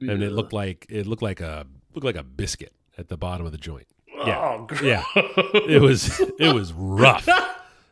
And 0.00 0.22
it 0.22 0.30
looked 0.32 0.52
like 0.52 0.86
it 0.88 1.06
looked 1.06 1.22
like 1.22 1.40
a 1.40 1.66
looked 1.94 2.04
like 2.06 2.16
a 2.16 2.22
biscuit 2.22 2.72
at 2.96 3.08
the 3.08 3.16
bottom 3.16 3.44
of 3.44 3.50
the 3.52 3.58
joint. 3.58 3.86
Yeah. 4.26 4.38
Oh, 4.38 4.64
gross. 4.66 4.82
Yeah. 4.82 5.04
It 5.14 5.80
was 5.80 6.20
it 6.38 6.54
was 6.54 6.72
rough. 6.72 7.28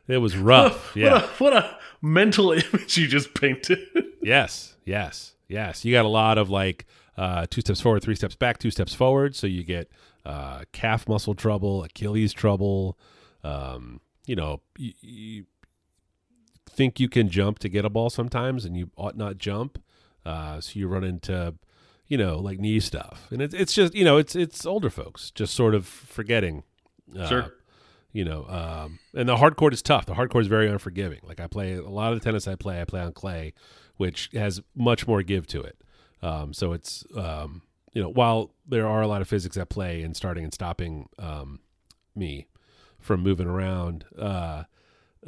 It 0.08 0.16
was 0.16 0.38
rough. 0.38 0.96
Yeah. 0.96 1.12
What 1.12 1.22
a, 1.22 1.26
what 1.44 1.52
a 1.52 1.78
mental 2.00 2.52
image 2.72 2.96
you 2.96 3.06
just 3.06 3.34
painted. 3.34 3.78
Yes, 4.22 4.74
yes, 4.86 5.34
yes. 5.48 5.84
You 5.84 5.92
got 5.92 6.06
a 6.06 6.08
lot 6.08 6.38
of 6.38 6.48
like 6.48 6.86
uh, 7.18 7.46
two 7.50 7.60
steps 7.60 7.82
forward, 7.82 8.02
three 8.02 8.14
steps 8.14 8.34
back, 8.34 8.56
two 8.56 8.70
steps 8.70 8.94
forward. 8.94 9.36
So 9.36 9.46
you 9.46 9.64
get 9.64 9.90
uh, 10.24 10.62
calf 10.72 11.06
muscle 11.06 11.34
trouble, 11.34 11.84
Achilles 11.84 12.32
trouble. 12.32 12.98
Um, 13.44 14.00
you 14.24 14.34
know, 14.34 14.62
you, 14.78 14.94
you 15.02 15.44
think 16.68 16.98
you 16.98 17.08
can 17.10 17.28
jump 17.28 17.58
to 17.58 17.68
get 17.68 17.84
a 17.84 17.90
ball 17.90 18.08
sometimes, 18.08 18.64
and 18.64 18.76
you 18.78 18.90
ought 18.96 19.16
not 19.16 19.36
jump. 19.36 19.78
Uh, 20.24 20.60
so 20.60 20.78
you 20.78 20.88
run 20.88 21.04
into, 21.04 21.54
you 22.08 22.16
know, 22.18 22.38
like 22.38 22.58
knee 22.58 22.80
stuff, 22.80 23.28
and 23.30 23.40
it's 23.42 23.54
it's 23.54 23.72
just 23.72 23.94
you 23.94 24.04
know 24.04 24.16
it's 24.16 24.34
it's 24.34 24.66
older 24.66 24.90
folks 24.90 25.30
just 25.30 25.54
sort 25.54 25.74
of 25.74 25.86
forgetting. 25.86 26.64
Uh, 27.16 27.28
Sure. 27.28 27.54
You 28.10 28.24
know, 28.24 28.46
um, 28.48 28.98
and 29.14 29.28
the 29.28 29.36
hard 29.36 29.56
court 29.56 29.74
is 29.74 29.82
tough. 29.82 30.06
The 30.06 30.14
hard 30.14 30.30
court 30.30 30.42
is 30.42 30.48
very 30.48 30.66
unforgiving. 30.68 31.20
Like 31.22 31.40
I 31.40 31.46
play 31.46 31.74
a 31.74 31.82
lot 31.82 32.12
of 32.12 32.18
the 32.18 32.24
tennis 32.24 32.48
I 32.48 32.54
play, 32.56 32.80
I 32.80 32.84
play 32.84 33.00
on 33.02 33.12
clay, 33.12 33.52
which 33.98 34.30
has 34.32 34.62
much 34.74 35.06
more 35.06 35.22
give 35.22 35.46
to 35.48 35.60
it. 35.60 35.76
Um, 36.22 36.54
so 36.54 36.72
it's 36.72 37.04
um, 37.14 37.62
you 37.92 38.02
know 38.02 38.08
while 38.08 38.54
there 38.66 38.86
are 38.88 39.02
a 39.02 39.06
lot 39.06 39.20
of 39.20 39.28
physics 39.28 39.58
at 39.58 39.68
play 39.68 40.02
in 40.02 40.14
starting 40.14 40.42
and 40.42 40.54
stopping 40.54 41.10
um, 41.18 41.60
me 42.16 42.46
from 42.98 43.22
moving 43.22 43.46
around, 43.46 44.06
uh, 44.18 44.64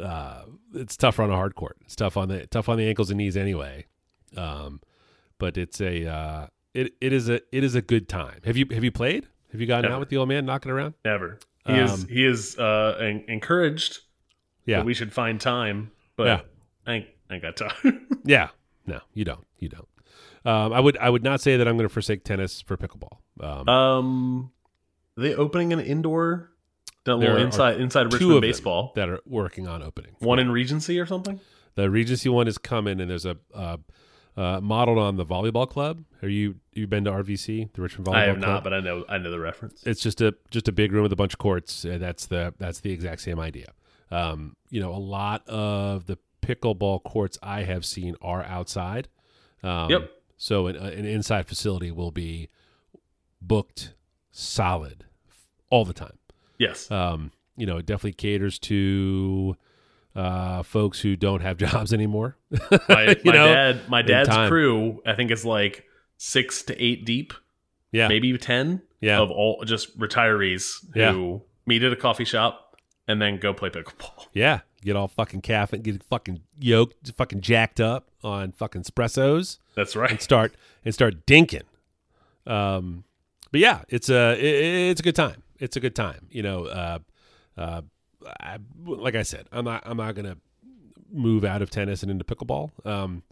uh, 0.03 0.45
it's 0.75 0.97
tougher 0.97 1.23
on 1.23 1.31
a 1.31 1.37
hard 1.37 1.55
court. 1.55 1.77
It's 1.85 1.97
tough 1.97 2.17
on 2.17 2.29
the 2.29 2.47
tough 2.47 2.69
on 2.71 2.79
the 2.79 2.89
ankles 2.89 3.11
and 3.11 3.19
knees 3.19 3.37
anyway. 3.37 3.85
Um, 4.37 4.81
but 5.39 5.59
it's 5.59 5.81
a 5.81 6.07
uh, 6.07 6.47
it 6.75 6.95
it 7.01 7.13
is 7.13 7.29
a 7.29 7.41
it 7.55 7.65
is 7.65 7.75
a 7.75 7.83
good 7.83 8.09
time. 8.09 8.41
Have 8.45 8.57
you 8.57 8.67
have 8.71 8.85
you 8.85 8.93
played? 8.93 9.27
Have 9.53 9.61
you 9.61 9.67
gotten 9.67 9.83
Never. 9.83 9.95
out 9.95 10.01
with 10.01 10.09
the 10.11 10.17
old 10.17 10.29
man 10.29 10.47
knocking 10.47 10.71
around? 10.71 10.95
Never. 11.05 11.39
He 11.67 11.75
is 11.75 11.93
Um, 12.05 12.09
he 12.09 12.25
is 12.25 12.59
uh, 12.59 12.97
en- 13.01 13.25
encouraged 13.29 13.99
Yeah, 14.65 14.79
that 14.79 14.87
we 14.87 14.95
should 14.95 15.13
find 15.13 15.41
time, 15.41 15.91
but 16.17 16.27
Yeah. 16.27 16.41
I 16.87 16.93
ain't, 16.95 17.07
I 17.29 17.35
ain't 17.35 17.43
got 17.43 17.57
time. 17.57 18.07
yeah. 18.25 18.49
No, 18.87 19.01
you 19.13 19.25
don't. 19.25 19.45
You 19.59 19.69
don't. 19.69 19.89
Um, 20.45 20.73
I 20.73 20.81
would 20.81 20.97
I 20.99 21.11
would 21.11 21.23
not 21.23 21.41
say 21.41 21.57
that 21.57 21.69
I'm 21.69 21.77
going 21.77 21.89
to 21.89 21.93
forsake 21.93 22.25
tennis 22.25 22.61
for 22.63 22.77
pickleball. 22.77 23.19
Um, 23.41 23.69
um, 23.69 24.53
are 25.19 25.23
they 25.23 25.35
opening 25.35 25.73
an 25.73 25.81
indoor, 25.81 26.51
the 27.05 27.15
little 27.17 27.37
inside 27.37 27.79
inside 27.81 28.13
Richmond 28.13 28.41
baseball, 28.41 28.93
that 28.97 29.09
are 29.11 29.21
working 29.27 29.69
on 29.69 29.83
opening. 29.83 30.13
one 30.21 30.39
in 30.39 30.51
Regency 30.51 30.99
or 30.99 31.05
something. 31.07 31.41
The 31.75 31.91
Regency 31.91 32.29
one 32.31 32.49
is 32.49 32.57
coming, 32.57 33.01
and 33.01 33.11
there's 33.11 33.27
a 33.27 33.37
uh, 33.55 33.77
uh, 34.37 34.61
modeled 34.61 34.99
on 34.99 35.17
the 35.17 35.25
volleyball 35.27 35.69
club. 35.69 36.05
Are 36.23 36.29
you 36.29 36.57
you 36.73 36.87
been 36.87 37.05
to 37.05 37.11
RVC, 37.11 37.73
the 37.73 37.83
Richmond 37.83 38.07
Volleyball 38.09 38.15
I 38.15 38.25
have 38.27 38.37
Club? 38.39 38.49
not, 38.49 38.65
but 38.65 38.73
I 38.75 38.81
know 38.81 39.05
I 39.09 39.19
know 39.19 39.31
the 39.31 39.41
reference. 39.41 39.83
it's 39.85 40.01
just 40.01 40.21
a 40.21 40.35
just 40.51 40.69
a 40.69 40.73
big 40.73 40.93
room 40.93 41.03
with 41.03 41.13
a 41.13 41.17
bunch 41.17 41.33
of 41.35 41.39
courts. 41.39 41.85
And 41.85 42.01
that's 42.01 42.27
the 42.27 42.55
that's 42.59 42.81
the 42.81 42.93
exact 42.93 43.21
same 43.23 43.39
idea. 43.41 43.73
Um, 44.11 44.57
you 44.71 44.81
know, 44.81 44.93
a 44.95 44.99
lot 44.99 45.47
of 45.49 46.07
the 46.07 46.19
pickleball 46.43 47.03
courts 47.05 47.39
I 47.43 47.63
have 47.63 47.85
seen 47.85 48.17
are 48.23 48.43
outside. 48.45 49.09
Um, 49.63 49.91
Yep. 49.91 50.11
So 50.37 50.67
an, 50.69 50.77
an 50.77 51.05
inside 51.05 51.47
facility 51.47 51.91
will 51.91 52.11
be 52.11 52.49
booked 53.43 53.95
solid 54.31 55.05
all 55.71 55.85
the 55.85 55.93
time. 55.93 56.19
Yes, 56.59 56.91
Um, 56.91 57.33
you 57.57 57.67
know, 57.67 57.77
it 57.79 57.87
definitely 57.87 58.13
caters 58.15 58.59
to 58.61 59.57
uh, 60.15 60.63
folks 60.63 61.01
who 61.01 61.17
don't 61.17 61.41
have 61.41 61.57
jobs 61.59 61.93
anymore. 61.93 62.37
my, 62.89 63.17
my 63.25 63.33
know, 63.33 63.47
dad, 63.47 63.89
my 63.89 64.03
dad's 64.03 64.49
crew, 64.49 65.03
I 65.07 65.15
think 65.15 65.31
is 65.31 65.45
like 65.45 65.85
six 66.17 66.63
to 66.65 66.83
eight 66.83 67.05
deep, 67.05 67.33
Yeah, 67.93 68.09
maybe 68.09 68.37
ten 68.39 68.83
yeah, 69.01 69.21
of 69.21 69.31
all 69.31 69.65
just 69.65 69.99
retirees 69.99 70.85
who 70.95 71.43
meet 71.67 71.83
at 71.83 71.93
a 71.93 71.97
coffee 71.97 72.25
shop 72.25 72.77
and 73.11 73.21
then 73.21 73.39
go 73.39 73.53
play 73.53 73.71
pickleball. 73.71 74.27
yeah. 74.33 74.61
Get 74.83 74.97
all 74.97 75.09
fucking 75.09 75.43
caff 75.43 75.75
and 75.75 75.85
get 75.85 76.03
fucking 76.03 76.41
yoked, 76.59 77.13
fucking 77.15 77.43
jacked 77.43 77.81
up 77.81 78.09
on 78.25 78.53
fucking 78.53 78.83
espressos. 78.83 79.59
That's 79.75 79.95
right. 79.95 80.11
and 80.11 80.21
start 80.23 80.55
and 80.87 80.95
start 80.95 81.27
dinking. 81.27 81.65
Um, 82.47 83.05
but 83.51 83.61
yeah, 83.61 83.83
it's 83.89 84.09
a 84.09 84.33
it, 84.39 84.91
it's 84.91 85.01
a 85.01 85.03
good 85.03 85.17
time. 85.17 85.43
It's 85.59 85.77
a 85.77 85.81
good 85.81 85.95
time. 85.95 86.29
You 86.31 86.43
know, 86.43 86.65
uh, 86.65 86.99
uh, 87.59 87.83
I, 88.41 88.59
like 88.85 89.15
I 89.15 89.23
said, 89.23 89.47
I'm 89.53 89.65
not 89.65 89.83
I'm 89.87 89.97
not 89.97 90.15
gonna 90.15 90.37
move 91.13 91.45
out 91.45 91.63
of 91.63 91.71
tennis 91.71 92.03
and 92.03 92.11
into 92.11 92.25
pickleball. 92.25 92.71
Um, 92.87 93.23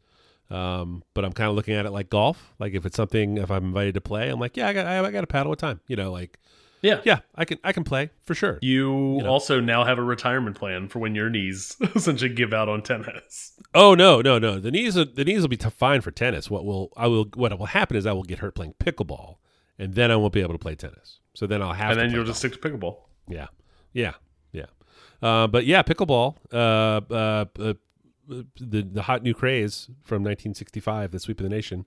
um, 0.50 1.02
but 1.14 1.24
I'm 1.24 1.32
kind 1.32 1.50
of 1.50 1.56
looking 1.56 1.74
at 1.74 1.86
it 1.86 1.90
like 1.90 2.08
golf. 2.08 2.54
Like 2.58 2.72
if 2.72 2.86
it's 2.86 2.96
something, 2.96 3.36
if 3.36 3.50
I'm 3.50 3.64
invited 3.64 3.94
to 3.94 4.00
play, 4.00 4.30
I'm 4.30 4.40
like, 4.40 4.56
yeah, 4.56 4.68
I 4.68 4.72
got 4.72 4.86
I, 4.86 5.04
I 5.04 5.10
got 5.10 5.24
a 5.24 5.26
paddle 5.26 5.50
with 5.50 5.58
time. 5.58 5.80
You 5.86 5.96
know, 5.96 6.10
like 6.10 6.38
Yeah. 6.80 7.00
yeah, 7.04 7.20
I 7.34 7.44
can 7.44 7.58
I 7.62 7.72
can 7.72 7.84
play 7.84 8.10
for 8.24 8.34
sure. 8.34 8.58
You, 8.62 9.18
know. 9.22 9.28
also 9.28 9.60
now 9.60 9.84
have 9.84 9.98
a 9.98 10.02
retirement 10.02 10.56
plan 10.56 10.88
for 10.88 11.00
when 11.00 11.14
your 11.14 11.28
knees 11.28 11.76
essentially 11.94 12.32
give 12.32 12.54
out 12.54 12.68
on 12.68 12.82
tennis. 12.82 13.52
Oh 13.74 13.94
no, 13.94 14.22
no, 14.22 14.38
no. 14.38 14.58
The 14.58 14.70
knees, 14.70 14.96
are, 14.96 15.04
the 15.04 15.24
knees 15.24 15.42
will 15.42 15.48
be 15.48 15.56
fine 15.56 16.00
for 16.00 16.10
tennis. 16.10 16.50
What 16.50 16.64
will 16.64 16.92
I 16.96 17.06
will 17.08 17.26
what 17.34 17.56
will 17.58 17.66
happen 17.66 17.96
is 17.96 18.06
I 18.06 18.12
will 18.12 18.22
get 18.22 18.38
hurt 18.38 18.54
playing 18.54 18.74
pickleball, 18.80 19.36
and 19.78 19.94
then 19.94 20.10
I 20.10 20.16
won't 20.16 20.32
be 20.32 20.40
able 20.40 20.54
to 20.54 20.58
play 20.58 20.74
tennis. 20.74 21.20
So 21.34 21.46
then 21.46 21.60
I'll 21.62 21.74
have 21.74 21.90
and 21.90 21.96
to 21.96 22.00
then 22.00 22.08
play 22.08 22.16
you'll 22.16 22.26
just 22.26 22.38
stick 22.38 22.52
to 22.52 22.58
pickleball. 22.58 22.96
yeah, 23.28 23.48
yeah. 23.92 24.14
Uh, 25.22 25.46
but 25.46 25.66
yeah, 25.66 25.82
pickleball. 25.82 26.36
Uh, 26.52 27.00
uh, 27.12 27.44
uh, 27.58 27.74
the 28.28 28.82
the 28.82 29.02
hot 29.02 29.22
new 29.22 29.34
craze 29.34 29.86
from 30.04 30.22
1965, 30.22 31.10
the 31.10 31.18
sweep 31.18 31.40
of 31.40 31.44
the 31.44 31.50
nation, 31.50 31.86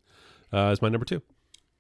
uh, 0.51 0.69
is 0.71 0.81
my 0.81 0.89
number 0.89 1.05
two. 1.05 1.21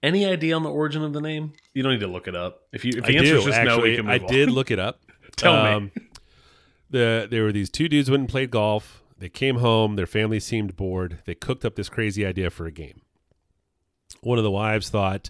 Any 0.03 0.25
idea 0.25 0.55
on 0.55 0.63
the 0.63 0.69
origin 0.69 1.03
of 1.03 1.13
the 1.13 1.21
name? 1.21 1.53
You 1.73 1.83
don't 1.83 1.93
need 1.93 1.99
to 1.99 2.07
look 2.07 2.27
it 2.27 2.35
up. 2.35 2.63
If 2.71 2.85
you 2.85 2.93
if 2.97 3.05
the 3.05 3.13
I 3.13 3.19
answer 3.19 3.33
do 3.33 3.37
is 3.39 3.45
just 3.45 3.61
no, 3.63 3.79
we 3.79 3.95
can 3.95 4.05
move 4.05 4.13
I 4.13 4.17
move 4.19 4.29
did 4.29 4.49
look 4.51 4.71
it 4.71 4.79
up. 4.79 5.01
Tell 5.35 5.79
me. 5.79 5.91
The 6.89 7.27
there 7.29 7.43
were 7.43 7.51
these 7.51 7.69
two 7.69 7.87
dudes 7.87 8.07
who 8.07 8.13
went 8.13 8.21
and 8.21 8.29
played 8.29 8.51
golf. 8.51 9.03
They 9.17 9.29
came 9.29 9.57
home. 9.57 9.95
Their 9.95 10.07
family 10.07 10.39
seemed 10.39 10.75
bored. 10.75 11.19
They 11.25 11.35
cooked 11.35 11.63
up 11.63 11.75
this 11.75 11.89
crazy 11.89 12.25
idea 12.25 12.49
for 12.49 12.65
a 12.65 12.71
game. 12.71 13.01
One 14.21 14.37
of 14.37 14.43
the 14.43 14.51
wives 14.51 14.89
thought, 14.89 15.29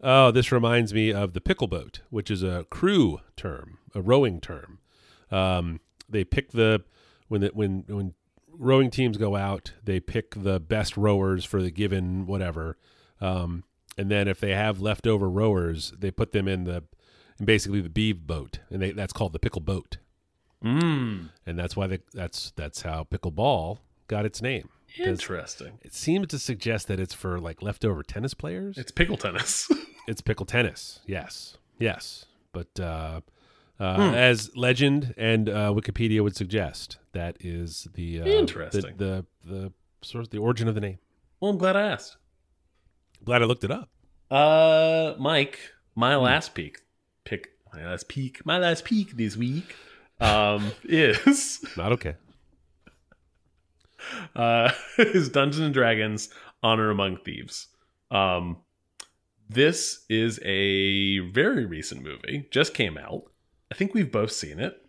"Oh, 0.00 0.30
this 0.30 0.50
reminds 0.50 0.92
me 0.92 1.12
of 1.12 1.32
the 1.32 1.40
pickle 1.40 1.68
boat, 1.68 2.00
which 2.10 2.30
is 2.30 2.42
a 2.42 2.66
crew 2.70 3.20
term, 3.36 3.78
a 3.94 4.00
rowing 4.00 4.40
term. 4.40 4.78
Um, 5.30 5.80
they 6.08 6.24
pick 6.24 6.52
the 6.52 6.84
when 7.28 7.40
the, 7.40 7.48
when 7.48 7.84
when 7.88 8.14
rowing 8.52 8.90
teams 8.90 9.16
go 9.16 9.36
out, 9.36 9.72
they 9.82 10.00
pick 10.00 10.34
the 10.34 10.60
best 10.60 10.96
rowers 10.96 11.44
for 11.44 11.62
the 11.62 11.70
given 11.70 12.26
whatever." 12.26 12.76
Um, 13.20 13.64
and 13.98 14.10
then 14.10 14.28
if 14.28 14.40
they 14.40 14.54
have 14.54 14.80
leftover 14.80 15.28
rowers, 15.28 15.92
they 15.98 16.10
put 16.10 16.32
them 16.32 16.46
in 16.46 16.64
the 16.64 16.84
in 17.38 17.46
basically 17.46 17.80
the 17.80 17.88
beeve 17.88 18.26
boat, 18.26 18.60
and 18.70 18.80
they, 18.82 18.92
that's 18.92 19.12
called 19.12 19.32
the 19.32 19.38
pickle 19.38 19.60
boat, 19.62 19.98
Mm, 20.64 21.30
and 21.46 21.58
that's 21.58 21.76
why 21.76 21.86
they, 21.86 21.98
that's 22.12 22.52
that's 22.56 22.82
how 22.82 23.04
pickleball 23.04 23.78
got 24.08 24.24
its 24.24 24.40
name. 24.40 24.68
Interesting. 24.98 25.78
It 25.82 25.92
seems 25.94 26.28
to 26.28 26.38
suggest 26.38 26.88
that 26.88 26.98
it's 26.98 27.12
for 27.12 27.38
like 27.38 27.62
leftover 27.62 28.02
tennis 28.02 28.34
players. 28.34 28.78
It's 28.78 28.92
pickle 28.92 29.16
tennis. 29.16 29.70
It's 30.08 30.20
pickle 30.20 30.46
tennis. 30.46 31.00
Yes, 31.04 31.56
yes. 31.80 32.26
But 32.52 32.78
uh, 32.78 33.22
uh, 33.78 33.96
Hmm. 33.96 34.14
as 34.14 34.54
legend 34.56 35.14
and 35.16 35.48
uh, 35.48 35.72
Wikipedia 35.74 36.22
would 36.22 36.36
suggest, 36.36 36.98
that 37.12 37.36
is 37.40 37.88
the 37.94 38.20
uh, 38.20 38.24
the- 38.24 38.38
Interesting. 38.38 38.96
The, 38.96 39.26
the 39.44 39.72
sort 40.02 40.24
of 40.24 40.30
the 40.30 40.38
origin 40.38 40.68
of 40.68 40.74
the 40.74 40.80
name. 40.80 40.98
well, 41.40 41.50
I'm 41.50 41.58
glad 41.58 41.76
I 41.76 41.82
asked. 41.82 42.16
Glad 43.24 43.42
I 43.42 43.46
looked 43.46 43.64
it 43.64 43.70
up. 43.70 43.88
Uh, 44.30 45.14
Mike, 45.18 45.58
my 45.94 46.14
Hmm. 46.14 46.22
last 46.22 46.54
peak, 46.54 46.78
pick 47.24 47.50
my 47.74 47.84
last 47.84 48.08
peak, 48.08 48.44
my 48.46 48.58
last 48.58 48.84
peak 48.84 49.16
this 49.16 49.36
week, 49.36 49.74
um, 50.20 50.72
is 50.84 51.64
Not 51.76 51.92
okay. 51.92 52.14
uh, 54.36 54.70
is 54.98 55.28
Dungeons 55.28 55.64
and 55.64 55.74
Dragons: 55.74 56.28
Honor 56.62 56.90
Among 56.90 57.18
Thieves. 57.18 57.68
Um, 58.10 58.58
this 59.48 60.04
is 60.08 60.40
a 60.44 61.18
very 61.20 61.64
recent 61.66 62.02
movie, 62.02 62.46
just 62.50 62.74
came 62.74 62.98
out. 62.98 63.24
I 63.70 63.74
think 63.74 63.94
we've 63.94 64.10
both 64.12 64.32
seen 64.32 64.58
it. 64.60 64.80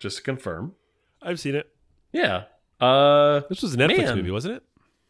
Just 0.00 0.18
to 0.18 0.22
confirm, 0.22 0.74
I've 1.22 1.40
seen 1.40 1.54
it. 1.54 1.70
yeah. 2.12 2.44
Uh, 2.80 3.40
This 3.48 3.62
was 3.62 3.74
a 3.74 3.78
Netflix 3.78 3.98
Man. 4.04 4.16
movie, 4.16 4.30
wasn't 4.30 4.56
it? 4.56 4.62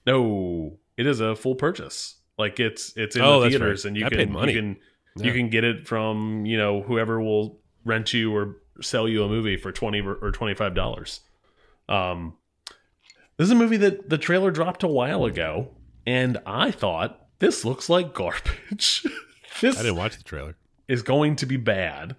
no, 0.06 0.78
it 0.96 1.06
is 1.06 1.20
a 1.20 1.34
full 1.34 1.54
purchase. 1.54 2.16
Like 2.38 2.60
it's 2.60 2.92
it's 2.96 3.16
in 3.16 3.22
Oh, 3.22 3.40
the 3.40 3.48
theaters, 3.50 3.84
right. 3.84 3.88
and 3.88 3.96
you 3.96 4.06
I 4.06 4.08
can 4.10 4.18
you 4.32 4.52
can 4.54 4.76
Yeah. 5.16 5.24
you 5.26 5.32
can 5.32 5.48
get 5.48 5.64
it 5.64 5.88
from 5.88 6.44
you 6.46 6.56
know 6.58 6.82
whoever 6.82 7.20
will 7.20 7.60
rent 7.84 8.12
you 8.12 8.34
or 8.34 8.56
sell 8.82 9.08
you 9.08 9.22
a 9.24 9.28
movie 9.28 9.56
for 9.56 9.72
20 9.72 10.00
or 10.02 10.14
or 10.16 10.30
25 10.32 10.74
dollars 10.74 11.20
um 11.88 12.34
This 13.36 13.46
is 13.46 13.50
a 13.52 13.54
movie 13.56 13.76
that 13.78 14.08
the 14.10 14.18
trailer 14.18 14.50
dropped 14.50 14.82
a 14.82 14.88
while 14.88 15.24
ago, 15.24 15.70
and 16.06 16.38
I 16.46 16.70
thought 16.70 17.26
this 17.38 17.64
looks 17.64 17.88
like 17.88 18.12
garbage. 18.14 19.04
this 19.60 19.78
I 19.78 19.82
didn't 19.82 19.96
watch 19.96 20.16
the 20.16 20.24
trailer. 20.24 20.56
is 20.86 21.02
going 21.02 21.36
to 21.36 21.46
be 21.46 21.56
bad. 21.56 22.14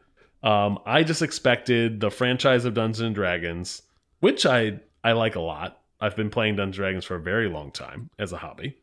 Um, 0.45 0.79
I 0.85 1.03
just 1.03 1.21
expected 1.21 1.99
the 1.99 2.09
franchise 2.11 2.63
of 2.65 2.73
Dungeons 2.75 3.01
and 3.01 3.15
Dragons, 3.15 3.81
which 4.19 4.45
I 4.45 4.79
I 5.03 5.11
like 5.13 5.35
a 5.35 5.41
lot. 5.41 5.81
I've 5.99 6.15
been 6.15 6.29
playing 6.29 6.55
Dungeons 6.55 6.75
and 6.77 6.81
Dragons 6.83 7.05
for 7.05 7.15
a 7.15 7.21
very 7.21 7.49
long 7.49 7.71
time 7.71 8.09
as 8.19 8.31
a 8.31 8.37
hobby. 8.37 8.77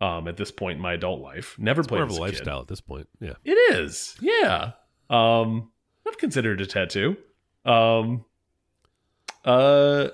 Um, 0.00 0.26
at 0.28 0.36
this 0.36 0.50
point 0.50 0.76
in 0.76 0.82
my 0.82 0.94
adult 0.94 1.20
life, 1.22 1.56
never 1.58 1.82
played 1.84 1.98
More 1.98 2.04
of 2.04 2.10
a 2.10 2.14
a 2.14 2.16
kid. 2.16 2.20
lifestyle 2.22 2.60
at 2.60 2.66
this 2.68 2.80
point. 2.80 3.08
Yeah. 3.20 3.34
It 3.44 3.52
is, 3.76 4.16
yeah. 4.20 4.72
Um, 5.08 5.70
I've 6.06 6.18
considered 6.18 6.60
a 6.60 6.66
tattoo. 6.66 7.16
Um, 7.64 8.24
uh, 9.44 10.08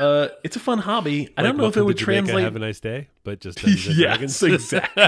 uh, 0.00 0.28
it's 0.42 0.56
a 0.56 0.60
fun 0.60 0.78
hobby. 0.78 1.28
I 1.36 1.42
don't 1.42 1.58
know 1.58 1.66
if 1.66 1.76
it 1.76 1.82
would 1.82 1.98
Jamaica, 1.98 2.22
translate. 2.22 2.44
Have 2.44 2.56
a 2.56 2.60
nice 2.60 2.80
day, 2.80 3.08
but 3.24 3.40
just 3.40 3.58
Dungeons 3.62 3.86
and 3.88 3.96
yes, 3.98 4.38
Dragons. 4.40 4.42
exactly. 4.42 5.04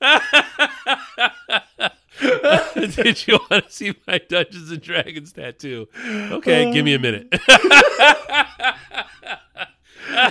Did 2.74 3.26
you 3.26 3.38
want 3.50 3.66
to 3.66 3.72
see 3.72 3.94
my 4.06 4.18
Dungeons 4.28 4.70
and 4.70 4.80
Dragons 4.80 5.32
tattoo? 5.32 5.88
Okay, 6.06 6.72
give 6.72 6.84
me 6.84 6.94
a 6.94 6.98
minute. 6.98 7.32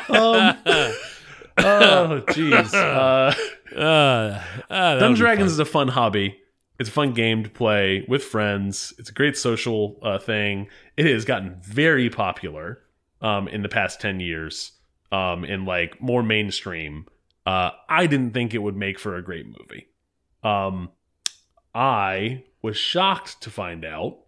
um, 0.10 0.58
oh, 1.58 2.24
jeez. 2.28 2.74
Uh, 2.74 3.34
Uh, 3.76 4.40
uh, 4.70 4.96
Dungeons 5.00 5.20
Dragons 5.20 5.52
is 5.52 5.60
a 5.60 5.66
fun 5.66 5.88
hobby. 5.88 6.40
It's 6.80 6.90
a 6.90 6.92
fun 6.92 7.14
game 7.14 7.44
to 7.44 7.50
play 7.50 8.06
with 8.08 8.24
friends. 8.24 8.94
It's 9.00 9.10
a 9.10 9.14
great 9.14 9.38
social 9.38 9.98
uh, 10.04 10.20
thing. 10.20 10.68
It 10.98 11.06
has 11.06 11.26
gotten 11.26 11.58
very 11.64 12.10
popular 12.10 12.80
um, 13.22 13.48
in 13.48 13.64
the 13.64 13.70
past 13.70 14.00
ten 14.00 14.20
years, 14.20 14.74
um, 15.12 15.44
in 15.46 15.66
like 15.66 16.00
more 16.02 16.22
mainstream. 16.24 17.08
Uh, 17.46 17.72
I 17.90 18.06
didn't 18.08 18.32
think 18.34 18.54
it 18.54 18.60
would 18.60 18.76
make 18.78 19.00
for 19.00 19.16
a 19.16 19.24
great 19.24 19.46
movie. 19.46 19.88
Um, 20.44 20.90
I 21.74 22.44
was 22.62 22.78
shocked 22.78 23.42
to 23.42 23.50
find 23.50 23.84
out 23.84 24.20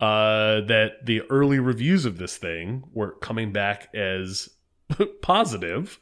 uh, 0.00 0.60
that 0.62 1.04
the 1.04 1.22
early 1.30 1.58
reviews 1.58 2.04
of 2.04 2.18
this 2.18 2.36
thing 2.36 2.84
were 2.92 3.12
coming 3.12 3.52
back 3.52 3.94
as 3.94 4.50
positive 5.22 5.98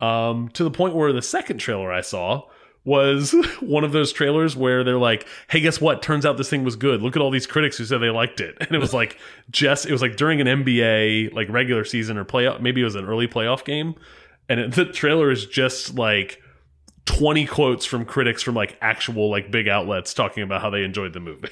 um, 0.00 0.48
to 0.50 0.64
the 0.64 0.70
point 0.70 0.94
where 0.94 1.12
the 1.12 1.22
second 1.22 1.58
trailer 1.58 1.92
I 1.92 2.00
saw 2.00 2.48
was 2.84 3.34
one 3.60 3.84
of 3.84 3.92
those 3.92 4.12
trailers 4.12 4.56
where 4.56 4.84
they're 4.84 4.98
like, 4.98 5.26
"Hey, 5.48 5.60
guess 5.60 5.80
what? 5.80 6.02
Turns 6.02 6.26
out 6.26 6.36
this 6.36 6.50
thing 6.50 6.64
was 6.64 6.76
good. 6.76 7.02
Look 7.02 7.16
at 7.16 7.22
all 7.22 7.30
these 7.30 7.46
critics 7.46 7.78
who 7.78 7.84
said 7.84 7.98
they 7.98 8.10
liked 8.10 8.40
it." 8.40 8.56
And 8.60 8.72
it 8.72 8.78
was 8.78 8.94
like 8.94 9.18
just 9.50 9.86
it 9.86 9.92
was 9.92 10.02
like 10.02 10.16
during 10.16 10.40
an 10.40 10.46
NBA 10.46 11.32
like 11.32 11.48
regular 11.48 11.84
season 11.84 12.16
or 12.16 12.24
playoff, 12.24 12.60
maybe 12.60 12.80
it 12.80 12.84
was 12.84 12.94
an 12.94 13.06
early 13.06 13.28
playoff 13.28 13.64
game, 13.64 13.94
and 14.48 14.60
it, 14.60 14.72
the 14.72 14.84
trailer 14.84 15.30
is 15.30 15.46
just 15.46 15.94
like 15.94 16.40
20 17.06 17.46
quotes 17.46 17.84
from 17.84 18.04
critics 18.04 18.42
from 18.42 18.54
like 18.54 18.76
actual 18.80 19.30
like 19.30 19.50
big 19.50 19.68
outlets 19.68 20.14
talking 20.14 20.42
about 20.42 20.62
how 20.62 20.70
they 20.70 20.82
enjoyed 20.82 21.12
the 21.12 21.20
movie. 21.20 21.48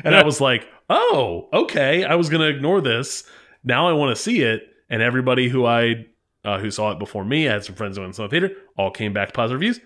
and 0.03 0.15
I 0.15 0.23
was 0.23 0.39
like, 0.41 0.67
"Oh, 0.89 1.49
okay. 1.53 2.03
I 2.03 2.15
was 2.15 2.29
going 2.29 2.41
to 2.41 2.55
ignore 2.55 2.81
this. 2.81 3.23
Now 3.63 3.87
I 3.87 3.93
want 3.93 4.15
to 4.15 4.21
see 4.21 4.41
it." 4.41 4.63
And 4.89 5.01
everybody 5.01 5.49
who 5.49 5.65
I 5.65 6.05
uh, 6.43 6.59
who 6.59 6.69
saw 6.69 6.91
it 6.91 6.99
before 6.99 7.25
me, 7.25 7.49
I 7.49 7.53
had 7.53 7.63
some 7.63 7.75
friends 7.75 7.97
who 7.97 8.03
went 8.03 8.15
saw 8.15 8.23
the 8.23 8.29
theater, 8.29 8.51
all 8.77 8.91
came 8.91 9.13
back 9.13 9.33
positive 9.33 9.59
reviews. 9.59 9.79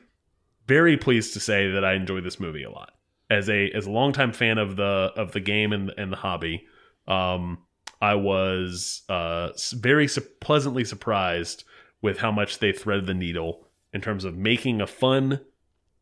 Very 0.67 0.97
pleased 0.97 1.33
to 1.33 1.39
say 1.39 1.71
that 1.71 1.85
I 1.85 1.93
enjoyed 1.93 2.23
this 2.23 2.39
movie 2.39 2.63
a 2.63 2.69
lot. 2.69 2.91
As 3.29 3.49
a 3.49 3.71
as 3.71 3.85
a 3.85 3.91
longtime 3.91 4.33
fan 4.33 4.57
of 4.57 4.75
the 4.75 5.13
of 5.15 5.31
the 5.31 5.39
game 5.39 5.71
and 5.71 5.91
and 5.97 6.11
the 6.11 6.17
hobby, 6.17 6.65
um, 7.07 7.59
I 8.01 8.15
was 8.15 9.03
uh, 9.07 9.49
very 9.73 10.07
su 10.07 10.21
pleasantly 10.41 10.83
surprised 10.83 11.63
with 12.01 12.17
how 12.17 12.31
much 12.31 12.59
they 12.59 12.71
threaded 12.71 13.07
the 13.07 13.13
needle 13.13 13.68
in 13.93 14.01
terms 14.01 14.23
of 14.23 14.35
making 14.35 14.81
a 14.81 14.87
fun 14.87 15.41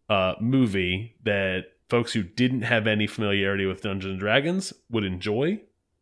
uh, 0.09 0.33
movie 0.39 1.15
that 1.23 1.65
folks 1.89 2.13
who 2.13 2.23
didn't 2.23 2.61
have 2.61 2.88
any 2.88 3.07
familiarity 3.07 3.65
with 3.65 3.81
Dungeons 3.81 4.11
and 4.11 4.19
Dragons 4.19 4.73
would 4.89 5.03
enjoy. 5.03 5.61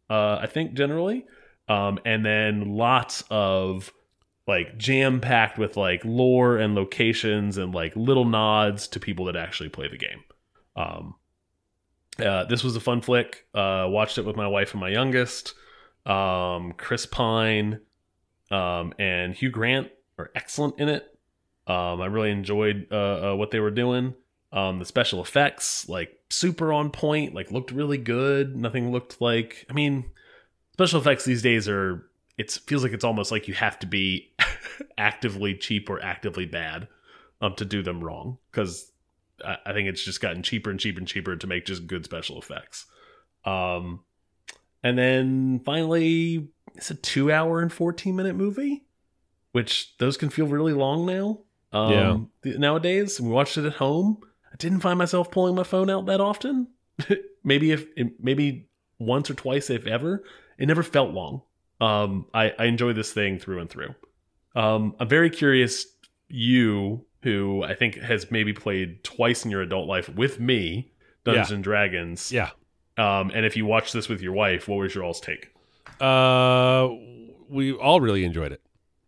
Uh, 0.09 0.38
I 0.41 0.47
think 0.47 0.73
generally, 0.73 1.25
um, 1.67 1.99
and 2.05 2.25
then 2.25 2.75
lots 2.75 3.23
of 3.29 3.91
like 4.47 4.77
jam 4.77 5.19
packed 5.19 5.57
with 5.57 5.75
like 5.75 6.03
lore 6.05 6.57
and 6.57 6.75
locations 6.75 7.57
and 7.57 7.73
like 7.73 7.95
little 7.95 8.25
nods 8.25 8.88
to 8.89 8.99
people 8.99 9.25
that 9.25 9.36
actually 9.36 9.69
play 9.69 9.88
the 9.88 9.97
game. 9.97 10.23
Um, 10.75 11.15
uh, 12.23 12.45
this 12.45 12.63
was 12.63 12.75
a 12.75 12.79
fun 12.79 13.01
flick. 13.01 13.47
Uh, 13.53 13.88
watched 13.89 14.17
it 14.17 14.25
with 14.25 14.36
my 14.36 14.47
wife 14.47 14.71
and 14.71 14.81
my 14.81 14.89
youngest. 14.89 15.53
Um, 16.05 16.73
Chris 16.77 17.05
Pine 17.05 17.81
um, 18.51 18.93
and 18.99 19.33
Hugh 19.33 19.49
Grant 19.49 19.89
are 20.17 20.31
excellent 20.36 20.79
in 20.79 20.88
it. 20.88 21.14
Um, 21.68 22.01
I 22.01 22.05
really 22.05 22.32
enjoyed 22.32 22.88
uh, 22.91 23.32
uh, 23.32 23.36
what 23.36 23.51
they 23.51 23.59
were 23.59 23.72
doing. 23.72 24.13
Um, 24.51 24.80
the 24.80 24.86
special 24.86 25.22
effects, 25.22 25.89
like 25.89 26.18
super 26.30 26.72
on 26.72 26.91
point, 26.91 27.34
like 27.34 27.51
looked 27.51 27.72
really 27.72 27.97
good. 27.97 28.55
Nothing 28.55 28.91
looked 28.91 29.20
like. 29.20 29.66
I 29.70 29.74
mean, 29.74 30.05
special 30.74 30.99
effects 30.99 31.26
these 31.26 31.41
days 31.41 31.68
are. 31.68 32.05
It 32.38 32.51
feels 32.51 32.84
like 32.84 32.91
it's 32.91 33.05
almost 33.05 33.32
like 33.32 33.47
you 33.47 33.53
have 33.53 33.80
to 33.80 33.88
be 33.88 34.34
actively 34.97 35.55
cheap 35.55 35.89
or 35.89 36.03
actively 36.03 36.45
bad 36.45 36.88
um, 37.41 37.55
to 37.55 37.66
do 37.66 37.82
them 37.82 38.03
wrong 38.03 38.38
because 38.51 38.91
I, 39.43 39.57
I 39.68 39.74
think 39.74 39.88
it's 39.88 40.03
just 40.03 40.22
gotten 40.22 40.43
cheaper 40.43 40.70
and 40.70 40.80
cheaper 40.80 40.99
and 40.99 41.07
cheaper 41.07 41.36
to 41.36 41.47
make 41.47 41.66
just 41.66 41.88
good 41.88 42.05
special 42.05 42.38
effects. 42.38 42.86
Um, 43.45 44.01
and 44.84 44.97
then 44.97 45.61
finally, 45.66 46.49
it's 46.76 46.91
a 46.91 46.95
two 46.95 47.32
hour 47.32 47.61
and 47.61 47.72
14 47.72 48.16
minute 48.16 48.36
movie, 48.36 48.86
which 49.51 49.97
those 49.97 50.18
can 50.18 50.30
feel 50.30 50.47
really 50.47 50.74
long 50.74 51.05
now. 51.05 51.39
Um, 51.76 52.30
th- 52.43 52.57
Nowadays, 52.57 53.19
we 53.19 53.30
watched 53.30 53.57
it 53.57 53.65
at 53.65 53.73
home. 53.73 54.17
I 54.51 54.55
didn't 54.57 54.80
find 54.80 54.97
myself 54.97 55.30
pulling 55.32 55.55
my 55.55 55.63
phone 55.63 55.89
out 55.89 56.05
that 56.05 56.21
often. 56.21 56.67
maybe 57.43 57.71
if 57.71 57.86
maybe 58.19 58.67
once 58.99 59.30
or 59.30 59.34
twice, 59.34 59.69
if 59.69 59.86
ever. 59.86 60.23
It 60.57 60.67
never 60.67 60.84
felt 60.84 61.11
long. 61.13 61.41
Um, 61.82 62.28
I, 62.34 62.53
I 62.57 62.65
enjoy 62.65 62.93
this 62.93 63.11
thing 63.11 63.38
through 63.39 63.59
and 63.59 63.69
through. 63.69 63.93
Um, 64.55 64.95
I'm 64.99 65.09
very 65.09 65.30
curious, 65.30 65.86
you 66.30 67.05
who 67.23 67.63
I 67.63 67.73
think 67.76 67.95
has 67.97 68.32
maybe 68.32 68.53
played 68.53 69.03
twice 69.03 69.43
in 69.43 69.51
your 69.51 69.61
adult 69.61 69.88
life 69.88 70.07
with 70.07 70.39
me, 70.39 70.93
Dungeons 71.26 71.49
Yeah. 71.49 71.55
and 71.55 71.63
Dragons. 71.63 72.32
Yeah. 72.32 72.49
Um, 72.97 73.32
and 73.34 73.45
if 73.45 73.57
you 73.57 73.65
watched 73.65 73.91
this 73.91 74.07
with 74.07 74.21
your 74.21 74.32
wife, 74.32 74.69
what 74.69 74.78
was 74.78 74.95
your 74.95 75.03
all's 75.03 75.19
take? 75.19 75.51
Uh, 75.99 76.88
we 77.49 77.73
all 77.73 77.99
really 77.99 78.23
enjoyed 78.23 78.53
it. 78.53 78.61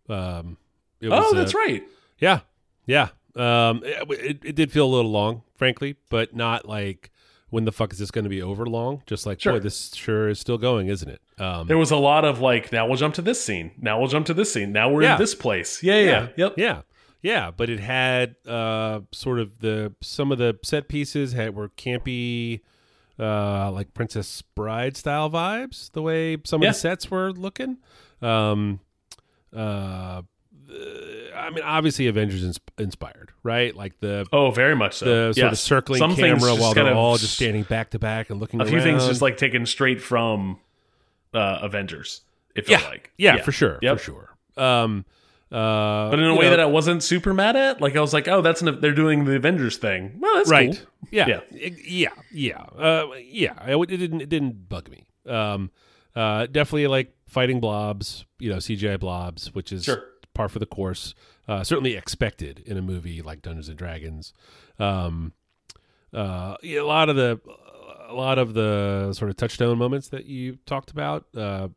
Um, 0.09 0.57
it 0.99 1.07
was, 1.09 1.23
oh, 1.25 1.31
uh, 1.31 1.33
that's 1.39 1.53
right. 1.53 1.83
Yeah, 2.19 2.41
yeah. 2.87 3.09
Um, 3.35 3.83
it, 3.85 4.39
it, 4.43 4.55
did 4.55 4.71
feel 4.71 4.87
a 4.87 4.89
little 4.93 5.11
long, 5.11 5.43
frankly, 5.57 5.95
but 6.09 6.35
not 6.35 6.67
like 6.67 7.11
when 7.51 7.65
the 7.65 7.71
fuck 7.71 7.93
is 7.93 7.99
this 7.99 8.09
going 8.09 8.23
to 8.23 8.29
be 8.29 8.41
over 8.41 8.65
long? 8.65 9.03
Just 9.05 9.27
like, 9.27 9.39
Sure. 9.39 9.53
boy, 9.53 9.59
this 9.59 9.93
sure 9.93 10.27
is 10.27 10.39
still 10.39 10.57
going, 10.57 10.87
isn't 10.87 11.07
it? 11.07 11.21
Um, 11.39 11.67
There 11.67 11.77
was 11.77 11.91
a 11.91 11.97
lot 11.97 12.25
of 12.25 12.39
like, 12.41 12.71
now 12.71 12.87
we'll 12.87 12.97
jump 12.97 13.13
to 13.15 13.21
this 13.21 13.41
scene. 13.43 13.71
Now 13.79 13.99
we'll 13.99 14.07
jump 14.09 14.25
to 14.25 14.33
this 14.33 14.51
scene. 14.51 14.71
Now 14.71 14.89
we're 14.89 15.03
Yeah. 15.03 15.13
in 15.13 15.19
this 15.19 15.35
place. 15.35 15.83
Yeah, 15.83 15.99
yeah, 15.99 16.05
yeah. 16.05 16.27
Yep. 16.35 16.53
yeah, 16.57 16.81
yeah. 17.21 17.51
But 17.55 17.69
it 17.69 17.79
had 17.79 18.35
uh, 18.47 19.01
sort 19.11 19.39
of 19.39 19.59
the 19.59 19.93
some 20.01 20.31
of 20.31 20.39
the 20.39 20.57
set 20.63 20.87
pieces 20.87 21.33
had 21.33 21.53
were 21.55 21.69
campy, 21.69 22.61
uh, 23.19 23.69
like 23.71 23.93
Princess 23.93 24.41
Bride 24.41 24.97
style 24.97 25.29
vibes. 25.29 25.91
The 25.91 26.01
way 26.01 26.37
some 26.43 26.63
Yeah. 26.63 26.69
of 26.69 26.73
the 26.75 26.79
sets 26.79 27.11
were 27.11 27.31
looking. 27.31 27.77
Um, 28.19 28.79
uh, 29.55 30.23
I 30.69 31.49
mean, 31.49 31.63
obviously, 31.63 32.07
Avengers 32.07 32.43
ins- 32.43 32.59
inspired, 32.77 33.31
right? 33.43 33.75
Like 33.75 33.99
the 33.99 34.25
Oh, 34.33 34.51
very 34.51 34.75
much 34.75 34.95
so. 34.95 35.05
the 35.29 35.33
sort 35.33 35.51
of 35.53 35.57
circling 35.59 35.99
Some 35.99 36.15
camera 36.15 36.55
while 36.55 36.73
they're 36.73 36.93
all 36.93 37.17
just 37.17 37.33
standing 37.35 37.63
back 37.63 37.91
to 37.91 37.99
back 37.99 38.29
and 38.29 38.39
looking 38.39 38.59
A 38.61 38.65
few 38.65 38.81
things 38.81 39.05
just 39.07 39.21
like 39.21 39.37
taken 39.37 39.65
straight 39.65 40.01
from 40.01 40.59
uh, 41.33 41.59
Avengers. 41.61 42.21
Felt 42.55 42.69
yeah, 42.69 42.87
like. 42.89 43.11
yeah, 43.17 43.41
for 43.43 43.51
sure, 43.51 43.77
Yep. 43.83 43.97
for 43.99 44.03
sure. 44.03 44.35
Um, 44.57 45.05
uh, 45.51 46.09
But 46.09 46.17
in 46.19 46.25
a 46.25 46.33
way 46.35 46.45
know, 46.45 46.49
that 46.49 46.59
I 46.59 46.65
wasn't 46.65 47.03
super 47.03 47.31
mad 47.33 47.55
at. 47.55 47.79
Like 47.79 47.95
I 47.95 48.01
was 48.01 48.13
like, 48.13 48.27
oh, 48.27 48.41
that's 48.41 48.61
an, 48.63 48.81
they're 48.81 48.93
doing 48.95 49.25
the 49.25 49.35
Avengers 49.35 49.77
thing. 49.77 50.17
Well, 50.19 50.35
that's 50.35 50.49
right, 50.49 50.75
cool. 50.75 51.07
yeah, 51.11 51.27
Yeah. 51.27 51.39
yeah, 51.51 51.69
yeah, 51.85 52.09
yeah, 52.31 52.61
uh, 52.83 53.07
yeah. 53.23 53.63
It, 53.69 53.77
it 53.91 53.97
didn't, 53.97 54.21
it 54.21 54.29
didn't 54.29 54.67
bug 54.67 54.89
me. 54.89 55.05
Um, 55.27 55.69
uh, 56.15 56.47
definitely 56.47 56.87
like 56.87 57.13
fighting 57.27 57.59
blobs, 57.59 58.25
you 58.39 58.49
know, 58.49 58.57
CGI 58.57 58.99
blobs, 58.99 59.53
which 59.53 59.71
is 59.71 59.83
Sure. 59.83 60.03
Par 60.37 60.47
for 60.49 60.59
the 60.59 60.65
course. 60.65 61.13
Uh, 61.47 61.63
certainly 61.63 61.95
expected 61.95 62.61
in 62.65 62.77
a 62.77 62.81
movie 62.81 63.21
like 63.21 63.41
Dungeons 63.41 63.69
and 63.69 63.77
Dragons. 63.77 64.33
Um, 64.79 65.33
uh, 66.13 66.55
yeah, 66.61 66.81
a 66.81 66.85
lot 66.85 67.09
of 67.09 67.15
the 67.15 67.39
a 68.09 68.13
lot 68.13 68.37
of 68.39 68.53
the 68.53 69.11
sort 69.13 69.29
of 69.29 69.35
touchstone 69.35 69.77
moments 69.77 70.07
that 70.09 70.25
you 70.25 70.57
talked 70.65 70.91
about, 70.91 71.25
uh, 71.35 71.67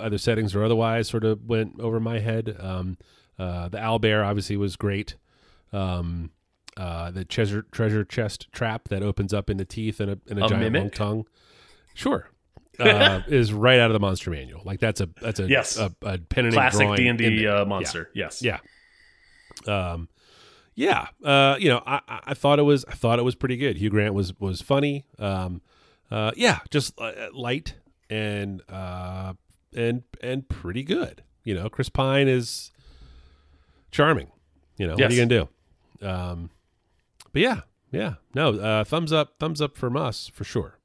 either 0.00 0.18
settings 0.18 0.54
or 0.54 0.62
otherwise, 0.62 1.08
sort 1.08 1.24
of 1.24 1.44
went 1.44 1.80
over 1.80 1.98
my 1.98 2.20
head. 2.20 2.56
Um, 2.60 2.96
uh, 3.38 3.68
the 3.68 3.78
owl 3.80 3.98
bear 3.98 4.22
obviously 4.24 4.56
was 4.56 4.76
great. 4.76 5.16
Um, 5.72 6.30
uh, 6.76 7.10
the 7.10 7.24
treasure 7.24 7.62
treasure 7.72 8.04
chest 8.04 8.48
trap 8.52 8.88
that 8.88 9.02
opens 9.02 9.34
up 9.34 9.50
into 9.50 9.64
teeth 9.64 9.98
and 10.00 10.12
a, 10.12 10.18
and 10.28 10.38
a, 10.38 10.44
A 10.44 10.48
giant 10.48 10.62
mimic? 10.64 10.80
long 10.82 10.90
tongue. 10.90 11.24
Sure. 11.94 12.28
Uh, 12.80 13.22
is 13.28 13.52
right 13.52 13.78
out 13.78 13.90
of 13.90 13.92
the 13.94 14.00
monster 14.00 14.30
manual. 14.30 14.62
Like 14.64 14.80
that's 14.80 15.00
a 15.00 15.08
that's 15.20 15.40
a 15.40 15.48
Yes. 15.48 15.76
a, 15.78 15.92
a 16.02 16.18
pen 16.18 16.46
and 16.46 16.54
Classic 16.54 16.94
D 16.96 17.06
and 17.08 17.18
D 17.18 17.46
uh, 17.46 17.64
monster. 17.64 18.10
Yes. 18.14 18.42
Yeah. 18.42 18.58
Yeah. 19.66 19.90
Um, 19.92 20.08
yeah. 20.74 21.08
Uh, 21.24 21.56
you 21.58 21.68
know, 21.68 21.82
I, 21.86 22.00
I 22.08 22.34
thought 22.34 22.58
it 22.58 22.62
was 22.62 22.84
I 22.86 22.92
thought 22.94 23.18
it 23.18 23.22
was 23.22 23.34
pretty 23.34 23.56
good. 23.56 23.76
Hugh 23.76 23.90
Grant 23.90 24.14
was 24.14 24.38
was 24.40 24.60
funny. 24.62 25.04
Um, 25.18 25.60
uh, 26.10 26.32
yeah, 26.36 26.58
just 26.70 26.98
uh, 27.00 27.12
light 27.32 27.74
and 28.08 28.62
uh, 28.68 29.34
and 29.74 30.02
and 30.22 30.48
pretty 30.48 30.82
good. 30.82 31.22
You 31.44 31.54
know, 31.54 31.68
Chris 31.68 31.88
Pine 31.88 32.28
is 32.28 32.70
charming. 33.90 34.30
You 34.76 34.86
know, 34.86 34.94
what 34.94 35.02
are 35.02 35.12
you 35.14 35.26
gonna 35.26 35.46
do? 36.00 36.06
Um, 36.06 36.50
but 37.32 37.42
yeah, 37.42 37.60
yeah, 37.92 38.14
no, 38.34 38.54
uh, 38.58 38.84
thumbs 38.84 39.12
up, 39.12 39.34
thumbs 39.38 39.60
up 39.60 39.76
from 39.76 39.96
us 39.96 40.30
for 40.32 40.44
sure. 40.44 40.78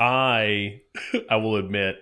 I 0.00 0.80
I 1.28 1.36
will 1.36 1.56
admit 1.56 1.96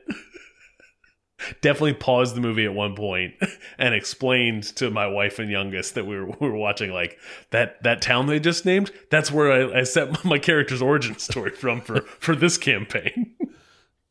definitely 1.60 1.94
paused 1.94 2.34
the 2.34 2.40
movie 2.40 2.64
at 2.64 2.74
one 2.74 2.94
point 2.96 3.34
and 3.78 3.94
explained 3.94 4.64
to 4.64 4.90
my 4.90 5.06
wife 5.06 5.38
and 5.38 5.50
youngest 5.50 5.94
that 5.94 6.06
we 6.06 6.16
were, 6.16 6.26
we 6.26 6.48
were 6.48 6.56
watching 6.56 6.90
like 6.90 7.18
that 7.50 7.82
that 7.82 8.02
town 8.02 8.26
they 8.26 8.40
just 8.40 8.64
named 8.64 8.90
that's 9.10 9.30
where 9.30 9.52
I, 9.52 9.80
I 9.80 9.82
set 9.84 10.24
my 10.24 10.38
character's 10.38 10.82
origin 10.82 11.18
story 11.18 11.50
from 11.50 11.80
for 11.80 12.00
for 12.02 12.34
this 12.34 12.56
campaign 12.58 13.34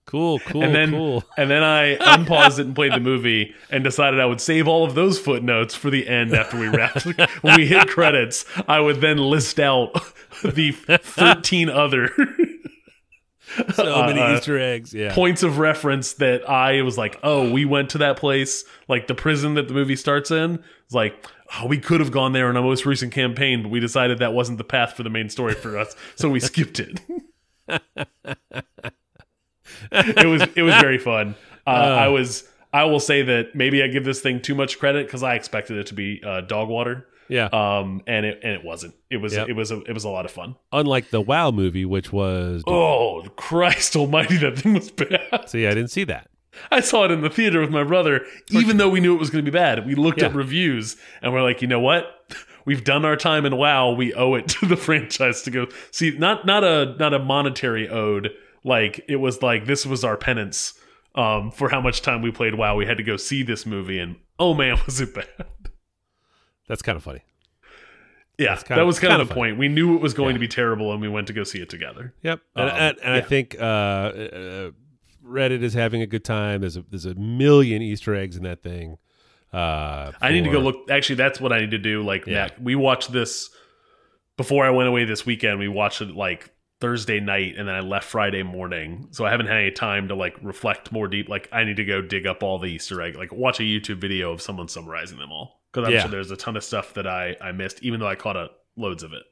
Cool, 0.06 0.40
cool, 0.40 0.64
and 0.64 0.74
then 0.74 0.92
cool. 0.92 1.26
and 1.38 1.52
then 1.52 1.64
I 1.64 1.98
unpaused 2.00 2.60
it 2.60 2.66
and 2.66 2.74
played 2.74 2.94
the 2.94 3.02
movie 3.02 3.54
and 3.70 3.84
decided 3.84 4.22
I 4.22 4.26
would 4.26 4.40
save 4.40 4.66
all 4.66 4.86
of 4.86 4.96
those 4.96 5.20
footnotes 5.20 5.76
for 5.76 5.90
the 5.90 6.08
end 6.08 6.34
after 6.34 6.58
we 6.58 6.70
wrapped 6.70 7.04
when 7.42 7.58
we 7.58 7.68
hit 7.68 7.90
credits 7.90 8.46
I 8.70 8.80
would 8.80 9.02
then 9.02 9.18
list 9.18 9.60
out 9.60 9.92
the 10.46 10.72
13 10.72 11.68
other 11.68 12.10
So 13.74 14.06
many 14.06 14.20
uh, 14.20 14.36
Easter 14.36 14.60
eggs. 14.60 14.94
Yeah. 14.94 15.14
points 15.14 15.44
of 15.44 15.58
reference 15.58 16.14
that 16.14 16.48
I 16.50 16.82
was 16.82 16.98
like, 16.98 17.20
oh, 17.24 17.52
we 17.52 17.66
went 17.66 17.90
to 17.92 17.98
that 18.00 18.18
place, 18.18 18.64
like 18.88 19.08
the 19.08 19.16
prison 19.16 19.54
that 19.56 19.68
the 19.68 19.74
movie 19.74 19.96
starts 19.96 20.32
in. 20.32 20.64
It's 20.86 20.94
like, 20.94 21.26
oh, 21.58 21.68
we 21.68 21.78
could 21.78 22.00
have 22.00 22.12
gone 22.12 22.34
there 22.34 22.50
in 22.50 22.58
our 22.58 22.64
most 22.64 22.86
recent 22.86 23.14
campaign, 23.14 23.64
but 23.64 23.70
we 23.70 23.80
decided 23.80 24.20
that 24.20 24.34
wasn't 24.34 24.58
the 24.58 24.64
path 24.64 24.94
for 24.94 25.04
the 25.04 25.10
main 25.10 25.30
story 25.30 25.54
for 25.54 25.78
us, 25.78 25.96
so 26.16 26.30
we 26.30 26.40
skipped 26.40 26.80
it. 26.80 27.00
it 29.92 30.28
was 30.28 30.42
it 30.56 30.64
was 30.64 30.76
very 30.76 30.98
fun. 30.98 31.36
Uh, 31.66 31.70
I 31.70 32.08
was 32.08 32.48
I 32.74 32.84
will 32.86 33.00
say 33.00 33.22
that 33.24 33.56
maybe 33.56 33.82
I 33.84 33.88
give 33.88 34.06
this 34.06 34.22
thing 34.22 34.42
too 34.42 34.56
much 34.56 34.80
credit 34.80 35.08
because 35.08 35.24
I 35.24 35.36
expected 35.36 35.78
it 35.78 35.88
to 35.88 35.94
be 35.94 36.22
uh, 36.24 36.42
dog 36.42 36.70
water, 36.70 37.08
yeah. 37.30 37.46
um, 37.52 38.02
and 38.08 38.26
it 38.26 38.40
and 38.44 38.54
it 38.54 38.64
wasn't. 38.64 38.96
It 39.10 39.18
was 39.18 39.34
Yep. 39.34 39.50
it 39.50 39.54
was 39.54 39.72
a, 39.72 39.82
it 39.82 39.94
was 39.94 40.04
a 40.04 40.10
lot 40.10 40.26
of 40.26 40.32
fun. 40.32 40.56
Unlike 40.72 41.10
the 41.12 41.22
WoW 41.22 41.52
movie, 41.52 41.86
which 41.86 42.12
was 42.14 42.64
Oh 42.68 43.24
Christ 43.36 43.96
Almighty, 43.96 44.38
that 44.38 44.60
thing 44.60 44.74
was 44.74 44.92
bad. 44.92 45.44
see, 45.50 45.66
I 45.68 45.72
didn't 45.74 45.90
see 45.92 46.04
that. 46.06 46.30
I 46.72 46.80
saw 46.80 47.06
it 47.06 47.12
in 47.12 47.22
the 47.22 47.30
theater 47.30 47.62
with 47.62 47.70
my 47.70 47.84
brother, 47.84 48.26
even 48.50 48.78
though 48.78 48.90
we 48.90 49.00
knew 49.00 49.14
it 49.14 49.20
was 49.20 49.30
going 49.30 49.46
to 49.46 49.52
be 49.52 49.56
bad. 49.56 49.86
We 49.86 49.94
looked 49.94 50.24
at 50.24 50.32
Yeah. 50.32 50.38
reviews 50.38 50.98
and 51.22 51.32
we're 51.32 51.44
like, 51.44 51.62
you 51.62 51.68
know 51.68 51.80
what? 51.80 52.06
We've 52.66 52.84
done 52.84 53.06
our 53.06 53.16
time 53.16 53.46
in 53.46 53.56
WoW. 53.56 53.94
We 53.94 54.14
owe 54.14 54.34
it 54.34 54.48
to 54.60 54.66
the 54.66 54.76
franchise 54.76 55.44
to 55.44 55.52
go 55.52 55.68
see. 55.92 56.18
Not 56.18 56.46
not 56.46 56.64
a 56.64 56.96
not 57.00 57.14
a 57.14 57.20
monetary 57.20 57.88
ode. 57.88 58.32
Like 58.64 59.06
it 59.08 59.18
was 59.18 59.42
like 59.42 59.66
this 59.66 59.86
was 59.86 60.04
our 60.04 60.18
penance 60.18 60.74
um, 61.16 61.52
for 61.52 61.70
how 61.70 61.80
much 61.80 62.02
time 62.02 62.22
we 62.22 62.32
played 62.32 62.56
WoW. 62.56 62.76
We 62.76 62.86
had 62.86 62.98
to 62.98 63.04
go 63.04 63.16
see 63.18 63.42
this 63.44 63.66
movie, 63.66 64.00
and 64.00 64.18
oh 64.40 64.54
man, 64.54 64.78
was 64.86 65.00
it 65.00 65.14
bad? 65.14 65.28
That's 66.68 66.82
kind 66.82 66.96
of 66.96 67.04
funny. 67.04 67.24
Yeah, 68.38 68.56
that 68.70 68.86
was 68.86 69.00
kind, 69.00 69.12
kind 69.12 69.22
of 69.22 69.30
the 69.30 69.34
point. 69.34 69.58
We 69.58 69.68
knew 69.68 69.96
it 69.96 70.02
was 70.02 70.14
going 70.14 70.36
to 70.36 70.40
be 70.40 70.48
terrible, 70.48 70.92
and 70.92 71.02
we 71.02 71.08
went 71.10 71.26
to 71.28 71.34
go 71.34 71.44
see 71.44 71.60
it 71.60 71.70
together. 71.70 72.14
Yep. 72.22 72.40
And, 72.56 72.70
Um, 72.70 72.76
and, 72.78 72.98
and 73.04 73.14
I 73.14 73.22
think 73.22 73.56
uh, 73.60 73.64
uh, 73.64 74.72
Reddit 75.26 75.64
is 75.64 75.74
having 75.74 76.04
a 76.04 76.06
good 76.08 76.24
time. 76.24 76.62
There's 76.62 76.78
a 76.78 76.86
there's 76.88 77.06
a 77.06 77.16
million 77.16 77.82
Easter 77.82 78.14
eggs 78.14 78.38
in 78.38 78.44
that 78.44 78.62
thing. 78.62 78.98
Uh, 79.52 80.12
I 80.22 80.32
need 80.32 80.44
to 80.44 80.52
go 80.52 80.60
look. 80.60 80.92
Actually, 80.92 81.16
that's 81.16 81.42
what 81.42 81.52
I 81.52 81.60
need 81.60 81.72
to 81.72 81.80
do. 81.80 82.04
Like, 82.04 82.28
Yeah. 82.28 82.44
Matt, 82.44 82.62
we 82.62 82.76
watched 82.76 83.12
this 83.12 83.50
before 84.36 84.66
I 84.66 84.70
went 84.70 84.88
away 84.88 85.06
this 85.06 85.26
weekend. 85.26 85.58
We 85.58 85.68
watched 85.68 86.02
it 86.02 86.10
like 86.16 86.52
Thursday 86.80 87.20
night, 87.20 87.56
and 87.58 87.68
then 87.68 87.74
I 87.74 87.80
left 87.80 88.06
Friday 88.06 88.44
morning. 88.44 89.08
So 89.12 89.26
I 89.26 89.32
haven't 89.32 89.48
had 89.48 89.58
any 89.58 89.72
time 89.72 90.10
to 90.10 90.16
like 90.16 90.38
reflect 90.44 90.92
more 90.92 91.08
deep. 91.08 91.28
Like, 91.28 91.50
I 91.52 91.64
need 91.64 91.78
to 91.78 91.86
go 91.86 92.02
dig 92.04 92.28
up 92.28 92.44
all 92.44 92.60
the 92.60 92.68
Easter 92.68 93.02
egg. 93.02 93.16
Like, 93.16 93.32
watch 93.32 93.60
a 93.60 93.64
YouTube 93.64 93.98
video 93.98 94.32
of 94.32 94.44
someone 94.44 94.68
summarizing 94.68 95.18
them 95.18 95.32
all 95.32 95.57
because 95.78 95.88
I'm 95.90 95.94
Yeah. 95.94 96.02
sure 96.02 96.10
there's 96.12 96.32
a 96.32 96.38
ton 96.38 96.56
of 96.58 96.64
stuff 96.64 96.94
that 96.96 97.06
I 97.06 97.36
I 97.40 97.52
missed, 97.52 97.84
even 97.84 98.00
though 98.00 98.08
I 98.08 98.16
caught 98.16 98.36
a, 98.36 98.50
loads 98.76 99.04
of 99.04 99.14
it. 99.14 99.24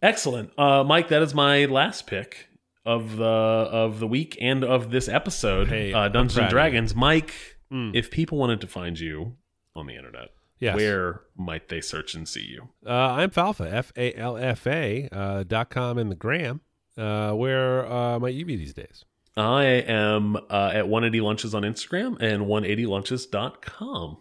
Excellent, 0.00 0.56
uh, 0.58 0.82
Mike. 0.84 1.08
That 1.08 1.22
is 1.22 1.34
my 1.34 1.64
last 1.66 2.06
pick 2.06 2.48
of 2.84 3.16
the 3.16 3.24
of 3.24 4.00
the 4.00 4.06
week 4.06 4.36
and 4.40 4.64
of 4.64 4.90
this 4.90 5.08
episode. 5.08 5.68
Hey, 5.68 5.92
uh, 5.92 6.08
Dungeons 6.08 6.38
and. 6.38 6.50
Dragons, 6.50 6.94
Mike 6.94 7.34
Mm. 7.72 7.94
if 7.94 8.10
people 8.10 8.36
wanted 8.36 8.60
to 8.60 8.66
find 8.66 9.00
you 9.00 9.36
on 9.74 9.86
the 9.86 9.94
internet, 9.96 10.28
Yes. 10.60 10.76
where 10.76 11.22
might 11.36 11.68
they 11.70 11.80
search 11.80 12.14
and 12.14 12.28
see 12.28 12.42
you? 12.44 12.68
Uh, 12.86 12.90
I'm 12.92 13.30
Falfa, 13.30 13.72
F 13.72 13.92
A 13.96 14.12
L 14.14 14.36
F 14.36 14.66
A 14.66 15.08
uh, 15.10 15.42
dot 15.44 15.70
com 15.70 15.96
in 15.98 16.08
the 16.10 16.14
gram. 16.16 16.60
Uh, 16.98 17.32
where 17.32 17.90
uh, 17.90 18.18
might 18.18 18.34
you 18.34 18.44
be 18.44 18.56
these 18.56 18.74
days? 18.74 19.04
I 19.36 19.64
am 19.64 20.36
uh, 20.36 20.70
at 20.74 20.88
180 20.88 21.20
Lunches 21.22 21.54
on 21.54 21.62
Instagram 21.62 22.20
and 22.20 22.42
180lunches.com. 22.46 24.18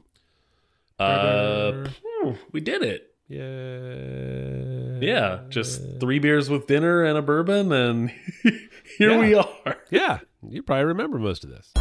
Uh, 1.00 1.90
phew, 1.90 2.38
we 2.52 2.62
did 2.62 2.82
it. 2.84 3.08
Yeah. 3.28 5.00
Yeah, 5.02 5.40
just 5.50 5.82
three 6.00 6.20
beers 6.20 6.50
with 6.50 6.68
dinner 6.68 7.04
and 7.04 7.18
a 7.18 7.22
bourbon, 7.22 7.72
and 7.72 8.10
here 8.44 9.12
Yeah. 9.12 9.20
we 9.20 9.34
are. 9.36 9.78
Yeah. 9.90 10.20
You 10.48 10.62
probably 10.64 10.86
remember 10.86 11.18
most 11.18 11.44
of 11.44 11.50
this. 11.50 11.72